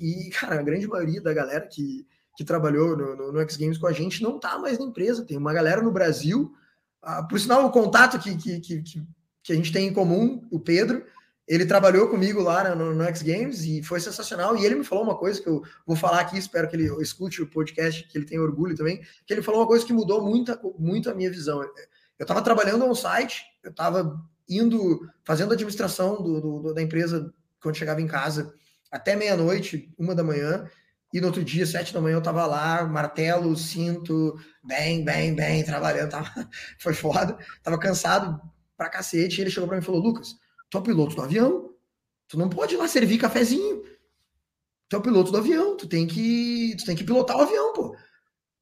E, 0.00 0.30
cara, 0.30 0.60
a 0.60 0.62
grande 0.62 0.86
maioria 0.86 1.20
da 1.20 1.32
galera 1.32 1.66
que, 1.66 2.06
que 2.36 2.44
trabalhou 2.44 2.96
no, 2.96 3.16
no, 3.16 3.32
no, 3.32 3.40
X 3.40 3.56
Games 3.56 3.78
com 3.78 3.86
a 3.86 3.92
gente 3.92 4.22
não 4.22 4.36
está 4.36 4.58
mais 4.58 4.78
na 4.78 4.86
empresa. 4.86 5.24
Tem 5.24 5.36
uma 5.36 5.52
galera 5.52 5.82
no 5.82 5.92
Brasil, 5.92 6.52
ah, 7.02 7.22
por 7.22 7.38
sinal, 7.38 7.66
o 7.66 7.70
contato 7.70 8.18
que, 8.18 8.36
que, 8.36 8.60
que, 8.60 8.82
que, 9.42 9.52
a 9.52 9.56
gente 9.56 9.72
tem 9.72 9.88
em 9.88 9.92
comum, 9.92 10.46
o 10.50 10.60
Pedro, 10.60 11.04
ele 11.48 11.66
trabalhou 11.66 12.08
comigo 12.08 12.40
lá 12.40 12.74
no, 12.74 12.94
no, 12.94 13.04
X 13.04 13.22
Games 13.22 13.64
e 13.64 13.82
foi 13.82 13.98
sensacional. 14.00 14.56
E 14.56 14.64
ele 14.64 14.76
me 14.76 14.84
falou 14.84 15.04
uma 15.04 15.16
coisa 15.16 15.40
que 15.40 15.48
eu 15.48 15.62
vou 15.86 15.96
falar 15.96 16.20
aqui, 16.20 16.38
espero 16.38 16.68
que 16.68 16.76
ele 16.76 17.02
escute 17.02 17.42
o 17.42 17.50
podcast, 17.50 18.06
que 18.08 18.16
ele 18.16 18.24
tenha 18.24 18.40
orgulho 18.40 18.76
também, 18.76 19.00
que 19.26 19.32
ele 19.32 19.42
falou 19.42 19.60
uma 19.60 19.66
coisa 19.66 19.84
que 19.84 19.92
mudou 19.92 20.22
muito, 20.22 20.56
muito 20.78 21.10
a 21.10 21.14
minha 21.14 21.30
visão. 21.30 21.62
Eu 21.62 22.22
estava 22.22 22.42
trabalhando 22.42 22.86
no 22.86 22.94
site, 22.94 23.44
eu 23.64 23.70
estava 23.70 24.22
indo, 24.48 25.08
fazendo 25.24 25.52
administração 25.52 26.22
do, 26.22 26.40
do, 26.40 26.74
da 26.74 26.82
empresa 26.82 27.32
quando 27.60 27.76
chegava 27.76 28.00
em 28.00 28.06
casa 28.06 28.54
até 28.92 29.16
meia-noite, 29.16 29.90
uma 29.98 30.14
da 30.14 30.22
manhã, 30.22 30.68
e 31.12 31.20
no 31.20 31.28
outro 31.28 31.42
dia, 31.42 31.64
sete 31.66 31.94
da 31.94 32.00
manhã, 32.00 32.16
eu 32.16 32.22
tava 32.22 32.46
lá, 32.46 32.84
martelo, 32.84 33.56
cinto, 33.56 34.38
bem, 34.62 35.02
bem, 35.02 35.34
bem, 35.34 35.64
trabalhando, 35.64 36.10
tava, 36.10 36.30
foi 36.78 36.92
foda, 36.92 37.38
tava 37.62 37.78
cansado 37.78 38.38
pra 38.76 38.90
cacete, 38.90 39.38
e 39.38 39.40
ele 39.42 39.50
chegou 39.50 39.66
pra 39.66 39.78
mim 39.78 39.82
e 39.82 39.86
falou, 39.86 40.00
Lucas, 40.00 40.34
tu 40.70 40.76
é 40.76 40.80
piloto 40.82 41.16
do 41.16 41.22
avião, 41.22 41.70
tu 42.28 42.38
não 42.38 42.50
pode 42.50 42.74
ir 42.74 42.76
lá 42.76 42.86
servir 42.86 43.16
cafezinho, 43.16 43.82
tu 44.90 44.96
é 44.96 45.00
piloto 45.00 45.32
do 45.32 45.38
avião, 45.38 45.74
tu 45.74 45.88
tem 45.88 46.06
que, 46.06 46.76
tu 46.78 46.84
tem 46.84 46.94
que 46.94 47.04
pilotar 47.04 47.38
o 47.38 47.42
avião, 47.42 47.72
pô. 47.72 47.96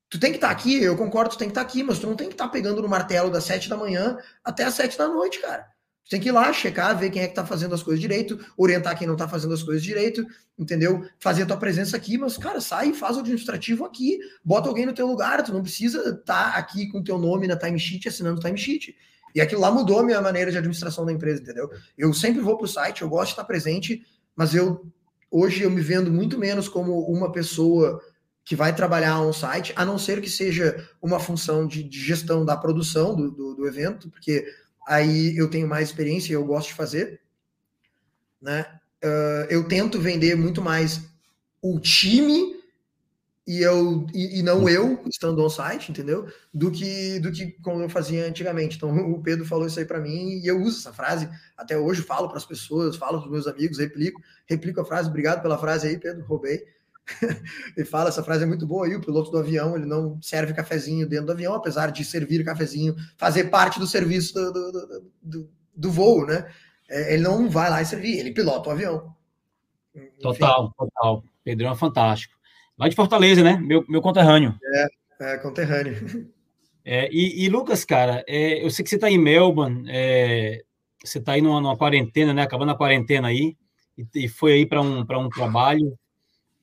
Tu 0.08 0.18
tem 0.18 0.32
que 0.32 0.38
estar 0.38 0.48
tá 0.48 0.52
aqui, 0.52 0.82
eu 0.82 0.96
concordo, 0.96 1.30
tu 1.30 1.38
tem 1.38 1.46
que 1.46 1.52
estar 1.52 1.62
tá 1.64 1.68
aqui, 1.68 1.84
mas 1.84 2.00
tu 2.00 2.06
não 2.06 2.16
tem 2.16 2.26
que 2.26 2.34
estar 2.34 2.46
tá 2.46 2.50
pegando 2.50 2.82
no 2.82 2.88
martelo 2.88 3.30
das 3.30 3.44
sete 3.44 3.68
da 3.68 3.76
manhã 3.76 4.18
até 4.44 4.64
as 4.64 4.74
sete 4.74 4.98
da 4.98 5.06
noite, 5.06 5.40
cara 5.40 5.68
tem 6.10 6.20
que 6.20 6.28
ir 6.28 6.32
lá, 6.32 6.52
checar, 6.52 6.98
ver 6.98 7.08
quem 7.08 7.22
é 7.22 7.28
que 7.28 7.34
tá 7.36 7.46
fazendo 7.46 7.72
as 7.72 7.84
coisas 7.84 8.00
direito, 8.00 8.36
orientar 8.56 8.98
quem 8.98 9.06
não 9.06 9.14
tá 9.14 9.28
fazendo 9.28 9.54
as 9.54 9.62
coisas 9.62 9.80
direito, 9.80 10.26
entendeu? 10.58 11.06
Fazer 11.20 11.44
a 11.44 11.46
tua 11.46 11.56
presença 11.56 11.96
aqui, 11.96 12.18
mas, 12.18 12.36
cara, 12.36 12.60
sai 12.60 12.88
e 12.88 12.94
faz 12.94 13.16
o 13.16 13.20
administrativo 13.20 13.84
aqui, 13.84 14.18
bota 14.44 14.68
alguém 14.68 14.84
no 14.84 14.92
teu 14.92 15.06
lugar, 15.06 15.40
tu 15.44 15.52
não 15.52 15.62
precisa 15.62 16.00
estar 16.10 16.52
tá 16.52 16.58
aqui 16.58 16.88
com 16.88 17.00
teu 17.00 17.16
nome 17.16 17.46
na 17.46 17.56
timesheet, 17.56 18.08
assinando 18.08 18.40
timesheet. 18.40 18.96
E 19.32 19.40
aquilo 19.40 19.60
lá 19.60 19.70
mudou 19.70 20.00
a 20.00 20.02
minha 20.02 20.20
maneira 20.20 20.50
de 20.50 20.58
administração 20.58 21.06
da 21.06 21.12
empresa, 21.12 21.42
entendeu? 21.42 21.70
Eu 21.96 22.12
sempre 22.12 22.42
vou 22.42 22.58
pro 22.58 22.66
site, 22.66 23.02
eu 23.02 23.08
gosto 23.08 23.26
de 23.26 23.32
estar 23.34 23.44
presente, 23.44 24.04
mas 24.34 24.52
eu 24.52 24.84
hoje 25.30 25.62
eu 25.62 25.70
me 25.70 25.80
vendo 25.80 26.10
muito 26.10 26.36
menos 26.36 26.68
como 26.68 27.06
uma 27.06 27.30
pessoa 27.30 28.02
que 28.44 28.56
vai 28.56 28.74
trabalhar 28.74 29.20
on-site, 29.20 29.72
a 29.76 29.84
não 29.84 29.96
ser 29.96 30.20
que 30.20 30.28
seja 30.28 30.88
uma 31.00 31.20
função 31.20 31.68
de, 31.68 31.84
de 31.84 32.00
gestão 32.00 32.44
da 32.44 32.56
produção 32.56 33.14
do, 33.14 33.30
do, 33.30 33.54
do, 33.54 33.68
evento, 33.68 34.10
porque 34.10 34.44
aí 34.90 35.36
eu 35.36 35.48
tenho 35.48 35.68
mais 35.68 35.88
experiência 35.88 36.32
e 36.32 36.34
eu 36.34 36.44
gosto 36.44 36.68
de 36.68 36.74
fazer. 36.74 37.20
Né? 38.42 38.66
Uh, 39.04 39.46
eu 39.48 39.68
tento 39.68 40.00
vender 40.00 40.34
muito 40.34 40.60
mais 40.60 41.00
o 41.62 41.78
time 41.78 42.58
e 43.46 43.62
eu 43.62 44.06
e, 44.12 44.40
e, 44.40 44.42
não 44.42 44.68
eu 44.68 45.00
estando 45.06 45.44
on 45.44 45.48
site, 45.48 45.90
entendeu? 45.90 46.28
Do 46.52 46.70
que 46.72 47.20
do 47.20 47.30
que 47.30 47.52
como 47.62 47.82
eu 47.82 47.88
fazia 47.88 48.26
antigamente. 48.26 48.76
Então 48.76 48.94
o 49.12 49.22
Pedro 49.22 49.44
falou 49.44 49.66
isso 49.66 49.78
aí 49.78 49.84
para 49.84 50.00
mim 50.00 50.40
e 50.40 50.46
eu 50.46 50.60
uso 50.60 50.80
essa 50.80 50.92
frase 50.92 51.28
até 51.56 51.78
hoje, 51.78 52.02
falo 52.02 52.28
para 52.28 52.38
as 52.38 52.44
pessoas, 52.44 52.96
falo 52.96 53.18
para 53.18 53.26
os 53.26 53.32
meus 53.32 53.46
amigos, 53.46 53.78
replico, 53.78 54.20
replico 54.46 54.80
a 54.80 54.84
frase. 54.84 55.08
Obrigado 55.08 55.40
pela 55.40 55.58
frase 55.58 55.86
aí, 55.86 55.98
Pedro, 55.98 56.24
roubei. 56.24 56.64
e 57.76 57.84
fala 57.84 58.08
essa 58.08 58.22
frase 58.22 58.44
é 58.44 58.46
muito 58.46 58.66
boa 58.66 58.86
aí, 58.86 58.94
o 58.94 59.00
piloto 59.00 59.30
do 59.30 59.38
avião, 59.38 59.76
ele 59.76 59.86
não 59.86 60.20
serve 60.20 60.54
cafezinho 60.54 61.08
dentro 61.08 61.26
do 61.26 61.32
avião, 61.32 61.54
apesar 61.54 61.90
de 61.90 62.04
servir 62.04 62.44
cafezinho, 62.44 62.94
fazer 63.16 63.44
parte 63.44 63.78
do 63.78 63.86
serviço 63.86 64.34
do, 64.34 64.52
do, 64.52 65.04
do, 65.22 65.50
do 65.74 65.90
voo, 65.90 66.26
né? 66.26 66.50
É, 66.88 67.14
ele 67.14 67.22
não 67.22 67.48
vai 67.48 67.70
lá 67.70 67.80
e 67.80 67.86
servir, 67.86 68.18
ele 68.18 68.32
pilota 68.32 68.68
o 68.68 68.72
avião. 68.72 69.14
Enfim. 69.94 70.08
Total, 70.20 70.72
total. 70.76 71.24
Pedrão 71.44 71.72
é 71.72 71.76
fantástico. 71.76 72.34
Lá 72.78 72.88
de 72.88 72.96
Fortaleza, 72.96 73.42
né? 73.42 73.56
Meu, 73.56 73.84
meu 73.88 74.00
conterrâneo. 74.00 74.56
É, 74.62 74.86
é 75.20 75.38
conterrâneo. 75.38 76.30
É, 76.84 77.08
e, 77.12 77.44
e, 77.44 77.48
Lucas, 77.48 77.84
cara, 77.84 78.24
é, 78.26 78.64
eu 78.64 78.70
sei 78.70 78.82
que 78.82 78.88
você 78.88 78.96
está 78.96 79.10
em 79.10 79.18
Melbourne, 79.18 79.84
é, 79.88 80.62
você 81.04 81.18
está 81.18 81.32
aí 81.32 81.42
numa, 81.42 81.60
numa, 81.60 81.76
quarentena, 81.76 82.32
né? 82.32 82.42
Acabando 82.42 82.72
a 82.72 82.76
quarentena 82.76 83.28
aí, 83.28 83.56
e, 83.96 84.24
e 84.24 84.28
foi 84.28 84.54
aí 84.54 84.66
para 84.66 84.80
um, 84.80 85.00
um 85.00 85.28
trabalho, 85.28 85.94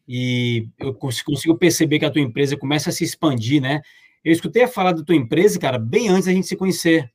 e 0.08 0.70
eu 0.80 0.93
consigo 0.93 1.58
perceber 1.58 1.99
que 1.99 2.05
a 2.05 2.12
tua 2.12 2.22
empresa 2.22 2.55
começa 2.55 2.89
a 2.89 2.93
se 2.93 3.03
expandir, 3.03 3.62
né? 3.62 3.82
Eu 4.24 4.32
escutei 4.32 4.64
a 4.64 4.68
falar 4.68 4.93
da 4.93 5.03
tua 5.03 5.16
empresa, 5.16 5.60
cara, 5.60 5.78
bem 5.78 6.08
antes 6.08 6.26
da 6.26 6.34
gente 6.34 6.47
se 6.47 6.55
conhecer. 6.55 7.12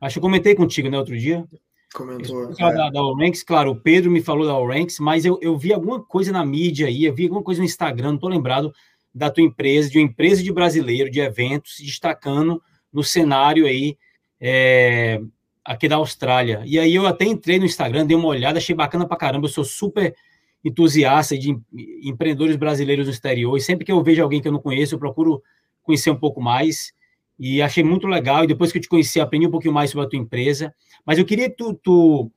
Acho 0.00 0.14
que 0.14 0.18
eu 0.18 0.22
comentei 0.22 0.54
contigo, 0.54 0.88
né, 0.88 0.98
outro 0.98 1.16
dia. 1.16 1.46
Comentou. 1.94 2.52
É. 2.52 2.54
Da, 2.54 2.90
da 2.90 3.00
Ranks, 3.00 3.42
claro, 3.42 3.72
o 3.72 3.76
Pedro 3.76 4.10
me 4.10 4.22
falou 4.22 4.46
da 4.46 4.74
Ranks, 4.74 4.98
mas 4.98 5.24
eu, 5.24 5.38
eu 5.42 5.56
vi 5.56 5.72
alguma 5.72 6.02
coisa 6.02 6.32
na 6.32 6.44
mídia 6.44 6.86
aí, 6.86 7.04
eu 7.04 7.14
vi 7.14 7.24
alguma 7.24 7.42
coisa 7.42 7.60
no 7.60 7.66
Instagram, 7.66 8.12
não 8.12 8.18
tô 8.18 8.28
lembrado 8.28 8.72
da 9.12 9.28
tua 9.28 9.42
empresa, 9.42 9.90
de 9.90 9.98
uma 9.98 10.04
empresa 10.04 10.42
de 10.42 10.52
brasileiro, 10.52 11.10
de 11.10 11.20
eventos, 11.20 11.76
se 11.76 11.84
destacando 11.84 12.62
no 12.92 13.02
cenário 13.02 13.66
aí 13.66 13.96
é, 14.40 15.20
aqui 15.64 15.88
da 15.88 15.96
Austrália. 15.96 16.62
E 16.64 16.78
aí 16.78 16.94
eu 16.94 17.06
até 17.06 17.24
entrei 17.24 17.58
no 17.58 17.64
Instagram, 17.64 18.06
dei 18.06 18.16
uma 18.16 18.28
olhada, 18.28 18.58
achei 18.58 18.74
bacana 18.74 19.06
pra 19.06 19.16
caramba, 19.16 19.46
eu 19.46 19.52
sou 19.52 19.64
super 19.64 20.14
entusiasta 20.64 21.38
de 21.38 21.58
empreendedores 22.02 22.56
brasileiros 22.56 23.06
no 23.06 23.12
exterior, 23.12 23.56
e 23.56 23.60
sempre 23.60 23.84
que 23.84 23.92
eu 23.92 24.02
vejo 24.02 24.22
alguém 24.22 24.40
que 24.40 24.48
eu 24.48 24.52
não 24.52 24.60
conheço, 24.60 24.94
eu 24.94 24.98
procuro 24.98 25.42
conhecer 25.82 26.10
um 26.10 26.16
pouco 26.16 26.40
mais, 26.40 26.92
e 27.38 27.62
achei 27.62 27.82
muito 27.82 28.06
legal, 28.06 28.44
e 28.44 28.46
depois 28.46 28.70
que 28.70 28.78
eu 28.78 28.82
te 28.82 28.88
conheci, 28.88 29.18
aprendi 29.18 29.46
um 29.46 29.50
pouquinho 29.50 29.72
mais 29.72 29.90
sobre 29.90 30.06
a 30.06 30.08
tua 30.08 30.18
empresa, 30.18 30.74
mas 31.06 31.18
eu 31.18 31.24
queria 31.24 31.48
tu, 31.48 31.72
tu 31.74 32.30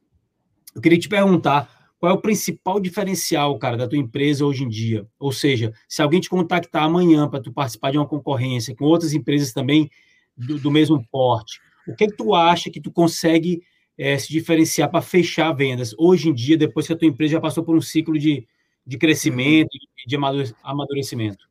eu 0.76 0.82
queria 0.82 0.98
te 0.98 1.10
perguntar 1.10 1.70
qual 2.00 2.12
é 2.12 2.16
o 2.16 2.22
principal 2.22 2.82
diferencial, 2.82 3.58
cara, 3.58 3.78
da 3.78 3.88
tua 3.88 3.98
empresa 3.98 4.46
hoje 4.46 4.66
em 4.66 4.68
dia? 4.68 5.08
Ou 5.18 5.32
seja, 5.32 5.72
se 5.88 6.02
alguém 6.02 6.20
te 6.20 6.30
contactar 6.30 6.84
amanhã 6.84 7.30
para 7.30 7.42
tu 7.42 7.54
participar 7.54 7.92
de 7.92 7.98
uma 7.98 8.06
concorrência 8.06 8.76
com 8.76 8.84
outras 8.84 9.14
empresas 9.14 9.54
também 9.54 9.90
do, 10.36 10.60
do 10.60 10.70
mesmo 10.70 11.02
porte, 11.10 11.62
o 11.88 11.96
que, 11.96 12.04
é 12.04 12.08
que 12.08 12.18
tu 12.18 12.36
acha 12.36 12.70
que 12.70 12.82
tu 12.82 12.92
consegue 12.92 13.62
é, 13.98 14.18
se 14.18 14.30
diferenciar 14.30 14.90
para 14.90 15.02
fechar 15.02 15.52
vendas 15.54 15.94
hoje 15.98 16.30
em 16.30 16.34
dia, 16.34 16.58
depois 16.58 16.88
que 16.88 16.94
a 16.94 16.98
tua 16.98 17.08
empresa 17.08 17.34
já 17.34 17.42
passou 17.42 17.64
por 17.64 17.76
um 17.76 17.82
ciclo 17.82 18.18
de, 18.18 18.48
de 18.86 18.98
crescimento 18.98 19.70
e 19.74 20.08
de 20.08 20.16
amadurecimento? 20.64 21.48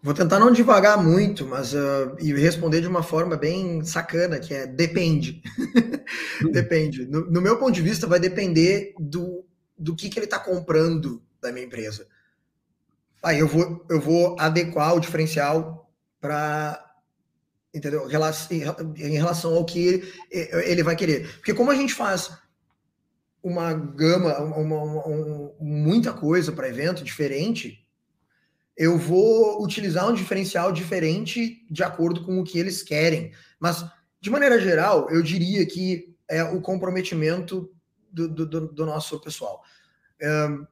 Vou 0.00 0.14
tentar 0.14 0.38
não 0.38 0.52
devagar 0.52 1.02
muito, 1.02 1.44
mas 1.44 1.74
uh, 1.74 2.16
e 2.20 2.32
responder 2.32 2.80
de 2.80 2.86
uma 2.86 3.02
forma 3.02 3.36
bem 3.36 3.84
sacana, 3.84 4.38
que 4.38 4.54
é 4.54 4.66
depende. 4.66 5.42
depende. 6.52 7.04
No, 7.06 7.28
no, 7.28 7.40
meu 7.40 7.58
ponto 7.58 7.72
de 7.72 7.82
vista, 7.82 8.06
vai 8.06 8.20
depender 8.20 8.94
do, 8.98 9.44
do 9.76 9.96
que, 9.96 10.08
que 10.08 10.18
ele 10.18 10.26
está 10.26 10.38
comprando 10.38 11.20
da 11.42 11.50
minha 11.50 11.66
empresa. 11.66 12.06
Aí 13.24 13.40
eu 13.40 13.48
vou, 13.48 13.84
eu 13.90 14.00
vou 14.00 14.36
adequar 14.38 14.94
o 14.94 15.00
diferencial 15.00 15.90
para 16.20 16.87
entendeu? 17.78 18.06
Em 18.08 19.16
relação 19.16 19.54
ao 19.54 19.64
que 19.64 19.78
ele, 19.78 20.12
ele 20.30 20.82
vai 20.82 20.94
querer. 20.94 21.36
Porque 21.36 21.54
como 21.54 21.70
a 21.70 21.74
gente 21.74 21.94
faz 21.94 22.30
uma 23.42 23.72
gama, 23.72 24.38
uma, 24.38 24.82
uma, 24.82 25.52
muita 25.60 26.12
coisa 26.12 26.52
para 26.52 26.68
evento 26.68 27.04
diferente, 27.04 27.86
eu 28.76 28.98
vou 28.98 29.62
utilizar 29.62 30.08
um 30.08 30.14
diferencial 30.14 30.72
diferente 30.72 31.64
de 31.70 31.82
acordo 31.82 32.24
com 32.24 32.40
o 32.40 32.44
que 32.44 32.58
eles 32.58 32.82
querem. 32.82 33.32
Mas, 33.58 33.84
de 34.20 34.30
maneira 34.30 34.60
geral, 34.60 35.08
eu 35.10 35.22
diria 35.22 35.64
que 35.66 36.14
é 36.28 36.42
o 36.42 36.60
comprometimento 36.60 37.72
do, 38.12 38.28
do, 38.28 38.68
do 38.68 38.86
nosso 38.86 39.20
pessoal. 39.20 39.62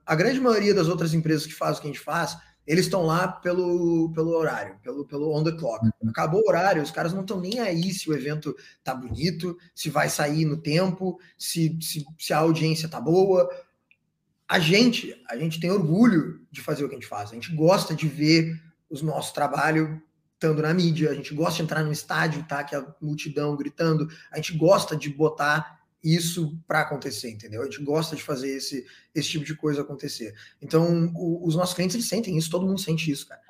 A 0.04 0.14
grande 0.14 0.40
maioria 0.40 0.74
das 0.74 0.88
outras 0.88 1.14
empresas 1.14 1.46
que 1.46 1.54
fazem 1.54 1.78
o 1.78 1.82
que 1.82 1.88
a 1.88 1.92
gente 1.92 2.04
faz, 2.04 2.36
eles 2.66 2.86
estão 2.86 3.06
lá 3.06 3.28
pelo, 3.28 4.10
pelo 4.12 4.30
horário, 4.30 4.76
pelo, 4.82 5.06
pelo 5.06 5.32
on 5.32 5.44
the 5.44 5.52
clock. 5.52 5.84
Uhum. 5.84 6.10
Acabou 6.10 6.42
o 6.44 6.48
horário, 6.48 6.82
os 6.82 6.90
caras 6.90 7.12
não 7.12 7.20
estão 7.20 7.40
nem 7.40 7.60
aí 7.60 7.92
se 7.92 8.10
o 8.10 8.14
evento 8.14 8.56
tá 8.82 8.94
bonito, 8.94 9.56
se 9.74 9.88
vai 9.88 10.08
sair 10.08 10.44
no 10.44 10.56
tempo, 10.56 11.18
se, 11.38 11.78
se, 11.80 12.04
se 12.18 12.32
a 12.32 12.38
audiência 12.38 12.88
tá 12.88 13.00
boa 13.00 13.48
a 14.48 14.58
gente, 14.58 15.20
a 15.28 15.36
gente 15.36 15.58
tem 15.58 15.70
orgulho 15.70 16.40
de 16.50 16.60
fazer 16.60 16.84
o 16.84 16.88
que 16.88 16.94
a 16.94 16.98
gente 16.98 17.08
faz. 17.08 17.30
A 17.30 17.34
gente 17.34 17.52
gosta 17.54 17.94
de 17.94 18.06
ver 18.06 18.60
os 18.88 19.02
nossos 19.02 19.32
trabalho 19.32 20.00
estando 20.34 20.62
na 20.62 20.72
mídia, 20.72 21.10
a 21.10 21.14
gente 21.14 21.34
gosta 21.34 21.56
de 21.56 21.62
entrar 21.62 21.82
no 21.82 21.90
estádio, 21.90 22.44
tá? 22.44 22.62
Que 22.62 22.76
a 22.76 22.86
multidão 23.00 23.56
gritando, 23.56 24.08
a 24.30 24.36
gente 24.36 24.56
gosta 24.56 24.94
de 24.96 25.08
botar 25.08 25.75
isso 26.02 26.58
para 26.66 26.80
acontecer, 26.80 27.30
entendeu? 27.30 27.62
A 27.62 27.64
gente 27.64 27.82
gosta 27.82 28.14
de 28.14 28.22
fazer 28.22 28.56
esse, 28.56 28.86
esse 29.14 29.30
tipo 29.30 29.44
de 29.44 29.56
coisa 29.56 29.82
acontecer. 29.82 30.34
Então, 30.60 31.12
o, 31.14 31.46
os 31.46 31.56
nossos 31.56 31.74
clientes 31.74 31.94
eles 31.94 32.08
sentem 32.08 32.36
isso, 32.36 32.50
todo 32.50 32.66
mundo 32.66 32.80
sente 32.80 33.10
isso, 33.10 33.26
cara. 33.26 33.40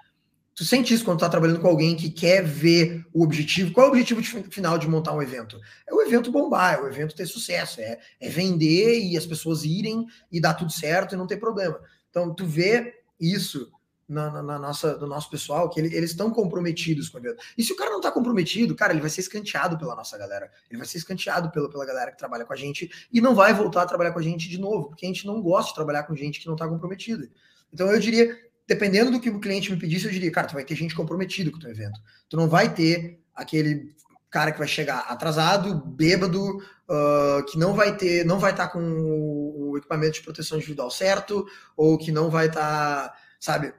Tu 0.55 0.64
sente 0.64 0.94
isso 0.94 1.05
quando 1.05 1.20
tá 1.20 1.28
trabalhando 1.28 1.61
com 1.61 1.68
alguém 1.68 1.94
que 1.94 2.09
quer 2.09 2.42
ver 2.42 3.05
o 3.12 3.22
objetivo? 3.22 3.72
Qual 3.72 3.84
é 3.84 3.88
o 3.88 3.92
objetivo 3.92 4.22
de, 4.22 4.28
final 4.44 4.78
de 4.78 4.88
montar 4.88 5.12
um 5.12 5.20
evento? 5.20 5.61
É 5.86 5.92
o 5.92 6.01
evento 6.01 6.32
bombar, 6.32 6.74
é 6.74 6.80
o 6.80 6.88
evento 6.88 7.14
ter 7.14 7.26
sucesso, 7.26 7.78
é, 7.78 7.99
é 8.18 8.28
vender 8.30 9.01
e 9.01 9.18
as 9.18 9.26
pessoas 9.26 9.64
irem 9.64 10.07
e 10.32 10.40
dar 10.40 10.55
tudo 10.55 10.72
certo 10.72 11.14
e 11.14 11.18
não 11.18 11.26
ter 11.26 11.36
problema. 11.36 11.78
Então, 12.09 12.34
tu 12.34 12.47
vê 12.47 12.94
isso 13.20 13.70
na, 14.09 14.30
na, 14.30 14.42
na 14.42 14.59
nossa, 14.59 14.96
do 14.96 15.07
nosso 15.07 15.30
pessoal, 15.30 15.68
que 15.68 15.80
ele, 15.80 15.94
eles 15.94 16.11
estão 16.11 16.30
comprometidos 16.30 17.09
com 17.09 17.18
o 17.18 17.20
evento. 17.20 17.42
E 17.57 17.62
se 17.62 17.72
o 17.72 17.76
cara 17.76 17.90
não 17.90 17.98
está 17.98 18.11
comprometido, 18.11 18.74
cara, 18.74 18.92
ele 18.92 19.00
vai 19.00 19.11
ser 19.11 19.20
escanteado 19.20 19.76
pela 19.78 19.94
nossa 19.94 20.16
galera. 20.16 20.50
Ele 20.70 20.78
vai 20.78 20.86
ser 20.86 20.98
escanteado 20.98 21.50
pela, 21.50 21.68
pela 21.68 21.84
galera 21.84 22.11
que 22.11 22.18
trabalha 22.18 22.44
com 22.44 22.52
a 22.52 22.57
gente 22.57 22.90
e 23.12 23.20
não 23.20 23.34
vai 23.34 23.52
voltar 23.52 23.82
a 23.82 23.86
trabalhar 23.86 24.12
com 24.12 24.18
a 24.18 24.22
gente 24.22 24.48
de 24.48 24.59
novo, 24.59 24.88
porque 24.88 25.04
a 25.04 25.09
gente 25.09 25.26
não 25.26 25.42
gosta 25.42 25.70
de 25.70 25.74
trabalhar 25.74 26.04
com 26.04 26.14
gente 26.14 26.40
que 26.40 26.46
não 26.46 26.54
está 26.54 26.68
comprometida. 26.68 27.28
Então, 27.72 27.90
eu 27.90 27.98
diria 27.98 28.46
dependendo 28.66 29.12
do 29.12 29.20
que 29.20 29.30
o 29.30 29.40
cliente 29.40 29.70
me 29.70 29.78
pedisse, 29.78 30.07
eu 30.07 30.11
diria, 30.11 30.30
cara, 30.30 30.48
tu 30.48 30.54
vai 30.54 30.64
ter 30.64 30.74
gente 30.74 30.94
comprometida 30.94 31.50
com 31.50 31.57
o 31.57 31.61
teu 31.61 31.70
evento. 31.70 32.00
Tu 32.28 32.36
não 32.36 32.48
vai 32.48 32.72
ter 32.72 33.20
aquele 33.34 33.94
cara 34.28 34.50
que 34.50 34.59
vai 34.59 34.66
chegar 34.66 34.98
atrasado, 35.09 35.74
bêbado, 35.74 36.59
uh, 36.59 37.44
que 37.48 37.59
não 37.59 37.74
vai 37.74 37.96
ter, 37.96 38.24
não 38.24 38.38
vai 38.38 38.50
estar 38.50 38.66
tá 38.66 38.72
com 38.72 38.80
o 38.80 39.78
equipamento 39.78 40.14
de 40.14 40.22
proteção 40.22 40.59
individual 40.59 40.90
certo, 40.90 41.46
ou 41.76 41.96
que 41.96 42.11
não 42.11 42.28
vai 42.28 42.46
estar, 42.46 43.09
tá, 43.09 43.14
sabe, 43.38 43.72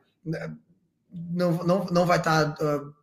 não, 1.12 1.52
não, 1.64 1.86
não 1.86 2.06
vai 2.06 2.18
estar 2.18 2.54
tá, 2.54 2.78
uh, 2.78 2.94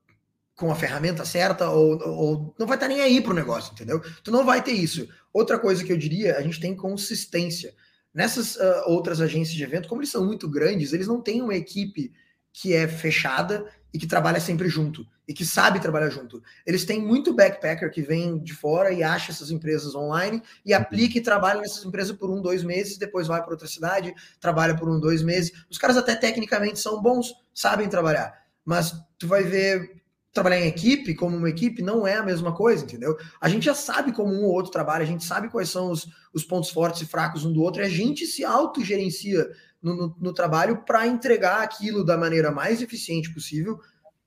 com 0.54 0.70
a 0.70 0.76
ferramenta 0.76 1.24
certa, 1.24 1.68
ou, 1.70 1.98
ou 2.06 2.54
não 2.58 2.66
vai 2.66 2.76
estar 2.76 2.88
tá 2.88 2.94
nem 2.94 3.00
aí 3.00 3.20
pro 3.20 3.34
negócio, 3.34 3.72
entendeu? 3.72 4.00
Tu 4.22 4.30
não 4.30 4.44
vai 4.44 4.62
ter 4.62 4.72
isso. 4.72 5.08
Outra 5.32 5.58
coisa 5.58 5.84
que 5.84 5.92
eu 5.92 5.98
diria, 5.98 6.36
a 6.36 6.42
gente 6.42 6.60
tem 6.60 6.76
consistência. 6.76 7.74
Nessas 8.12 8.56
uh, 8.56 8.84
outras 8.86 9.20
agências 9.20 9.56
de 9.56 9.64
evento, 9.64 9.88
como 9.88 10.00
eles 10.00 10.10
são 10.10 10.24
muito 10.24 10.48
grandes, 10.48 10.92
eles 10.92 11.08
não 11.08 11.20
têm 11.20 11.42
uma 11.42 11.54
equipe 11.54 12.12
que 12.52 12.72
é 12.72 12.86
fechada 12.86 13.66
e 13.94 13.98
que 13.98 14.08
trabalha 14.08 14.40
sempre 14.40 14.68
junto 14.68 15.06
e 15.26 15.32
que 15.32 15.44
sabe 15.44 15.78
trabalhar 15.78 16.10
junto. 16.10 16.42
Eles 16.66 16.84
têm 16.84 17.00
muito 17.00 17.32
backpacker 17.32 17.92
que 17.92 18.02
vem 18.02 18.40
de 18.40 18.52
fora 18.52 18.92
e 18.92 19.04
acha 19.04 19.30
essas 19.30 19.52
empresas 19.52 19.94
online 19.94 20.42
e 20.66 20.74
uhum. 20.74 20.80
aplica 20.80 21.16
e 21.16 21.20
trabalha 21.20 21.60
nessas 21.60 21.84
empresas 21.84 22.14
por 22.16 22.28
um, 22.28 22.42
dois 22.42 22.64
meses, 22.64 22.98
depois 22.98 23.28
vai 23.28 23.40
para 23.40 23.52
outra 23.52 23.68
cidade, 23.68 24.12
trabalha 24.40 24.74
por 24.76 24.88
um, 24.88 24.98
dois 24.98 25.22
meses. 25.22 25.52
Os 25.70 25.78
caras 25.78 25.96
até 25.96 26.16
tecnicamente 26.16 26.80
são 26.80 27.00
bons, 27.00 27.32
sabem 27.54 27.88
trabalhar, 27.88 28.34
mas 28.64 28.92
tu 29.16 29.28
vai 29.28 29.44
ver 29.44 30.02
trabalhar 30.32 30.58
em 30.58 30.66
equipe, 30.66 31.14
como 31.14 31.36
uma 31.36 31.48
equipe, 31.48 31.80
não 31.80 32.04
é 32.04 32.16
a 32.16 32.22
mesma 32.24 32.52
coisa, 32.52 32.82
entendeu? 32.82 33.16
A 33.40 33.48
gente 33.48 33.66
já 33.66 33.74
sabe 33.74 34.10
como 34.10 34.34
um 34.34 34.44
ou 34.44 34.52
outro 34.52 34.72
trabalha, 34.72 35.04
a 35.04 35.06
gente 35.06 35.24
sabe 35.24 35.48
quais 35.48 35.70
são 35.70 35.92
os, 35.92 36.08
os 36.32 36.42
pontos 36.42 36.70
fortes 36.70 37.02
e 37.02 37.06
fracos 37.06 37.44
um 37.44 37.52
do 37.52 37.62
outro, 37.62 37.80
e 37.80 37.84
a 37.84 37.88
gente 37.88 38.26
se 38.26 38.44
autogerencia 38.44 39.48
no, 39.84 39.94
no, 39.94 40.16
no 40.18 40.32
trabalho 40.32 40.82
para 40.84 41.06
entregar 41.06 41.62
aquilo 41.62 42.02
da 42.02 42.16
maneira 42.16 42.50
mais 42.50 42.80
eficiente 42.80 43.32
possível, 43.32 43.78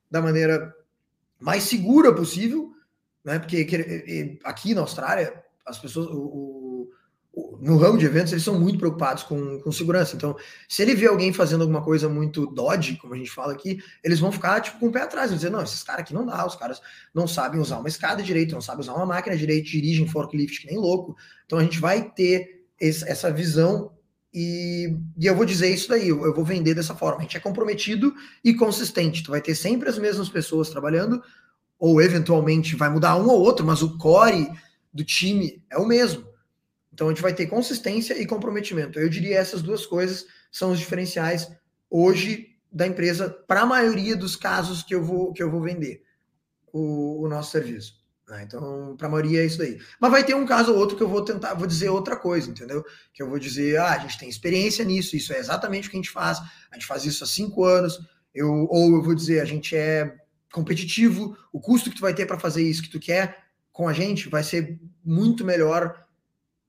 da 0.10 0.22
maneira 0.22 0.72
mais 1.40 1.64
segura 1.64 2.14
possível, 2.14 2.72
né? 3.26 3.40
Porque 3.40 3.68
aqui 4.44 4.76
na 4.76 4.82
Austrália, 4.82 5.44
as 5.66 5.80
pessoas, 5.80 6.08
o, 6.08 6.90
o, 7.34 7.58
no 7.60 7.78
ramo 7.78 7.98
de 7.98 8.06
eventos, 8.06 8.32
eles 8.32 8.44
são 8.44 8.60
muito 8.60 8.78
preocupados 8.78 9.24
com, 9.24 9.60
com 9.60 9.72
segurança. 9.72 10.16
Então, 10.16 10.38
se 10.70 10.84
ele 10.84 10.96
vê 10.96 11.08
alguém 11.08 11.34
fazendo 11.34 11.62
alguma 11.62 11.84
coisa 11.84 12.08
muito 12.08 12.46
dodge, 12.46 12.96
como 12.98 13.16
a 13.16 13.18
gente 13.18 13.32
fala 13.32 13.54
aqui, 13.54 13.80
eles 14.04 14.20
vão 14.20 14.32
ficar 14.32 14.62
tipo 14.62 14.80
com 14.80 14.88
o 14.88 14.92
pé 14.92 15.02
atrás, 15.02 15.32
vão 15.32 15.38
dizer, 15.38 15.50
não, 15.50 15.64
esses 15.64 15.82
caras 15.82 16.02
aqui 16.02 16.14
não 16.14 16.26
dá, 16.26 16.46
os 16.46 16.56
caras 16.56 16.80
não 17.14 17.28
sabem 17.28 17.60
usar 17.60 17.80
uma 17.80 17.90
escada 17.90 18.22
direito, 18.22 18.54
não 18.54 18.62
sabem 18.62 18.82
usar 18.82 18.94
uma 18.94 19.08
máquina 19.08 19.36
direito, 19.36 19.70
dirigem 19.70 20.08
forklift 20.08 20.62
que 20.62 20.68
nem 20.68 20.78
louco. 20.78 21.16
Então, 21.48 21.58
a 21.58 21.64
gente 21.64 21.80
vai 21.80 22.12
ter 22.12 22.64
esse, 22.80 23.10
essa 23.10 23.32
visão 23.32 23.97
e, 24.40 24.96
e, 25.18 25.26
eu 25.26 25.36
vou 25.36 25.48
dizer 25.48 25.74
isso 25.74 25.90
daí, 25.90 26.10
eu, 26.10 26.32
vou 26.32 26.46
vender 26.46 26.76
dessa 26.76 26.94
forma. 26.94 27.18
A 27.18 27.22
gente 27.24 27.36
é 27.36 27.40
comprometido 27.40 28.14
e 28.44 28.54
consistente. 28.54 29.24
Tu 29.24 29.32
vai 29.32 29.42
ter 29.42 29.56
sempre 29.56 29.90
as 29.90 29.98
mesmas 29.98 30.30
pessoas 30.30 30.70
trabalhando, 30.70 31.24
ou 31.80 32.00
eventualmente 32.00 32.76
vai 32.76 32.88
mudar 32.88 33.16
um 33.16 33.28
ou 33.28 33.40
outro, 33.42 33.66
mas 33.66 33.82
o 33.82 33.98
core 33.98 34.48
do 34.94 35.04
time 35.04 35.64
é 35.72 35.78
o 35.80 35.88
mesmo. 35.88 36.24
Então 36.94 37.08
a 37.08 37.10
gente 37.10 37.22
vai 37.22 37.34
ter 37.34 37.48
consistência 37.48 38.22
e 38.22 38.28
comprometimento. 38.28 39.00
Eu 39.00 39.10
diria 39.10 39.40
essas 39.40 39.64
duas 39.64 39.88
coisas 39.88 40.28
são 40.52 40.72
os 40.72 40.78
diferenciais 40.78 41.52
hoje 41.90 42.50
da 42.72 42.86
empresa 42.86 43.32
para 43.48 43.62
a 43.62 43.66
maioria 43.66 44.16
dos 44.16 44.36
casos 44.36 44.84
que 44.84 44.94
eu 44.94 45.04
vou 45.04 45.34
que 45.34 45.42
eu 45.42 45.50
vou 45.50 45.62
vender 45.62 46.04
o, 46.72 47.24
o 47.24 47.28
nosso 47.28 47.50
serviço. 47.50 47.96
Né? 48.28 48.44
Então, 48.44 48.96
para 48.98 49.08
a 49.08 49.12
maioria 49.12 49.42
é 49.42 49.46
isso 49.46 49.58
daí. 49.58 49.80
Mas 50.00 50.12
vai 50.12 50.24
ter 50.24 50.36
um 50.36 50.46
caso 50.46 50.74
ou 50.74 50.80
outro 50.80 50.98
que 50.98 51.04
eu 51.04 51.08
vou 51.08 51.24
tentar, 51.24 51.54
vou 51.54 51.68
dizer 51.68 51.90
outra 51.90 52.16
coisa, 52.16 52.50
entendeu? 52.50 52.84
Que 53.14 53.24
eu 53.24 53.30
vou 53.30 53.40
dizer, 53.40 53.80
ah, 53.80 53.94
a 53.94 54.00
gente 54.00 54.18
tem 54.18 54.28
experiência 54.28 54.84
nisso, 54.84 55.16
isso 55.16 55.32
é 55.34 55.40
exatamente 55.40 55.88
o 55.88 55.92
que 55.92 55.98
a 55.98 56.00
gente 56.00 56.12
faz, 56.12 56.40
a 56.70 56.76
gente 56.76 56.86
faz 56.86 57.06
isso 57.06 57.24
há 57.24 57.28
cinco 57.28 57.64
anos, 57.64 58.00
eu, 58.34 58.68
ou 58.70 58.96
eu 58.96 59.02
vou 59.02 59.16
dizer, 59.16 59.42
a 59.42 59.46
gente 59.46 59.76
é 59.76 60.16
competitivo, 60.52 61.38
o 61.52 61.60
custo 61.60 61.90
que 61.90 61.96
tu 61.96 62.02
vai 62.02 62.14
ter 62.14 62.26
para 62.26 62.40
fazer 62.40 62.64
isso 62.64 62.82
que 62.82 62.90
tu 62.90 63.00
quer 63.00 63.48
com 63.72 63.88
a 63.88 63.94
gente 63.94 64.28
vai 64.28 64.44
ser 64.44 64.80
muito 65.06 65.46
melhor 65.46 66.06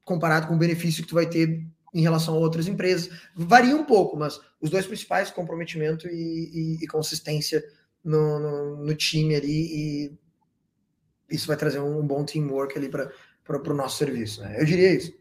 comparado 0.05 0.47
com 0.47 0.55
o 0.55 0.59
benefício 0.59 1.03
que 1.03 1.09
tu 1.09 1.15
vai 1.15 1.27
ter 1.27 1.67
em 1.95 2.03
relação 2.03 2.35
a 2.35 2.39
outras 2.39 2.69
empresas. 2.69 3.11
Varia 3.35 3.75
um 3.75 3.85
pouco, 3.85 4.17
mas 4.17 4.39
os 4.61 4.71
dois 4.71 4.87
principais, 4.87 5.31
comprometimento 5.31 6.07
e, 6.07 6.77
e, 6.81 6.85
e 6.85 6.87
consistência 6.87 7.65
no, 8.05 8.39
no, 8.39 8.85
no, 8.85 8.95
time 8.95 9.35
ali, 9.35 9.51
e 9.51 10.19
isso 11.31 11.47
vai 11.47 11.57
trazer 11.57 11.81
um 11.81 12.07
bom 12.07 12.25
teamwork 12.25 12.77
ali 12.77 12.89
para 12.89 13.11
o 13.49 13.75
nosso 13.75 13.99
serviço. 13.99 14.43
Né? 14.43 14.61
Eu 14.61 14.65
diria 14.65 14.95
isso. 14.95 15.13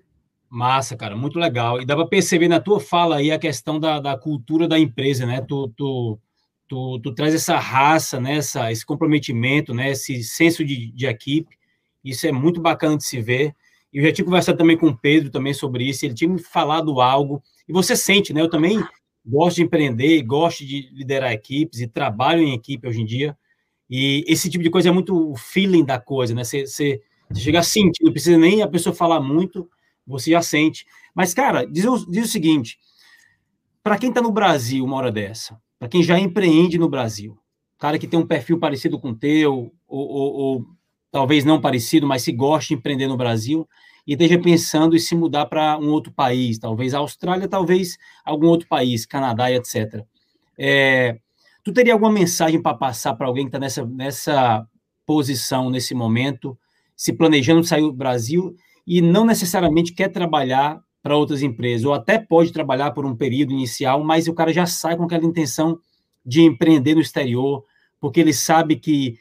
Massa, 0.50 0.96
cara, 0.96 1.16
muito 1.16 1.38
legal. 1.38 1.82
E 1.82 1.86
dá 1.86 1.96
para 1.96 2.08
perceber 2.08 2.48
na 2.48 2.60
tua 2.60 2.80
fala 2.80 3.18
aí 3.18 3.32
a 3.32 3.40
questão 3.40 3.80
da, 3.80 4.00
da 4.00 4.18
cultura 4.18 4.68
da 4.68 4.80
empresa, 4.80 5.26
né? 5.26 5.42
Tu, 5.42 5.68
tu, 5.76 6.20
tu, 6.70 7.00
tu 7.02 7.14
traz 7.14 7.36
essa 7.36 7.58
raça, 7.58 8.20
né? 8.20 8.38
Essa, 8.38 8.72
esse 8.72 8.86
comprometimento, 8.86 9.74
né? 9.74 9.92
Esse 9.92 10.24
senso 10.24 10.64
de, 10.64 10.92
de 10.94 11.06
equipe. 11.06 11.58
Isso 12.02 12.26
é 12.26 12.32
muito 12.32 12.62
bacana 12.62 12.96
de 12.96 13.04
se 13.04 13.22
ver. 13.22 13.54
Eu 13.92 14.04
já 14.04 14.12
tinha 14.12 14.26
conversado 14.26 14.58
também 14.58 14.78
com 14.78 14.88
o 14.88 14.98
Pedro 14.98 15.30
também 15.30 15.54
sobre 15.54 15.84
isso, 15.86 16.06
ele 16.06 16.14
tinha 16.14 16.30
me 16.30 16.40
falado 16.40 17.02
algo, 17.02 17.42
e 17.68 17.74
você 17.74 17.96
sente, 17.96 18.34
né? 18.34 18.42
Eu 18.42 18.50
também 18.50 18.84
gosto 19.26 19.58
de 19.58 19.64
empreender, 19.64 20.22
gosto 20.24 20.66
de 20.66 20.90
liderar 20.94 21.32
equipes 21.32 21.82
e 21.82 21.88
trabalho 21.88 22.42
em 22.42 22.54
equipe 22.54 22.88
hoje 22.88 23.02
em 23.02 23.06
dia. 23.06 23.38
E 23.90 24.24
esse 24.28 24.50
tipo 24.50 24.64
de 24.64 24.70
coisa 24.70 24.90
é 24.90 24.92
muito 24.92 25.32
o 25.32 25.36
feeling 25.36 25.86
da 25.86 26.00
coisa, 26.00 26.34
né? 26.34 26.44
Você, 26.44 26.66
você, 26.66 27.02
você 27.30 27.42
chega 27.42 27.60
a 27.60 27.64
sentir, 27.64 28.04
não 28.04 28.12
precisa 28.12 28.38
nem 28.38 28.62
a 28.62 28.68
pessoa 28.68 28.94
falar 28.94 29.20
muito, 29.22 29.70
você 30.06 30.32
já 30.32 30.42
sente. 30.42 30.86
Mas, 31.14 31.34
cara, 31.34 31.66
diz 31.66 31.86
o, 31.86 32.10
diz 32.10 32.26
o 32.26 32.32
seguinte: 32.32 32.78
para 33.84 33.98
quem 33.98 34.10
está 34.10 34.22
no 34.22 34.32
Brasil 34.32 34.84
uma 34.84 34.98
hora 34.98 35.12
dessa, 35.12 35.60
para 35.80 35.88
quem 35.88 36.04
já 36.04 36.20
empreende 36.20 36.78
no 36.78 36.90
Brasil, 36.90 37.38
cara 37.78 37.98
que 37.98 38.08
tem 38.08 38.20
um 38.20 38.28
perfil 38.28 38.60
parecido 38.60 39.00
com 39.00 39.10
o 39.12 39.16
teu, 39.16 39.72
ou, 39.88 40.08
ou, 40.08 40.34
ou 40.34 40.66
talvez 41.12 41.46
não 41.46 41.62
parecido, 41.62 42.06
mas 42.06 42.24
se 42.24 42.32
gosta 42.32 42.70
de 42.70 42.74
empreender 42.76 43.08
no 43.08 43.18
Brasil 43.18 43.68
e 44.06 44.14
esteja 44.14 44.40
pensando 44.40 44.96
em 44.96 45.00
se 45.00 45.16
mudar 45.16 45.46
para 45.48 45.78
um 45.78 45.90
outro 45.90 46.12
país, 46.12 46.58
talvez 46.58 46.94
a 46.94 47.00
Austrália, 47.00 47.48
talvez 47.48 47.98
algum 48.24 48.48
outro 48.48 48.68
país, 48.68 49.06
Canadá 49.06 49.52
etc. 49.52 50.06
É, 50.58 51.20
tu 51.68 51.74
teria 51.74 51.92
alguma 51.92 52.12
mensagem 52.12 52.62
para 52.62 52.78
passar 52.78 53.14
para 53.16 53.28
alguém 53.28 53.44
que 53.44 53.50
está 53.50 53.60
nessa, 53.60 53.86
nessa 53.86 54.66
posição, 55.06 55.70
nesse 55.70 55.94
momento, 55.94 56.58
se 56.96 57.12
planejando 57.12 57.62
sair 57.62 57.82
do 57.82 57.92
Brasil 57.92 58.56
e 58.86 59.02
não 59.02 59.26
necessariamente 59.26 59.94
quer 59.94 60.08
trabalhar 60.08 60.80
para 61.04 61.18
outras 61.18 61.44
empresas, 61.44 61.84
ou 61.86 61.94
até 61.94 62.18
pode 62.18 62.54
trabalhar 62.54 62.92
por 62.92 63.06
um 63.06 63.14
período 63.14 63.52
inicial, 63.52 64.02
mas 64.02 64.30
o 64.30 64.34
cara 64.34 64.54
já 64.54 64.66
sai 64.66 64.96
com 64.96 65.04
aquela 65.04 65.26
intenção 65.26 65.78
de 66.26 66.42
empreender 66.42 66.96
no 66.96 67.02
exterior, 67.02 67.66
porque 68.00 68.22
ele 68.22 68.32
sabe 68.32 68.78
que 68.78 69.18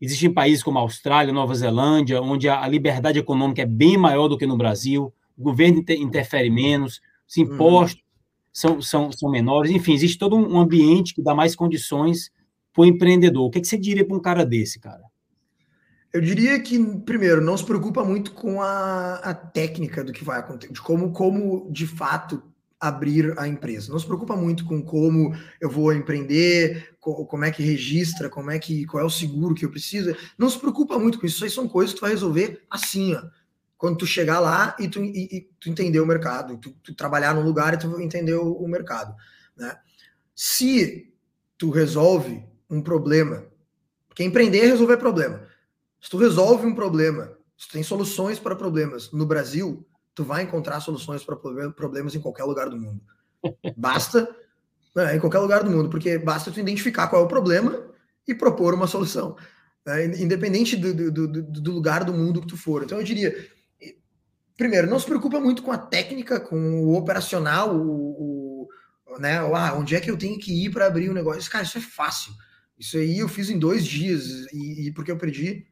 Existem 0.00 0.32
países 0.32 0.62
como 0.62 0.78
a 0.78 0.80
Austrália, 0.80 1.30
Nova 1.30 1.54
Zelândia, 1.54 2.22
onde 2.22 2.48
a 2.48 2.66
liberdade 2.66 3.18
econômica 3.18 3.60
é 3.60 3.66
bem 3.66 3.98
maior 3.98 4.28
do 4.28 4.38
que 4.38 4.46
no 4.46 4.56
Brasil, 4.56 5.12
o 5.36 5.42
governo 5.42 5.84
interfere 5.90 6.48
menos, 6.48 7.02
os 7.28 7.36
uhum. 7.36 7.44
impostos. 7.44 8.02
São, 8.52 8.80
são, 8.82 9.12
são 9.12 9.30
menores, 9.30 9.70
enfim, 9.70 9.94
existe 9.94 10.18
todo 10.18 10.36
um 10.36 10.58
ambiente 10.58 11.14
que 11.14 11.22
dá 11.22 11.34
mais 11.34 11.54
condições 11.54 12.30
para 12.72 12.82
o 12.82 12.86
empreendedor. 12.86 13.46
O 13.46 13.50
que, 13.50 13.58
é 13.58 13.60
que 13.60 13.68
você 13.68 13.78
diria 13.78 14.06
para 14.06 14.16
um 14.16 14.20
cara 14.20 14.44
desse, 14.44 14.78
cara? 14.78 15.02
Eu 16.12 16.20
diria 16.20 16.58
que, 16.58 16.76
primeiro, 17.00 17.40
não 17.40 17.56
se 17.56 17.64
preocupa 17.64 18.04
muito 18.04 18.32
com 18.32 18.60
a, 18.60 19.14
a 19.16 19.34
técnica 19.34 20.02
do 20.02 20.12
que 20.12 20.24
vai 20.24 20.40
acontecer, 20.40 20.72
de 20.72 20.80
como, 20.80 21.12
como 21.12 21.70
de 21.70 21.86
fato 21.86 22.42
abrir 22.80 23.38
a 23.38 23.46
empresa. 23.46 23.92
Não 23.92 23.98
se 23.98 24.06
preocupa 24.06 24.34
muito 24.34 24.64
com 24.64 24.82
como 24.82 25.36
eu 25.60 25.68
vou 25.68 25.92
empreender, 25.92 26.94
como 26.98 27.44
é 27.44 27.50
que 27.50 27.62
registra, 27.62 28.30
como 28.30 28.50
é 28.50 28.58
que 28.58 28.86
qual 28.86 29.02
é 29.02 29.06
o 29.06 29.10
seguro 29.10 29.54
que 29.54 29.64
eu 29.64 29.70
preciso. 29.70 30.16
Não 30.38 30.48
se 30.48 30.58
preocupa 30.58 30.98
muito 30.98 31.20
com 31.20 31.26
isso. 31.26 31.36
Isso 31.36 31.44
aí 31.44 31.50
são 31.50 31.68
coisas 31.68 31.92
que 31.92 32.00
tu 32.00 32.02
vai 32.02 32.10
resolver 32.10 32.62
assim, 32.70 33.14
ó. 33.14 33.22
Quando 33.80 33.96
tu 33.96 34.06
chegar 34.06 34.40
lá 34.40 34.76
e 34.78 34.86
tu, 34.88 35.02
e, 35.02 35.38
e 35.38 35.50
tu 35.58 35.70
entender 35.70 36.00
o 36.00 36.06
mercado, 36.06 36.58
tu, 36.58 36.70
tu, 36.82 36.94
trabalhar 36.94 37.34
num 37.34 37.42
lugar 37.42 37.72
e 37.72 37.78
tu 37.78 37.98
entender 37.98 38.34
o, 38.34 38.52
o 38.52 38.68
mercado, 38.68 39.16
né? 39.56 39.74
Se 40.36 41.10
tu 41.56 41.70
resolve 41.70 42.44
um 42.68 42.82
problema, 42.82 43.46
porque 44.06 44.22
empreender 44.22 44.66
é 44.66 44.66
resolver 44.66 44.98
problema. 44.98 45.46
Se 45.98 46.10
tu 46.10 46.18
resolve 46.18 46.66
um 46.66 46.74
problema, 46.74 47.32
se 47.56 47.68
tu 47.68 47.72
tem 47.72 47.82
soluções 47.82 48.38
para 48.38 48.54
problemas 48.54 49.10
no 49.12 49.24
Brasil, 49.24 49.86
tu 50.14 50.24
vai 50.24 50.42
encontrar 50.42 50.80
soluções 50.80 51.24
para 51.24 51.36
problemas 51.74 52.14
em 52.14 52.20
qualquer 52.20 52.44
lugar 52.44 52.68
do 52.68 52.76
mundo. 52.76 53.00
Basta, 53.78 54.28
né, 54.94 55.16
em 55.16 55.20
qualquer 55.20 55.38
lugar 55.38 55.64
do 55.64 55.70
mundo, 55.70 55.88
porque 55.88 56.18
basta 56.18 56.50
tu 56.50 56.60
identificar 56.60 57.08
qual 57.08 57.22
é 57.22 57.24
o 57.24 57.28
problema 57.28 57.82
e 58.28 58.34
propor 58.34 58.74
uma 58.74 58.86
solução, 58.86 59.36
né, 59.86 60.04
independente 60.04 60.76
do, 60.76 60.92
do, 60.92 61.10
do, 61.10 61.42
do, 61.42 61.72
lugar 61.72 62.04
do 62.04 62.12
mundo 62.12 62.42
que 62.42 62.46
tu 62.46 62.58
for. 62.58 62.82
Então 62.82 62.98
eu 62.98 63.04
diria, 63.04 63.34
primeiro, 64.60 64.90
não 64.90 64.98
se 64.98 65.06
preocupa 65.06 65.40
muito 65.40 65.62
com 65.62 65.72
a 65.72 65.78
técnica, 65.78 66.38
com 66.38 66.84
o 66.84 66.94
operacional, 66.94 67.74
o, 67.74 68.68
o 69.06 69.18
né, 69.18 69.38
ah, 69.38 69.72
onde 69.74 69.96
é 69.96 70.00
que 70.00 70.10
eu 70.10 70.18
tenho 70.18 70.38
que 70.38 70.66
ir 70.66 70.70
para 70.70 70.84
abrir 70.84 71.08
o 71.08 71.12
um 71.12 71.14
negócio. 71.14 71.50
Cara, 71.50 71.64
isso 71.64 71.78
é 71.78 71.80
fácil. 71.80 72.30
Isso 72.78 72.98
aí 72.98 73.18
eu 73.18 73.26
fiz 73.26 73.48
em 73.48 73.58
dois 73.58 73.86
dias 73.86 74.46
e, 74.52 74.88
e 74.88 74.92
porque 74.92 75.10
eu 75.10 75.16
perdi 75.16 75.66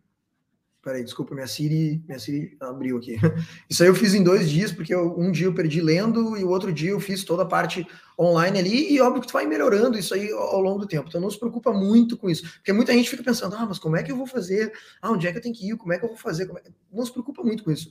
Peraí, 0.81 1.05
desculpa, 1.05 1.35
minha 1.35 1.47
Siri, 1.47 2.03
minha 2.07 2.19
Siri 2.19 2.57
abriu 2.61 2.97
aqui. 2.97 3.17
Isso 3.69 3.83
aí 3.83 3.91
eu 3.91 3.95
fiz 3.95 4.15
em 4.15 4.23
dois 4.23 4.49
dias, 4.49 4.73
porque 4.73 4.95
eu, 4.95 5.19
um 5.19 5.31
dia 5.31 5.47
eu 5.47 5.53
perdi 5.53 5.83
lendo 5.83 6.35
e 6.35 6.45
o 6.45 6.49
outro 6.49 6.73
dia 6.73 6.91
eu 6.91 7.01
fiz 7.01 7.25
toda 7.25 7.43
a 7.43 7.47
parte 7.47 7.87
online 8.19 8.59
ali, 8.59 8.93
e 8.95 9.01
óbvio 9.01 9.21
que 9.21 9.27
tu 9.27 9.33
vai 9.33 9.45
melhorando 9.45 9.99
isso 9.99 10.15
aí 10.15 10.31
ao, 10.31 10.39
ao 10.39 10.61
longo 10.63 10.79
do 10.79 10.87
tempo. 10.87 11.09
Então 11.09 11.21
não 11.21 11.31
se 11.31 11.39
preocupa 11.39 11.73
muito 11.73 12.17
com 12.17 12.31
isso. 12.31 12.45
Porque 12.55 12.73
muita 12.73 12.93
gente 12.93 13.11
fica 13.11 13.23
pensando, 13.23 13.55
ah, 13.57 13.67
mas 13.67 13.79
como 13.79 13.97
é 13.97 14.03
que 14.03 14.11
eu 14.11 14.17
vou 14.17 14.27
fazer? 14.27 14.73
Ah, 15.03 15.11
onde 15.11 15.27
é 15.27 15.33
que 15.33 15.39
eu 15.39 15.43
tenho 15.43 15.55
que 15.55 15.69
ir? 15.69 15.77
Como 15.77 15.93
é 15.93 15.99
que 15.99 16.05
eu 16.05 16.09
vou 16.09 16.17
fazer? 16.17 16.49
É... 16.49 16.71
Não 16.91 17.05
se 17.05 17.13
preocupa 17.13 17.43
muito 17.43 17.65
com 17.65 17.71
isso. 17.71 17.91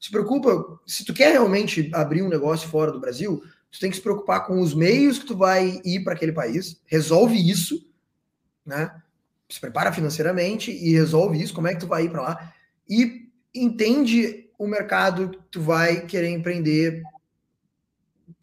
Se 0.00 0.10
preocupa, 0.10 0.80
se 0.86 1.04
tu 1.04 1.12
quer 1.12 1.32
realmente 1.32 1.90
abrir 1.92 2.22
um 2.22 2.28
negócio 2.28 2.68
fora 2.68 2.92
do 2.92 3.00
Brasil, 3.00 3.42
tu 3.70 3.80
tem 3.80 3.90
que 3.90 3.96
se 3.96 4.02
preocupar 4.02 4.46
com 4.46 4.60
os 4.60 4.74
meios 4.74 5.18
que 5.18 5.26
tu 5.26 5.36
vai 5.36 5.80
ir 5.84 6.04
para 6.04 6.14
aquele 6.14 6.32
país, 6.32 6.80
resolve 6.86 7.36
isso, 7.36 7.86
né? 8.64 8.90
se 9.48 9.60
prepara 9.60 9.92
financeiramente 9.92 10.70
e 10.70 10.92
resolve 10.92 11.42
isso, 11.42 11.54
como 11.54 11.68
é 11.68 11.74
que 11.74 11.80
tu 11.80 11.86
vai 11.86 12.04
ir 12.04 12.10
para 12.10 12.22
lá 12.22 12.52
e 12.88 13.28
entende 13.54 14.50
o 14.58 14.66
mercado 14.66 15.30
que 15.30 15.38
tu 15.50 15.60
vai 15.60 16.04
querer 16.06 16.28
empreender, 16.28 17.02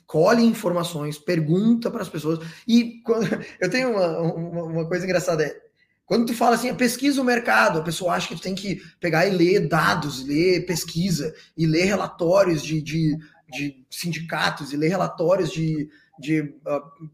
colhe 0.07 0.43
informações, 0.43 1.17
pergunta 1.17 1.91
para 1.91 2.01
as 2.01 2.09
pessoas 2.09 2.39
e 2.67 3.01
quando, 3.03 3.27
eu 3.59 3.69
tenho 3.69 3.91
uma, 3.91 4.19
uma, 4.19 4.63
uma, 4.63 4.87
coisa 4.87 5.05
engraçada 5.05 5.43
é 5.43 5.64
quando 6.05 6.27
tu 6.27 6.33
fala 6.33 6.55
assim, 6.55 6.73
pesquisa 6.75 7.21
o 7.21 7.25
mercado, 7.25 7.79
a 7.79 7.83
pessoa 7.83 8.13
acha 8.13 8.27
que 8.27 8.35
tu 8.35 8.41
tem 8.41 8.53
que 8.53 8.81
pegar 8.99 9.25
e 9.25 9.31
ler 9.31 9.67
dados, 9.67 10.23
ler 10.25 10.65
pesquisa 10.65 11.33
e 11.57 11.65
ler 11.65 11.85
relatórios 11.85 12.63
de, 12.63 12.81
de, 12.81 13.17
de 13.51 13.85
sindicatos 13.89 14.71
e 14.71 14.77
ler 14.77 14.89
relatórios 14.89 15.51
de, 15.51 15.89
de 16.19 16.41
uh, 16.41 17.09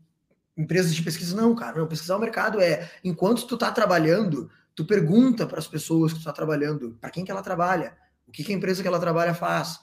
empresas 0.57 0.93
de 0.93 1.01
pesquisa, 1.01 1.35
não, 1.35 1.55
cara, 1.55 1.79
não, 1.79 1.87
pesquisar 1.87 2.17
o 2.17 2.19
mercado 2.19 2.59
é, 2.59 2.89
enquanto 3.03 3.47
tu 3.47 3.57
tá 3.57 3.71
trabalhando, 3.71 4.49
tu 4.75 4.85
pergunta 4.85 5.47
para 5.47 5.59
as 5.59 5.67
pessoas 5.67 6.11
que 6.11 6.19
tu 6.19 6.25
tá 6.25 6.33
trabalhando, 6.33 6.97
para 6.99 7.09
quem 7.09 7.23
que 7.23 7.31
ela 7.31 7.41
trabalha, 7.41 7.95
o 8.27 8.31
que, 8.31 8.43
que 8.43 8.51
a 8.51 8.55
empresa 8.55 8.81
que 8.81 8.87
ela 8.87 8.99
trabalha 8.99 9.33
faz, 9.33 9.79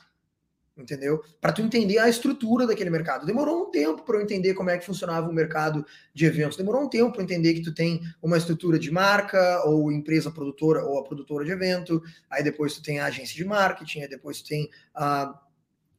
entendeu? 0.83 1.23
Para 1.41 1.53
tu 1.53 1.63
entender 1.63 1.99
a 1.99 2.09
estrutura 2.09 2.67
daquele 2.67 2.91
mercado. 2.91 3.27
Demorou 3.27 3.69
um 3.69 3.71
tempo 3.71 4.03
para 4.03 4.17
eu 4.17 4.23
entender 4.23 4.55
como 4.55 4.71
é 4.71 4.79
que 4.79 4.87
funcionava 4.87 5.29
o 5.29 5.33
mercado 5.33 5.85
de 6.15 6.27
eventos. 6.27 6.57
Demorou 6.57 6.83
um 6.83 6.89
tempo 6.89 7.13
para 7.13 7.23
entender 7.23 7.55
que 7.55 7.63
tu 7.63 7.73
tem 7.73 8.01
uma 8.23 8.37
estrutura 8.37 8.79
de 8.79 8.91
marca 8.91 9.63
ou 9.65 9.91
empresa 9.91 10.31
produtora 10.31 10.85
ou 10.85 10.99
a 10.99 11.05
produtora 11.05 11.45
de 11.45 11.51
evento. 11.51 12.03
Aí 12.31 12.43
depois 12.43 12.75
tu 12.75 12.83
tem 12.83 13.01
a 13.01 13.07
agência 13.07 13.37
de 13.37 13.45
marketing, 13.45 14.01
aí 14.01 14.09
depois 14.09 14.41
tu 14.43 14.49
tem 14.49 14.69
a 14.95 15.39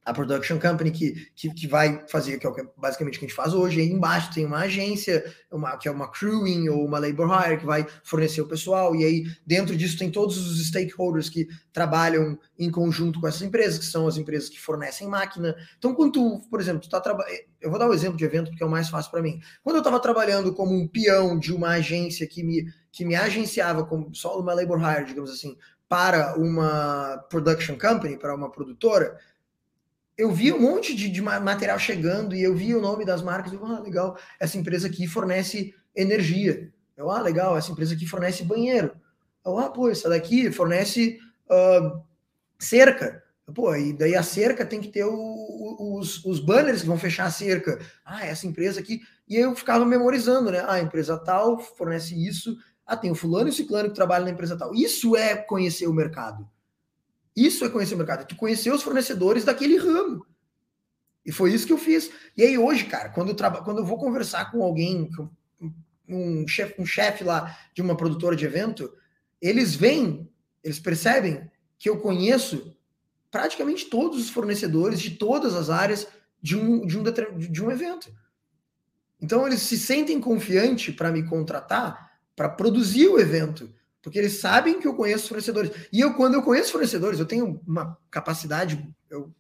a 0.06 0.14
production 0.14 0.60
company 0.60 0.92
que, 0.92 1.28
que, 1.36 1.54
que, 1.54 1.68
vai 1.68 2.04
fazer, 2.08 2.40
que 2.40 2.48
é 2.48 2.52
basicamente 2.76 3.16
o 3.16 3.20
que 3.20 3.26
a 3.26 3.28
gente 3.28 3.36
faz 3.36 3.54
hoje. 3.54 3.80
Aí 3.80 3.90
embaixo 3.90 4.34
tem 4.34 4.46
uma 4.46 4.60
agência, 4.60 5.24
uma, 5.52 5.78
que 5.78 5.88
é 5.88 5.92
uma 5.92 6.10
crewing 6.10 6.70
ou 6.70 6.86
uma 6.86 7.00
labor 7.00 7.30
hire, 7.30 7.60
que 7.60 7.66
vai 7.66 7.86
fornecer 8.04 8.42
o 8.42 8.48
pessoal. 8.48 8.96
E 8.96 9.04
aí 9.04 9.26
dentro 9.46 9.76
disso 9.76 9.98
tem 9.98 10.10
todos 10.10 10.38
os 10.38 10.66
stakeholders 10.68 11.30
que 11.30 11.48
trabalham 11.72 12.38
em 12.58 12.72
conjunto 12.72 13.20
com 13.20 13.28
essas 13.28 13.42
empresas, 13.42 13.78
que 13.78 13.86
são 13.86 14.08
as 14.08 14.18
empresas 14.18 14.50
que 14.50 14.60
fornecem 14.60 15.08
máquina. 15.08 15.56
Então, 15.78 15.94
quando 15.94 16.14
tu, 16.14 16.42
por 16.50 16.60
exemplo, 16.60 16.82
tu 16.82 16.90
tá 16.90 17.00
trabalhando. 17.00 17.50
Eu 17.62 17.70
vou 17.70 17.78
dar 17.78 17.88
o 17.88 17.90
um 17.90 17.94
exemplo 17.94 18.18
de 18.18 18.24
evento 18.24 18.50
porque 18.50 18.64
é 18.64 18.66
o 18.66 18.72
mais 18.72 18.90
fácil 18.90 19.12
para 19.12 19.22
mim. 19.22 19.40
Quando 19.64 19.76
eu 19.76 19.82
estava 19.82 20.00
trabalhando 20.00 20.54
como 20.54 20.74
um 20.74 20.88
peão 20.88 21.38
de 21.38 21.54
uma 21.54 21.70
agência 21.72 22.26
que 22.26 22.42
me, 22.42 22.66
que 22.92 23.04
me 23.04 23.16
agenciava 23.16 23.86
como 23.86 24.16
só 24.16 24.40
uma 24.40 24.54
labor 24.54 24.80
hire, 24.80 25.06
digamos 25.06 25.30
assim, 25.30 25.58
para 25.90 26.38
uma 26.38 27.18
production 27.30 27.78
company, 27.78 28.18
para 28.18 28.34
uma 28.34 28.52
produtora 28.52 29.18
eu 30.20 30.30
vi 30.30 30.52
um 30.52 30.60
monte 30.60 30.94
de, 30.94 31.08
de, 31.08 31.22
material 31.22 31.80
chegando 31.80 32.36
e 32.36 32.44
eu 32.44 32.54
vi 32.54 32.76
o 32.76 32.82
nome 32.82 33.06
das 33.06 33.22
marcas. 33.22 33.54
Eu, 33.54 33.66
ah, 33.66 33.80
legal, 33.80 34.18
essa 34.38 34.58
empresa 34.58 34.88
aqui 34.88 35.08
fornece 35.08 35.74
energia. 35.96 36.70
Eu, 36.98 37.10
ah, 37.10 37.22
legal, 37.22 37.58
essa 37.58 37.72
empresa 37.72 37.94
aqui 37.94 38.06
fornece 38.06 38.44
banheiro. 38.44 38.92
Eu, 39.46 39.58
ah, 39.58 39.70
pô, 39.70 39.90
essa 39.90 40.10
daqui 40.10 40.52
fornece 40.52 41.18
uh, 41.50 42.04
cerca. 42.60 43.24
Pô, 43.56 43.74
e 43.74 43.94
daí 43.94 44.14
a 44.14 44.22
cerca 44.22 44.66
tem 44.66 44.82
que 44.82 44.90
ter 44.90 45.06
o, 45.06 45.98
os, 45.98 46.24
os 46.26 46.42
banners 46.42 46.82
que 46.82 46.88
vão 46.88 46.98
fechar 46.98 47.26
a 47.26 47.32
cerca. 47.32 47.80
Ah, 48.04 48.26
essa 48.26 48.46
empresa 48.46 48.82
aqui. 48.82 49.00
E 49.26 49.38
eu 49.38 49.56
ficava 49.56 49.86
memorizando, 49.86 50.52
né? 50.52 50.60
Ah, 50.60 50.74
a 50.74 50.82
empresa 50.82 51.18
tal 51.18 51.60
fornece 51.60 52.14
isso. 52.14 52.58
Ah, 52.86 52.98
tem 52.98 53.10
o 53.10 53.16
fulano 53.16 53.48
e 53.48 53.52
o 53.52 53.54
ciclano 53.54 53.88
que 53.88 53.96
trabalham 53.96 54.26
na 54.26 54.32
empresa 54.32 54.58
tal. 54.58 54.76
Isso 54.76 55.16
é 55.16 55.38
conhecer 55.38 55.88
o 55.88 55.94
mercado. 55.94 56.46
Isso 57.46 57.64
é 57.64 57.70
conhecer 57.70 57.96
o 57.96 57.98
mercado, 57.98 58.22
é 58.22 58.26
tu 58.26 58.36
conhecer 58.36 58.72
os 58.72 58.84
fornecedores 58.84 59.46
daquele 59.46 59.78
ramo. 59.78 60.26
E 61.26 61.32
foi 61.32 61.54
isso 61.54 61.66
que 61.66 61.72
eu 61.72 61.78
fiz. 61.78 62.12
E 62.36 62.44
aí 62.44 62.58
hoje, 62.58 62.86
cara, 62.86 63.10
quando 63.10 63.30
eu, 63.30 63.36
traba... 63.36 63.64
quando 63.64 63.78
eu 63.78 63.86
vou 63.86 63.98
conversar 63.98 64.52
com 64.52 64.62
alguém, 64.62 65.10
um 66.08 66.48
chefe 66.48 66.82
um 66.82 66.86
chef 66.86 67.24
lá 67.24 67.58
de 67.74 67.82
uma 67.82 67.96
produtora 67.96 68.36
de 68.36 68.46
evento, 68.46 68.92
eles 69.42 69.74
veem, 69.74 70.30
eles 70.64 70.80
percebem 70.80 71.50
que 71.78 71.90
eu 71.90 72.00
conheço 72.00 72.76
praticamente 73.32 73.86
todos 73.86 74.20
os 74.20 74.30
fornecedores 74.30 75.00
de 75.00 75.12
todas 75.12 75.56
as 75.56 75.70
áreas 75.70 76.08
de 76.42 76.58
um, 76.58 76.86
de 76.86 76.98
um, 76.98 77.04
de 77.38 77.64
um 77.64 77.72
evento. 77.72 78.12
Então 79.22 79.46
eles 79.48 79.62
se 79.62 79.78
sentem 79.78 80.20
confiantes 80.20 80.94
para 80.94 81.12
me 81.12 81.24
contratar 81.24 82.10
para 82.36 82.50
produzir 82.50 83.08
o 83.08 83.20
evento. 83.20 83.74
Porque 84.02 84.18
eles 84.18 84.40
sabem 84.40 84.80
que 84.80 84.88
eu 84.88 84.96
conheço 84.96 85.28
fornecedores. 85.28 85.72
E 85.92 86.00
eu, 86.00 86.14
quando 86.14 86.36
eu 86.36 86.44
conheço 86.44 86.72
fornecedores, 86.72 87.20
eu 87.20 87.26
tenho 87.26 87.62
uma 87.68 87.98
capacidade, 88.10 88.90
eu, 89.10 89.34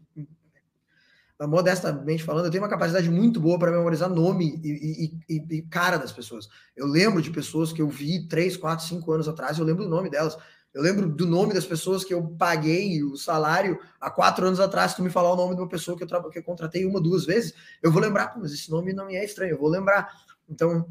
modestamente 1.48 2.24
falando, 2.24 2.46
eu 2.46 2.52
tenho 2.52 2.64
uma 2.64 2.70
capacidade 2.70 3.10
muito 3.10 3.40
boa 3.40 3.58
para 3.58 3.72
memorizar 3.72 4.10
nome 4.10 4.60
e, 4.62 5.16
e, 5.30 5.36
e, 5.38 5.58
e, 5.58 5.62
cara 5.64 5.98
das 5.98 6.12
pessoas. 6.12 6.50
Eu 6.76 6.86
lembro 6.86 7.22
de 7.22 7.32
pessoas 7.32 7.72
que 7.72 7.82
eu 7.82 7.88
vi 7.88 8.28
3, 8.28 8.58
4, 8.58 8.86
5 8.86 9.12
anos 9.12 9.28
atrás, 9.28 9.58
eu 9.58 9.64
lembro 9.64 9.84
do 9.84 9.90
nome 9.90 10.10
delas. 10.10 10.38
Eu 10.74 10.84
lembro 10.84 11.10
do 11.10 11.26
nome 11.26 11.54
das 11.54 11.66
pessoas 11.66 12.04
que 12.04 12.14
eu 12.14 12.24
paguei 12.38 13.04
o 13.04 13.18
salário 13.18 13.80
há 14.00 14.12
quatro 14.12 14.46
anos 14.46 14.60
atrás. 14.60 14.94
Tu 14.94 15.02
me 15.02 15.10
falar 15.10 15.34
o 15.34 15.36
nome 15.36 15.56
de 15.56 15.62
uma 15.62 15.68
pessoa 15.68 15.98
que 15.98 16.04
eu, 16.04 16.30
que 16.30 16.40
eu 16.40 16.44
contratei 16.44 16.86
uma, 16.86 17.02
duas 17.02 17.26
vezes, 17.26 17.54
eu 17.82 17.92
vou 17.92 18.02
lembrar, 18.02 18.36
mas 18.38 18.54
esse 18.54 18.70
nome 18.70 18.94
não 18.94 19.08
me 19.08 19.16
é 19.16 19.26
estranho, 19.26 19.54
eu 19.54 19.58
vou 19.58 19.70
lembrar. 19.70 20.10
Então, 20.48 20.88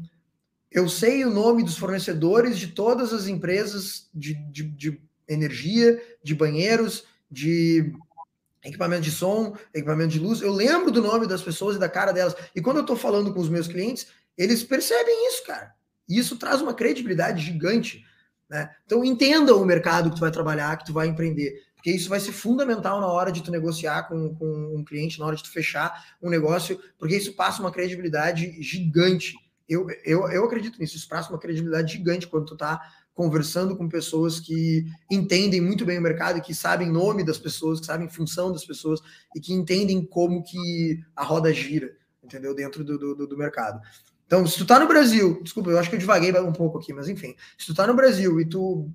eu 0.71 0.87
sei 0.87 1.25
o 1.25 1.31
nome 1.31 1.63
dos 1.63 1.77
fornecedores 1.77 2.57
de 2.57 2.67
todas 2.67 3.11
as 3.11 3.27
empresas 3.27 4.07
de, 4.13 4.35
de, 4.51 4.63
de 4.63 5.01
energia, 5.27 6.01
de 6.23 6.35
banheiros, 6.35 7.05
de 7.29 7.91
equipamento 8.63 9.03
de 9.03 9.11
som, 9.11 9.55
equipamento 9.73 10.09
de 10.09 10.19
luz. 10.19 10.41
Eu 10.41 10.53
lembro 10.53 10.91
do 10.91 11.01
nome 11.01 11.27
das 11.27 11.41
pessoas 11.41 11.75
e 11.75 11.79
da 11.79 11.89
cara 11.89 12.11
delas. 12.11 12.35
E 12.55 12.61
quando 12.61 12.77
eu 12.77 12.81
estou 12.81 12.95
falando 12.95 13.33
com 13.33 13.39
os 13.39 13.49
meus 13.49 13.67
clientes, 13.67 14.07
eles 14.37 14.63
percebem 14.63 15.27
isso, 15.27 15.45
cara. 15.45 15.73
E 16.07 16.17
isso 16.17 16.37
traz 16.37 16.61
uma 16.61 16.73
credibilidade 16.73 17.43
gigante. 17.43 18.05
Né? 18.49 18.69
Então 18.85 19.03
entenda 19.03 19.55
o 19.55 19.65
mercado 19.65 20.09
que 20.09 20.15
tu 20.15 20.21
vai 20.21 20.31
trabalhar, 20.31 20.77
que 20.77 20.85
tu 20.85 20.93
vai 20.93 21.07
empreender. 21.07 21.63
Porque 21.75 21.91
isso 21.91 22.09
vai 22.09 22.19
ser 22.19 22.33
fundamental 22.33 22.99
na 22.99 23.07
hora 23.07 23.31
de 23.31 23.41
tu 23.41 23.51
negociar 23.51 24.03
com, 24.03 24.35
com 24.35 24.75
um 24.75 24.83
cliente, 24.83 25.17
na 25.17 25.25
hora 25.25 25.35
de 25.35 25.43
tu 25.43 25.51
fechar 25.51 26.17
um 26.21 26.29
negócio, 26.29 26.79
porque 26.97 27.15
isso 27.15 27.33
passa 27.35 27.61
uma 27.61 27.71
credibilidade 27.71 28.61
gigante 28.61 29.33
eu, 29.69 29.87
eu, 30.03 30.27
eu 30.29 30.43
acredito 30.43 30.79
nisso, 30.79 30.97
isso 30.97 31.07
traz 31.07 31.29
uma 31.29 31.37
credibilidade 31.37 31.93
gigante 31.93 32.27
quando 32.27 32.45
tu 32.45 32.57
tá 32.57 32.81
conversando 33.13 33.75
com 33.75 33.87
pessoas 33.87 34.39
que 34.39 34.85
entendem 35.11 35.61
muito 35.61 35.85
bem 35.85 35.99
o 35.99 36.01
mercado, 36.01 36.41
que 36.41 36.55
sabem 36.55 36.89
nome 36.89 37.23
das 37.23 37.37
pessoas, 37.37 37.79
que 37.79 37.85
sabem 37.85 38.09
função 38.09 38.51
das 38.51 38.65
pessoas 38.65 39.01
e 39.35 39.39
que 39.39 39.53
entendem 39.53 40.05
como 40.05 40.41
que 40.41 41.03
a 41.15 41.23
roda 41.23 41.53
gira, 41.53 41.95
entendeu? 42.23 42.55
Dentro 42.55 42.83
do, 42.83 42.97
do, 42.97 43.27
do 43.27 43.37
mercado. 43.37 43.81
Então, 44.25 44.47
se 44.47 44.57
tu 44.57 44.65
tá 44.65 44.79
no 44.79 44.87
Brasil, 44.87 45.41
desculpa, 45.43 45.69
eu 45.69 45.77
acho 45.77 45.89
que 45.89 45.95
eu 45.95 45.99
divaguei 45.99 46.31
um 46.39 46.53
pouco 46.53 46.77
aqui, 46.77 46.93
mas 46.93 47.09
enfim, 47.09 47.35
se 47.57 47.65
tu 47.65 47.73
tá 47.73 47.85
no 47.85 47.95
Brasil 47.95 48.39
e 48.39 48.45
tu 48.45 48.89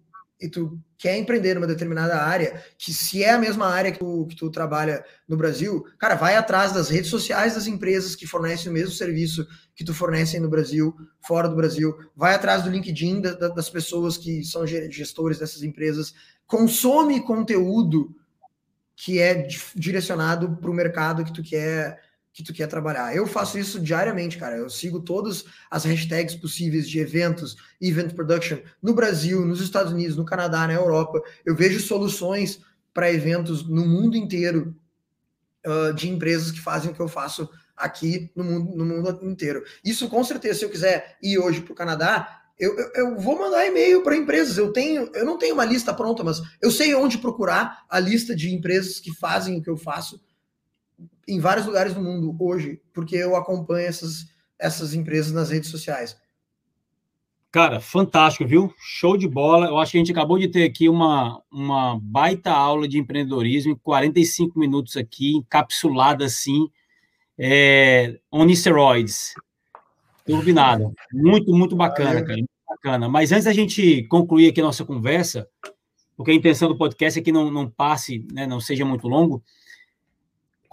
e 0.45 0.49
tu 0.51 0.79
quer 0.99 1.19
empreender 1.19 1.55
numa 1.55 1.67
determinada 1.67 2.23
área, 2.23 2.63
que 2.79 2.93
se 2.93 3.23
é 3.23 3.33
a 3.33 3.39
mesma 3.39 3.67
área 3.67 3.91
que 3.91 3.99
tu, 3.99 4.27
que 4.27 4.37
tu 4.37 4.51
trabalha 4.51 5.05
no 5.27 5.37
Brasil, 5.37 5.85
cara, 5.99 6.15
vai 6.15 6.37
atrás 6.37 6.73
das 6.73 6.89
redes 6.89 7.11
sociais 7.11 7.55
das 7.55 7.67
empresas 7.67 8.15
que 8.15 8.27
fornecem 8.27 8.71
o 8.71 8.75
mesmo 8.75 8.93
serviço 8.93 9.47
que 9.75 9.85
tu 9.85 9.95
fornece 9.95 10.39
no 10.39 10.49
Brasil, 10.49 10.95
fora 11.27 11.49
do 11.49 11.57
Brasil, 11.57 11.95
vai 12.15 12.35
atrás 12.35 12.63
do 12.63 12.71
LinkedIn 12.71 13.21
da, 13.23 13.33
da, 13.33 13.49
das 13.49 13.71
pessoas 13.71 14.17
que 14.17 14.45
são 14.45 14.67
gestores 14.67 15.39
dessas 15.39 15.63
empresas, 15.63 16.15
consome 16.47 17.25
conteúdo 17.25 18.15
que 18.97 19.19
é 19.19 19.49
direcionado 19.75 20.57
para 20.57 20.71
o 20.71 20.75
mercado 20.75 21.25
que 21.25 21.33
tu 21.33 21.43
quer 21.43 22.01
que 22.35 22.43
tu 22.43 22.53
quer 22.53 22.67
trabalhar. 22.67 23.15
Eu 23.15 23.29
faço 23.29 23.57
isso 23.57 23.79
diariamente, 23.79 24.37
cara. 24.37 24.57
Eu 24.57 24.69
sigo 24.69 25.01
todas 25.01 25.45
as 25.71 25.85
hashtags 25.85 26.35
possíveis 26.35 26.89
de 26.89 26.99
eventos, 26.99 27.57
event 27.81 28.13
production, 28.13 28.59
no 28.83 28.93
Brasil, 28.93 29.47
nos 29.47 29.61
Estados 29.61 29.93
Unidos, 29.93 30.17
no 30.17 30.25
Canadá, 30.25 30.67
na 30.67 30.75
Europa. 30.75 31.23
Eu 31.47 31.55
vejo 31.55 31.79
soluções 31.79 32.61
para 32.93 33.13
eventos 33.13 33.67
no 33.67 33.87
mundo 33.87 34.17
inteiro 34.17 34.75
uh, 35.65 35.95
de 35.95 36.11
empresas 36.11 36.51
que 36.51 36.61
fazem 36.61 36.91
o 36.91 36.95
que 36.95 37.01
eu 37.01 37.09
faço 37.09 37.49
aqui 37.77 38.31
no 38.35 38.43
mundo, 38.43 38.77
no 38.77 38.85
mundo 38.85 39.19
inteiro. 39.23 39.63
Isso, 39.85 40.09
com 40.09 40.23
certeza, 40.25 40.59
se 40.59 40.65
eu 40.65 40.71
quiser 40.71 41.17
ir 41.23 41.39
hoje 41.39 41.61
para 41.61 41.73
o 41.73 41.77
Canadá, 41.77 42.43
eu, 42.59 42.77
eu, 42.77 42.91
eu, 42.97 43.17
vou 43.17 43.39
mandar 43.39 43.65
e-mail 43.65 44.03
para 44.03 44.17
empresas. 44.17 44.59
Eu 44.59 44.73
tenho, 44.73 45.09
eu 45.15 45.25
não 45.25 45.39
tenho 45.39 45.55
uma 45.55 45.65
lista 45.65 45.95
pronta, 45.95 46.25
mas 46.25 46.43
eu 46.61 46.73
sei 46.73 46.97
onde 46.97 47.19
procurar 47.19 47.85
a 47.89 48.01
lista 48.01 48.35
de 48.35 48.53
empresas 48.53 48.99
que 48.99 49.15
fazem 49.15 49.57
o 49.57 49.63
que 49.63 49.71
eu 49.71 49.77
faço 49.77 50.21
em 51.27 51.41
vários 51.41 51.67
lugares 51.67 51.95
do 51.95 52.03
mundo 52.03 52.37
hoje, 52.39 52.81
porque 52.93 53.17
eu 53.17 53.37
acompanho 53.37 53.87
essas, 53.87 54.27
essas 54.59 54.95
empresas 54.95 55.33
nas 55.33 55.51
redes 55.51 55.71
sociais. 55.71 56.17
Cara, 57.55 57.81
fantástico, 57.81 58.45
viu? 58.45 58.75
Show 58.79 59.17
de 59.17 59.29
bola. 59.29 59.69
Eu 59.69 59.79
acho 59.79 59.93
que 59.93 59.99
a 59.99 60.01
gente 60.01 60.11
acabou 60.11 60.39
de 60.39 60.49
ter 60.49 60.65
aqui 60.65 60.89
uma, 60.89 61.41
uma 61.51 61.97
baita 62.01 62.51
aula 62.51 62.89
de 62.89 62.99
empreendedorismo 62.99 63.71
em 63.71 63.77
45 63.77 64.59
minutos 64.59 64.97
aqui, 64.97 65.37
encapsulada 65.37 66.25
assim, 66.25 66.69
é, 67.39 68.19
on 68.33 68.53
steroids. 68.53 69.35
Turbinada. 70.27 70.93
Muito, 71.13 71.53
muito 71.53 71.77
bacana, 71.77 72.23
cara. 72.23 72.39
Muito 72.39 72.51
bacana. 72.69 73.09
Mas 73.09 73.31
antes 73.31 73.45
da 73.45 73.53
gente 73.53 74.03
concluir 74.09 74.49
aqui 74.49 74.61
a 74.61 74.65
nossa 74.65 74.85
conversa, 74.85 75.49
porque 76.17 76.33
a 76.33 76.35
intenção 76.35 76.69
do 76.69 76.77
podcast 76.77 77.21
é 77.21 77.23
que 77.23 77.31
não, 77.31 77.53
não 77.53 77.71
passe, 77.71 78.27
né, 78.33 78.49
não 78.49 78.61
seja 78.61 78.85
muito 78.85 79.07
longo, 79.07 79.45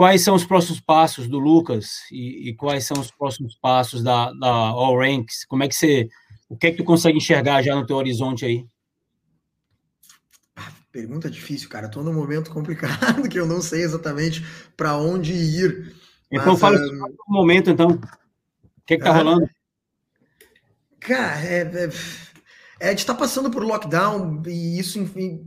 Quais 0.01 0.23
são 0.23 0.33
os 0.33 0.43
próximos 0.43 0.79
passos 0.79 1.27
do 1.27 1.37
Lucas 1.37 2.07
e, 2.11 2.49
e 2.49 2.55
quais 2.55 2.85
são 2.85 2.99
os 2.99 3.11
próximos 3.11 3.53
passos 3.53 4.01
da, 4.01 4.33
da 4.33 4.47
All 4.47 4.97
Ranks? 4.97 5.45
Como 5.45 5.61
é 5.61 5.67
que 5.67 5.75
você, 5.75 6.09
o 6.49 6.57
que 6.57 6.65
é 6.65 6.71
que 6.71 6.77
tu 6.77 6.83
consegue 6.83 7.19
enxergar 7.19 7.61
já 7.61 7.75
no 7.75 7.85
teu 7.85 7.97
horizonte 7.97 8.43
aí? 8.43 8.65
Ah, 10.55 10.71
pergunta 10.91 11.29
difícil, 11.29 11.69
cara. 11.69 11.85
Estou 11.85 12.03
num 12.03 12.15
momento 12.15 12.49
complicado 12.49 13.21
que 13.29 13.39
eu 13.39 13.45
não 13.45 13.61
sei 13.61 13.83
exatamente 13.83 14.43
para 14.75 14.97
onde 14.97 15.33
ir. 15.33 15.95
Então 16.31 16.57
fala 16.57 16.77
um... 16.77 16.83
sobre 16.83 17.15
o 17.27 17.31
momento, 17.31 17.69
então. 17.69 17.89
O 17.91 18.01
que 18.87 18.95
é 18.95 18.97
que 18.97 19.03
tá 19.03 19.11
rolando? 19.11 19.47
Cara, 20.99 21.45
é, 21.45 21.59
é 21.59 21.89
é, 22.81 22.87
a 22.87 22.89
gente 22.89 22.99
está 23.01 23.13
passando 23.13 23.51
por 23.51 23.63
lockdown 23.63 24.41
e 24.47 24.79
isso 24.79 24.97
enfim, 24.97 25.45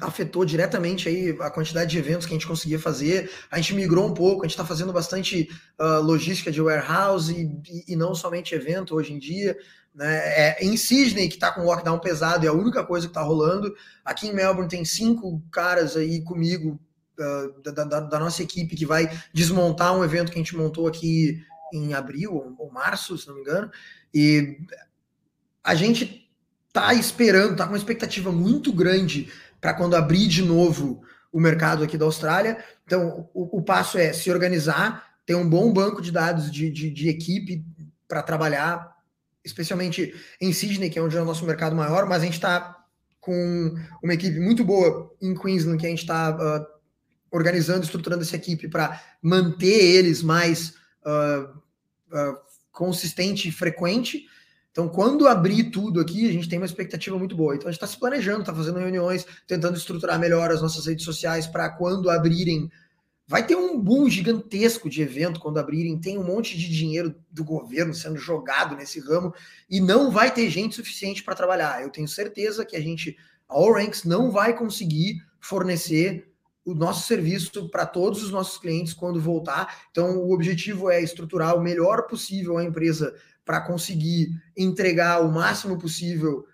afetou 0.00 0.46
diretamente 0.46 1.10
aí 1.10 1.36
a 1.40 1.50
quantidade 1.50 1.90
de 1.90 1.98
eventos 1.98 2.26
que 2.26 2.32
a 2.32 2.36
gente 2.36 2.46
conseguia 2.46 2.78
fazer. 2.78 3.30
A 3.50 3.58
gente 3.58 3.74
migrou 3.74 4.08
um 4.08 4.14
pouco, 4.14 4.40
a 4.40 4.44
gente 4.46 4.54
está 4.54 4.64
fazendo 4.64 4.90
bastante 4.90 5.46
uh, 5.78 6.00
logística 6.00 6.50
de 6.50 6.62
warehouse 6.62 7.30
e, 7.30 7.92
e, 7.92 7.94
não 7.94 8.14
somente 8.14 8.54
evento 8.54 8.94
hoje 8.94 9.12
em 9.12 9.18
dia. 9.18 9.54
Né? 9.94 10.16
É, 10.16 10.64
em 10.64 10.74
Sydney, 10.74 11.28
que 11.28 11.34
está 11.34 11.52
com 11.52 11.66
lockdown 11.66 11.98
pesado, 11.98 12.46
é 12.46 12.48
a 12.48 12.54
única 12.54 12.82
coisa 12.82 13.06
que 13.06 13.10
está 13.10 13.20
rolando. 13.20 13.70
Aqui 14.02 14.28
em 14.28 14.34
Melbourne 14.34 14.70
tem 14.70 14.86
cinco 14.86 15.42
caras 15.52 15.98
aí 15.98 16.22
comigo 16.22 16.80
uh, 17.20 17.60
da, 17.60 17.84
da, 17.84 18.00
da, 18.00 18.18
nossa 18.18 18.42
equipe 18.42 18.74
que 18.74 18.86
vai 18.86 19.06
desmontar 19.34 19.94
um 19.94 20.02
evento 20.02 20.32
que 20.32 20.38
a 20.38 20.42
gente 20.42 20.56
montou 20.56 20.88
aqui 20.88 21.44
em 21.74 21.92
abril 21.92 22.34
ou, 22.34 22.54
ou 22.56 22.72
março, 22.72 23.18
se 23.18 23.28
não 23.28 23.34
me 23.34 23.42
engano. 23.42 23.70
E 24.14 24.56
a 25.62 25.74
gente 25.74 26.23
tá 26.74 26.92
esperando, 26.92 27.54
tá 27.54 27.64
com 27.64 27.72
uma 27.72 27.78
expectativa 27.78 28.32
muito 28.32 28.72
grande 28.72 29.32
para 29.60 29.72
quando 29.72 29.94
abrir 29.94 30.26
de 30.26 30.42
novo 30.42 31.02
o 31.32 31.38
mercado 31.38 31.84
aqui 31.84 31.96
da 31.96 32.04
Austrália. 32.04 32.58
Então, 32.84 33.30
o, 33.32 33.58
o 33.58 33.62
passo 33.62 33.96
é 33.96 34.12
se 34.12 34.28
organizar, 34.28 35.14
ter 35.24 35.36
um 35.36 35.48
bom 35.48 35.72
banco 35.72 36.02
de 36.02 36.10
dados 36.10 36.50
de, 36.50 36.68
de, 36.70 36.90
de 36.90 37.08
equipe 37.08 37.64
para 38.08 38.24
trabalhar, 38.24 38.92
especialmente 39.44 40.12
em 40.40 40.52
Sydney, 40.52 40.90
que 40.90 40.98
é 40.98 41.02
onde 41.02 41.16
é 41.16 41.22
o 41.22 41.24
nosso 41.24 41.46
mercado 41.46 41.76
maior, 41.76 42.08
mas 42.08 42.22
a 42.22 42.24
gente 42.24 42.34
está 42.34 42.84
com 43.20 43.74
uma 44.02 44.12
equipe 44.12 44.40
muito 44.40 44.64
boa 44.64 45.14
em 45.22 45.32
Queensland, 45.32 45.78
que 45.78 45.86
a 45.86 45.90
gente 45.90 46.00
está 46.00 46.36
uh, 46.36 46.42
ah, 46.42 46.66
organizando, 47.30 47.84
estruturando 47.84 48.22
essa 48.22 48.34
equipe 48.34 48.66
para 48.66 49.00
manter 49.22 49.96
eles 49.96 50.24
mais 50.24 50.74
uh, 51.06 51.44
uh, 52.10 52.36
consistente 52.72 53.48
e 53.48 53.52
frequente. 53.52 54.26
Então, 54.74 54.88
quando 54.88 55.28
abrir 55.28 55.70
tudo 55.70 56.00
aqui, 56.00 56.28
a 56.28 56.32
gente 56.32 56.48
tem 56.48 56.58
uma 56.58 56.66
expectativa 56.66 57.16
muito 57.16 57.36
boa. 57.36 57.54
Então, 57.54 57.68
a 57.68 57.70
gente 57.70 57.76
está 57.76 57.86
se 57.86 57.96
planejando, 57.96 58.40
está 58.40 58.52
fazendo 58.52 58.80
reuniões, 58.80 59.24
tentando 59.46 59.76
estruturar 59.76 60.18
melhor 60.18 60.50
as 60.50 60.60
nossas 60.60 60.84
redes 60.84 61.04
sociais 61.04 61.46
para 61.46 61.70
quando 61.70 62.10
abrirem. 62.10 62.68
Vai 63.24 63.46
ter 63.46 63.54
um 63.54 63.80
boom 63.80 64.10
gigantesco 64.10 64.90
de 64.90 65.00
evento 65.00 65.38
quando 65.38 65.58
abrirem. 65.58 66.00
Tem 66.00 66.18
um 66.18 66.24
monte 66.24 66.58
de 66.58 66.68
dinheiro 66.68 67.14
do 67.30 67.44
governo 67.44 67.94
sendo 67.94 68.16
jogado 68.16 68.74
nesse 68.74 68.98
ramo 68.98 69.32
e 69.70 69.80
não 69.80 70.10
vai 70.10 70.34
ter 70.34 70.50
gente 70.50 70.74
suficiente 70.74 71.22
para 71.22 71.36
trabalhar. 71.36 71.80
Eu 71.80 71.90
tenho 71.90 72.08
certeza 72.08 72.64
que 72.64 72.74
a 72.74 72.80
gente, 72.80 73.16
a 73.48 73.54
All 73.54 73.74
Ranks, 73.74 74.02
não 74.02 74.32
vai 74.32 74.58
conseguir 74.58 75.22
fornecer 75.38 76.28
o 76.64 76.74
nosso 76.74 77.06
serviço 77.06 77.68
para 77.68 77.86
todos 77.86 78.24
os 78.24 78.32
nossos 78.32 78.58
clientes 78.58 78.92
quando 78.92 79.20
voltar. 79.20 79.82
Então, 79.92 80.18
o 80.18 80.32
objetivo 80.32 80.90
é 80.90 81.00
estruturar 81.00 81.54
o 81.56 81.62
melhor 81.62 82.08
possível 82.08 82.58
a 82.58 82.64
empresa 82.64 83.14
para 83.44 83.60
conseguir 83.60 84.30
entregar 84.56 85.20
o 85.20 85.30
máximo 85.30 85.78
possível 85.78 86.46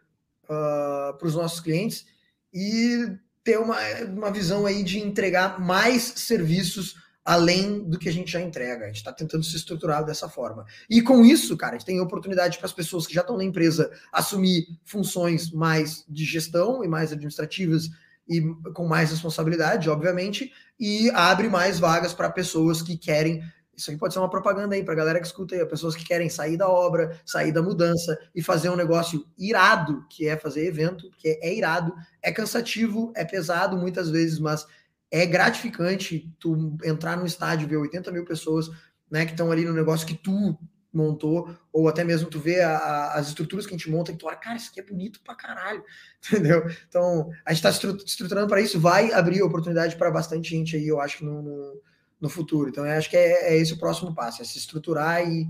uh, 0.45 1.17
para 1.17 1.27
os 1.27 1.35
nossos 1.35 1.61
clientes 1.61 2.05
e 2.53 3.17
ter 3.45 3.59
uma, 3.59 3.79
uma 4.09 4.31
visão 4.31 4.67
aí 4.67 4.83
de 4.83 4.99
entregar 4.99 5.61
mais 5.61 6.03
serviços 6.17 6.97
além 7.25 7.85
do 7.85 7.99
que 7.99 8.09
a 8.09 8.13
gente 8.13 8.33
já 8.33 8.41
entrega. 8.41 8.85
A 8.85 8.87
gente 8.89 8.97
está 8.97 9.13
tentando 9.13 9.45
se 9.45 9.55
estruturar 9.55 10.05
dessa 10.05 10.29
forma. 10.29 10.65
E 10.89 11.01
com 11.03 11.25
isso, 11.25 11.57
cara, 11.57 11.77
a 11.77 11.79
gente 11.79 11.87
tem 11.87 12.01
oportunidade 12.01 12.59
para 12.59 12.67
as 12.67 12.73
pessoas 12.73 13.07
que 13.07 13.15
já 13.15 13.21
estão 13.21 13.37
na 13.37 13.45
empresa 13.45 13.91
assumir 14.13 14.67
funções 14.85 15.51
mais 15.51 16.05
de 16.09 16.25
gestão 16.25 16.83
e 16.83 16.89
mais 16.89 17.13
administrativas 17.13 17.89
e 18.29 18.41
com 18.75 18.87
mais 18.87 19.11
responsabilidade, 19.11 19.91
obviamente, 19.91 20.53
e 20.79 21.11
abre 21.11 21.49
mais 21.49 21.79
vagas 21.79 22.15
para 22.15 22.31
pessoas 22.31 22.81
que 22.81 22.97
querem 22.97 23.43
isso 23.81 23.91
aqui 23.91 23.99
pode 23.99 24.13
ser 24.13 24.21
uma 24.21 24.29
propaganda 24.29 24.75
aí 24.75 24.85
para 24.85 24.93
a 24.93 24.97
galera 24.97 25.19
que 25.19 25.27
escuta 25.27 25.55
aí, 25.55 25.65
pessoas 25.65 25.97
que 25.97 26.05
querem 26.05 26.29
sair 26.29 26.57
da 26.57 26.69
obra, 26.69 27.19
sair 27.25 27.51
da 27.51 27.63
mudança 27.63 28.19
e 28.35 28.43
fazer 28.43 28.69
um 28.69 28.77
negócio 28.77 29.27
irado, 29.39 30.05
que 30.11 30.29
é 30.29 30.37
fazer 30.37 30.67
evento, 30.67 31.11
que 31.17 31.29
é, 31.29 31.55
irado, 31.55 31.95
é 32.23 32.31
cansativo, 32.31 33.11
é 33.17 33.25
pesado 33.25 33.77
muitas 33.77 34.11
vezes, 34.11 34.39
mas 34.39 34.67
é 35.11 35.25
gratificante 35.25 36.31
tu 36.39 36.77
entrar 36.85 37.17
no 37.17 37.25
estádio, 37.25 37.67
ver 37.67 37.79
80 37.79 38.13
mil 38.13 38.25
pessoas 38.25 38.71
né, 39.11 39.25
que 39.25 39.33
estão 39.33 39.51
ali 39.51 39.65
no 39.65 39.73
negócio 39.73 40.07
que 40.07 40.15
tu 40.15 40.59
montou, 40.93 41.57
ou 41.73 41.89
até 41.89 42.05
mesmo 42.05 42.29
tu 42.29 42.39
vê 42.39 42.61
a, 42.61 42.77
a, 42.77 43.15
as 43.15 43.29
estruturas 43.29 43.65
que 43.65 43.75
a 43.75 43.79
gente 43.79 43.91
monta 43.91 44.13
e 44.13 44.17
tu 44.17 44.27
olha, 44.27 44.37
cara, 44.37 44.57
isso 44.57 44.71
aqui 44.71 44.81
é 44.81 44.85
bonito 44.85 45.21
pra 45.25 45.35
caralho, 45.35 45.83
entendeu? 46.27 46.69
Então, 46.87 47.31
a 47.47 47.55
gente 47.55 47.67
está 47.67 47.89
estruturando 48.05 48.49
para 48.49 48.61
isso, 48.61 48.79
vai 48.79 49.13
abrir 49.13 49.43
oportunidade 49.43 49.97
para 49.97 50.11
bastante 50.11 50.51
gente 50.51 50.77
aí, 50.77 50.87
eu 50.87 51.01
acho, 51.01 51.25
no, 51.25 51.41
no 51.41 51.81
no 52.21 52.29
futuro. 52.29 52.69
Então, 52.69 52.85
eu 52.85 52.93
acho 52.93 53.09
que 53.09 53.17
é, 53.17 53.55
é 53.55 53.57
esse 53.57 53.73
o 53.73 53.79
próximo 53.79 54.15
passo, 54.15 54.43
é 54.43 54.45
se 54.45 54.59
estruturar 54.59 55.27
e, 55.27 55.49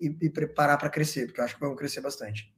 e, 0.00 0.16
e 0.22 0.30
preparar 0.30 0.78
para 0.78 0.88
crescer, 0.88 1.26
porque 1.26 1.40
eu 1.40 1.44
acho 1.44 1.54
que 1.54 1.60
vamos 1.60 1.76
crescer 1.76 2.00
bastante. 2.00 2.52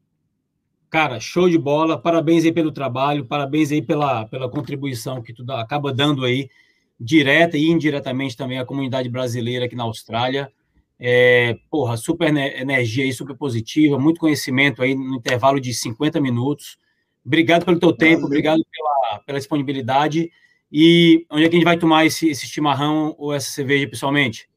Cara, 0.95 1.19
show 1.19 1.49
de 1.49 1.59
bola. 1.59 2.01
Parabéns 2.01 2.45
aí 2.45 2.53
pelo 2.53 2.71
trabalho, 2.71 3.25
parabéns 3.25 3.73
aí 3.73 3.83
pela, 3.83 4.27
pela 4.27 4.49
contribuição 4.49 5.21
que 5.21 5.33
tu 5.33 5.43
dá, 5.43 5.61
acaba 5.61 5.93
dando 5.93 6.25
aí, 6.25 6.49
direta 7.01 7.57
e 7.59 7.67
indiretamente 7.67 8.37
também 8.37 8.61
à 8.61 8.65
comunidade 8.65 9.09
brasileira 9.09 9.65
aqui 9.65 9.75
na 9.75 9.83
Austrália. 9.83 10.53
É, 10.97 11.57
porra, 11.69 11.97
super 11.97 12.29
energia 12.29 13.03
aí, 13.03 13.13
super 13.13 13.37
positiva, 13.37 13.99
muito 13.99 14.21
conhecimento 14.21 14.83
aí 14.83 14.95
no 14.95 15.17
intervalo 15.17 15.61
de 15.61 15.75
50 15.75 16.21
minutos. 16.21 16.79
Obrigado 17.27 17.65
pelo 17.65 17.81
teu 17.81 17.93
tempo, 17.93 18.27
obrigado 18.27 18.63
pela, 18.71 19.19
pela 19.25 19.39
disponibilidade. 19.39 20.31
E 20.71 21.27
onde 21.31 21.45
é 21.45 21.49
que 21.49 21.55
a 21.55 21.59
gente 21.59 21.65
vai 21.65 21.79
tomar 21.79 22.05
esse, 22.05 22.29
esse 22.29 22.47
chimarrão 22.47 23.15
ou 23.19 23.33
essa 23.33 23.51
cerveja 23.51 23.89
pessoalmente? 23.89 24.49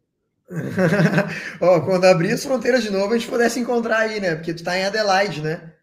oh, 1.59 1.81
quando 1.81 2.05
abrir 2.05 2.31
as 2.31 2.43
fronteiras 2.43 2.83
de 2.83 2.89
novo, 2.89 3.13
a 3.13 3.17
gente 3.17 3.29
pudesse 3.29 3.59
encontrar 3.59 3.99
aí, 3.99 4.19
né? 4.19 4.35
Porque 4.35 4.53
tu 4.53 4.63
tá 4.63 4.77
em 4.77 4.85
Adelaide, 4.85 5.41
né? 5.41 5.73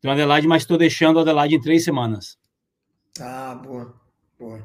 Tô 0.00 0.08
em 0.08 0.12
Adelaide, 0.12 0.46
mas 0.46 0.62
estou 0.62 0.76
deixando 0.76 1.18
Adelaide 1.18 1.54
em 1.54 1.60
três 1.60 1.84
semanas. 1.84 2.36
Ah, 3.20 3.54
boa. 3.54 3.94
Boa. 4.38 4.62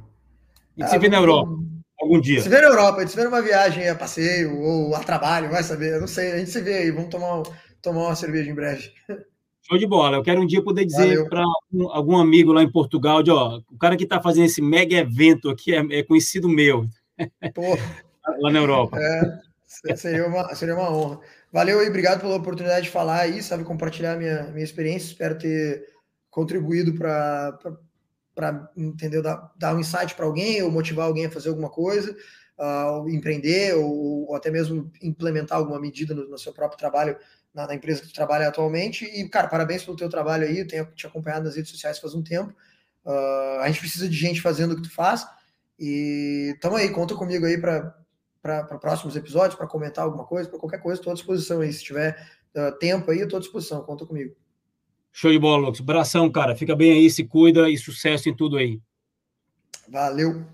E 0.76 0.84
ah, 0.84 0.88
se 0.88 0.98
vê 0.98 1.08
na 1.08 1.18
Europa? 1.18 1.52
Algum 2.00 2.20
dia. 2.20 2.42
Se 2.42 2.50
vê 2.50 2.62
na 2.62 2.68
Europa, 2.68 2.98
a 2.98 3.02
gente 3.02 3.12
se 3.12 3.16
vê 3.18 3.24
numa 3.24 3.42
viagem 3.42 3.90
a 3.90 3.96
passeio 3.96 4.60
ou 4.60 4.96
a 4.96 5.00
trabalho, 5.00 5.50
vai 5.50 5.64
saber. 5.64 5.94
Eu 5.94 6.02
não 6.02 6.08
sei, 6.08 6.34
a 6.34 6.38
gente 6.38 6.52
se 6.52 6.62
vê 6.62 6.80
aí. 6.80 6.92
Vamos 6.92 7.10
tomar, 7.10 7.44
tomar 7.82 8.02
uma 8.02 8.16
cerveja 8.16 8.52
em 8.52 8.56
breve. 8.56 8.92
Show 9.68 9.78
de 9.78 9.86
bola. 9.86 10.18
Eu 10.18 10.24
quero 10.24 10.42
um 10.42 10.46
dia 10.46 10.64
poder 10.64 10.86
dizer 10.86 11.28
para 11.28 11.44
algum, 11.44 11.90
algum, 11.90 12.18
amigo 12.18 12.54
lá 12.54 12.64
em 12.64 12.72
Portugal, 12.72 13.22
de, 13.22 13.32
ó, 13.32 13.60
o 13.70 13.78
cara 13.78 13.98
que 13.98 14.06
está 14.06 14.22
fazendo 14.22 14.46
esse 14.46 14.62
mega 14.62 14.96
evento 14.96 15.50
aqui 15.50 15.76
é, 15.76 16.00
é 16.00 16.04
conhecido 16.04 16.48
meu. 16.48 16.86
lá 18.40 18.52
na 18.52 18.60
Europa. 18.60 18.98
É, 18.98 19.96
seria, 19.96 20.26
uma, 20.26 20.56
seria 20.56 20.76
uma 20.76 20.92
honra. 20.92 21.20
Valeu 21.52 21.80
aí, 21.80 21.90
obrigado 21.90 22.22
pela 22.22 22.36
oportunidade 22.36 22.86
de 22.86 22.92
falar 22.92 23.22
aí, 23.22 23.42
sabe, 23.44 23.64
compartilhar 23.64 24.18
minha, 24.18 24.44
minha 24.52 24.64
experiência. 24.64 25.08
Espero 25.08 25.38
ter 25.38 25.86
contribuído 26.30 26.94
para, 26.96 27.60
entender, 28.76 29.22
dar, 29.22 29.52
dar 29.58 29.76
um 29.76 29.80
insight 29.80 30.16
para 30.16 30.26
alguém 30.26 30.62
ou 30.62 30.72
motivar 30.72 31.08
alguém 31.08 31.26
a 31.26 31.32
fazer 31.32 31.50
alguma 31.50 31.70
coisa, 31.70 32.16
uh, 32.58 33.10
empreender 33.10 33.76
ou, 33.76 34.30
ou, 34.30 34.36
até 34.36 34.52
mesmo 34.52 34.92
implementar 35.02 35.58
alguma 35.58 35.80
medida 35.80 36.14
no, 36.14 36.30
no 36.30 36.38
seu 36.38 36.54
próprio 36.54 36.78
trabalho 36.78 37.18
na, 37.58 37.66
na, 37.66 37.74
empresa 37.74 38.02
que 38.02 38.08
tu 38.10 38.14
trabalha 38.14 38.48
atualmente. 38.48 39.04
E, 39.04 39.28
cara, 39.28 39.48
parabéns 39.48 39.84
pelo 39.84 39.98
teu 39.98 40.08
trabalho 40.08 40.46
aí. 40.46 40.60
Eu 40.60 40.68
tenho 40.68 40.86
te 40.94 41.08
acompanhado 41.08 41.46
nas 41.46 41.56
redes 41.56 41.72
sociais 41.72 41.98
faz 41.98 42.14
um 42.14 42.22
tempo. 42.22 42.54
Uh, 43.04 43.62
a 43.62 43.68
gente 43.68 43.80
precisa 43.80 44.08
de 44.08 44.16
gente 44.16 44.40
fazendo 44.40 44.74
o 44.74 44.76
que 44.76 44.84
tu 44.84 44.92
faz. 44.92 45.26
E 45.80 46.56
tamo 46.62 46.76
aí, 46.76 46.90
conta 46.90 47.16
comigo 47.16 47.48
aí 47.48 47.60
para 47.60 48.64
próximos 48.80 49.16
episódios, 49.16 49.56
para 49.56 49.66
comentar 49.66 50.06
alguma 50.06 50.24
coisa, 50.24 50.48
para 50.48 50.60
qualquer 50.60 50.80
coisa, 50.80 51.02
estou 51.02 51.12
à 51.12 51.16
disposição 51.16 51.62
aí. 51.62 51.74
Se 51.74 51.84
tiver 51.84 52.16
uh, 52.56 52.78
tempo 52.78 53.10
aí, 53.10 53.18
eu 53.18 53.24
estou 53.24 53.38
à 53.38 53.40
disposição, 53.40 53.82
conta 53.82 54.06
comigo. 54.06 54.36
Show 55.12 55.32
de 55.32 55.40
bola, 55.40 55.66
Lucas. 55.66 55.82
Abração, 55.82 56.32
cara. 56.32 56.56
Fica 56.56 56.76
bem 56.76 56.92
aí, 56.92 57.10
se 57.10 57.24
cuida 57.24 57.68
e 57.72 57.78
sucesso 57.78 58.30
em 58.30 58.36
tudo 58.36 58.58
aí. 58.58 58.80
Valeu. 59.90 60.46